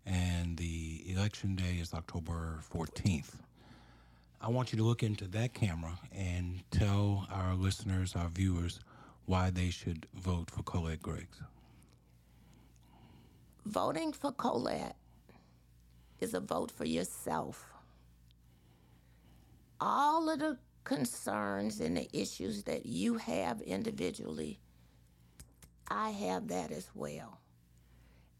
And 0.05 0.57
the 0.57 1.05
election 1.13 1.55
day 1.55 1.77
is 1.77 1.95
October 1.95 2.59
14th. 2.69 3.37
I 4.41 4.49
want 4.49 4.73
you 4.73 4.79
to 4.79 4.83
look 4.85 5.05
into 5.05 5.29
that 5.29 5.55
camera 5.55 5.97
and 6.11 6.69
tell 6.73 7.29
our 7.31 7.55
listeners, 7.55 8.17
our 8.17 8.27
viewers, 8.29 8.81
why 9.27 9.51
they 9.51 9.71
should 9.71 10.09
vote 10.13 10.51
for 10.51 10.65
Colette 10.65 11.03
Greggs. 11.03 11.41
Voting 13.65 14.13
for 14.13 14.33
Colette 14.33 14.97
is 16.19 16.35
a 16.35 16.41
vote 16.41 16.73
for 16.73 16.85
yourself. 16.85 17.73
All 19.81 20.29
of 20.29 20.41
the 20.41 20.59
concerns 20.87 21.81
and 21.81 21.97
the 21.97 22.09
issues 22.17 22.63
that 22.63 22.87
you 22.87 23.17
have 23.17 23.61
individually, 23.61 24.61
I 25.89 26.11
have 26.11 26.49
that 26.49 26.71
as 26.71 26.89
well. 26.95 27.41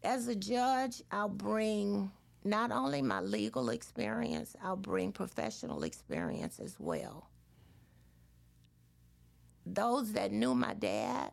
As 0.01 0.29
a 0.29 0.35
judge, 0.35 1.03
I'll 1.11 1.27
bring 1.27 2.09
not 2.45 2.71
only 2.71 3.01
my 3.01 3.19
legal 3.19 3.69
experience, 3.69 4.55
I'll 4.63 4.77
bring 4.77 5.11
professional 5.11 5.83
experience 5.83 6.59
as 6.59 6.77
well. 6.79 7.29
Those 9.65 10.13
that 10.13 10.31
knew 10.31 10.55
my 10.55 10.73
dad, 10.73 11.31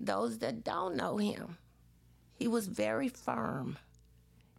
those 0.00 0.38
that 0.38 0.64
don't 0.64 0.96
know 0.96 1.18
him, 1.18 1.56
he 2.34 2.48
was 2.48 2.66
very 2.66 3.08
firm. 3.08 3.78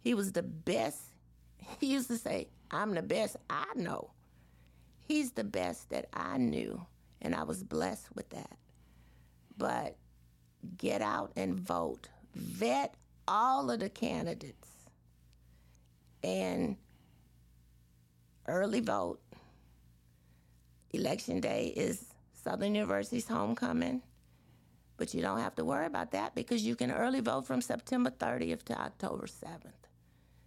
He 0.02 0.14
was 0.14 0.32
the 0.32 0.42
best. 0.42 1.02
He 1.80 1.88
used 1.88 2.08
to 2.08 2.16
say, 2.16 2.48
I'm 2.70 2.94
the 2.94 3.02
best 3.02 3.36
I 3.50 3.66
know. 3.74 4.13
He's 5.06 5.32
the 5.32 5.44
best 5.44 5.90
that 5.90 6.08
I 6.12 6.38
knew, 6.38 6.86
and 7.20 7.34
I 7.34 7.42
was 7.42 7.62
blessed 7.62 8.08
with 8.14 8.30
that. 8.30 8.56
But 9.56 9.96
get 10.78 11.02
out 11.02 11.32
and 11.36 11.60
vote. 11.60 12.08
Vet 12.34 12.94
all 13.28 13.70
of 13.70 13.80
the 13.80 13.90
candidates 13.90 14.68
and 16.22 16.76
early 18.48 18.80
vote. 18.80 19.20
Election 20.92 21.40
day 21.40 21.72
is 21.76 22.06
Southern 22.32 22.74
University's 22.74 23.28
homecoming. 23.28 24.02
But 24.96 25.12
you 25.12 25.22
don't 25.22 25.40
have 25.40 25.56
to 25.56 25.64
worry 25.64 25.86
about 25.86 26.12
that 26.12 26.34
because 26.34 26.62
you 26.64 26.76
can 26.76 26.90
early 26.90 27.20
vote 27.20 27.46
from 27.46 27.60
September 27.60 28.10
30th 28.10 28.62
to 28.64 28.80
October 28.80 29.26
7th. 29.26 29.72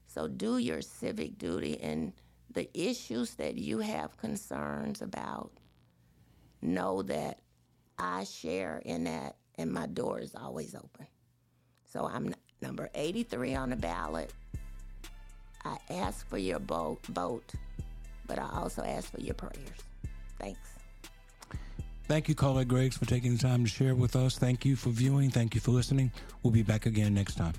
So 0.08 0.28
do 0.28 0.58
your 0.58 0.82
civic 0.82 1.38
duty 1.38 1.80
and 1.82 2.14
the 2.52 2.70
issues 2.74 3.36
that 3.36 3.56
you 3.56 3.80
have 3.80 4.18
concerns 4.18 5.02
about, 5.02 5.52
know 6.62 7.02
that 7.04 7.39
I 7.98 8.24
share 8.24 8.82
in 8.86 9.06
that 9.06 9.36
and 9.56 9.72
my 9.72 9.88
door 9.88 10.20
is 10.20 10.36
always 10.36 10.76
open. 10.76 11.08
So 11.91 12.06
I'm 12.06 12.34
number 12.62 12.89
83 12.93 13.56
on 13.56 13.70
the 13.72 13.76
ballot. 13.76 14.32
I 15.66 15.78
ask 15.89 16.28
for 16.28 16.38
your 16.38 16.60
vote, 16.60 17.02
but 18.28 18.39
I 18.39 18.50
also 18.54 18.84
ask 18.84 19.12
for 19.12 19.20
your 19.20 19.34
prayers. 19.34 19.78
Thanks. 20.39 20.60
Thank 22.08 22.30
you, 22.30 22.36
Colette 22.36 22.70
Greggs, 22.70 22.95
for 22.95 23.06
taking 23.06 23.34
the 23.34 23.39
time 23.39 23.66
to 23.66 23.70
share 23.70 23.93
with 23.93 24.16
us. 24.16 24.38
Thank 24.38 24.64
you 24.64 24.78
for 24.78 24.89
viewing. 24.89 25.30
Thank 25.30 25.56
you 25.56 25.62
for 25.62 25.72
listening. 25.72 26.12
We'll 26.41 26.54
be 26.54 26.64
back 26.64 26.86
again 26.86 27.14
next 27.14 27.36
time. 27.36 27.54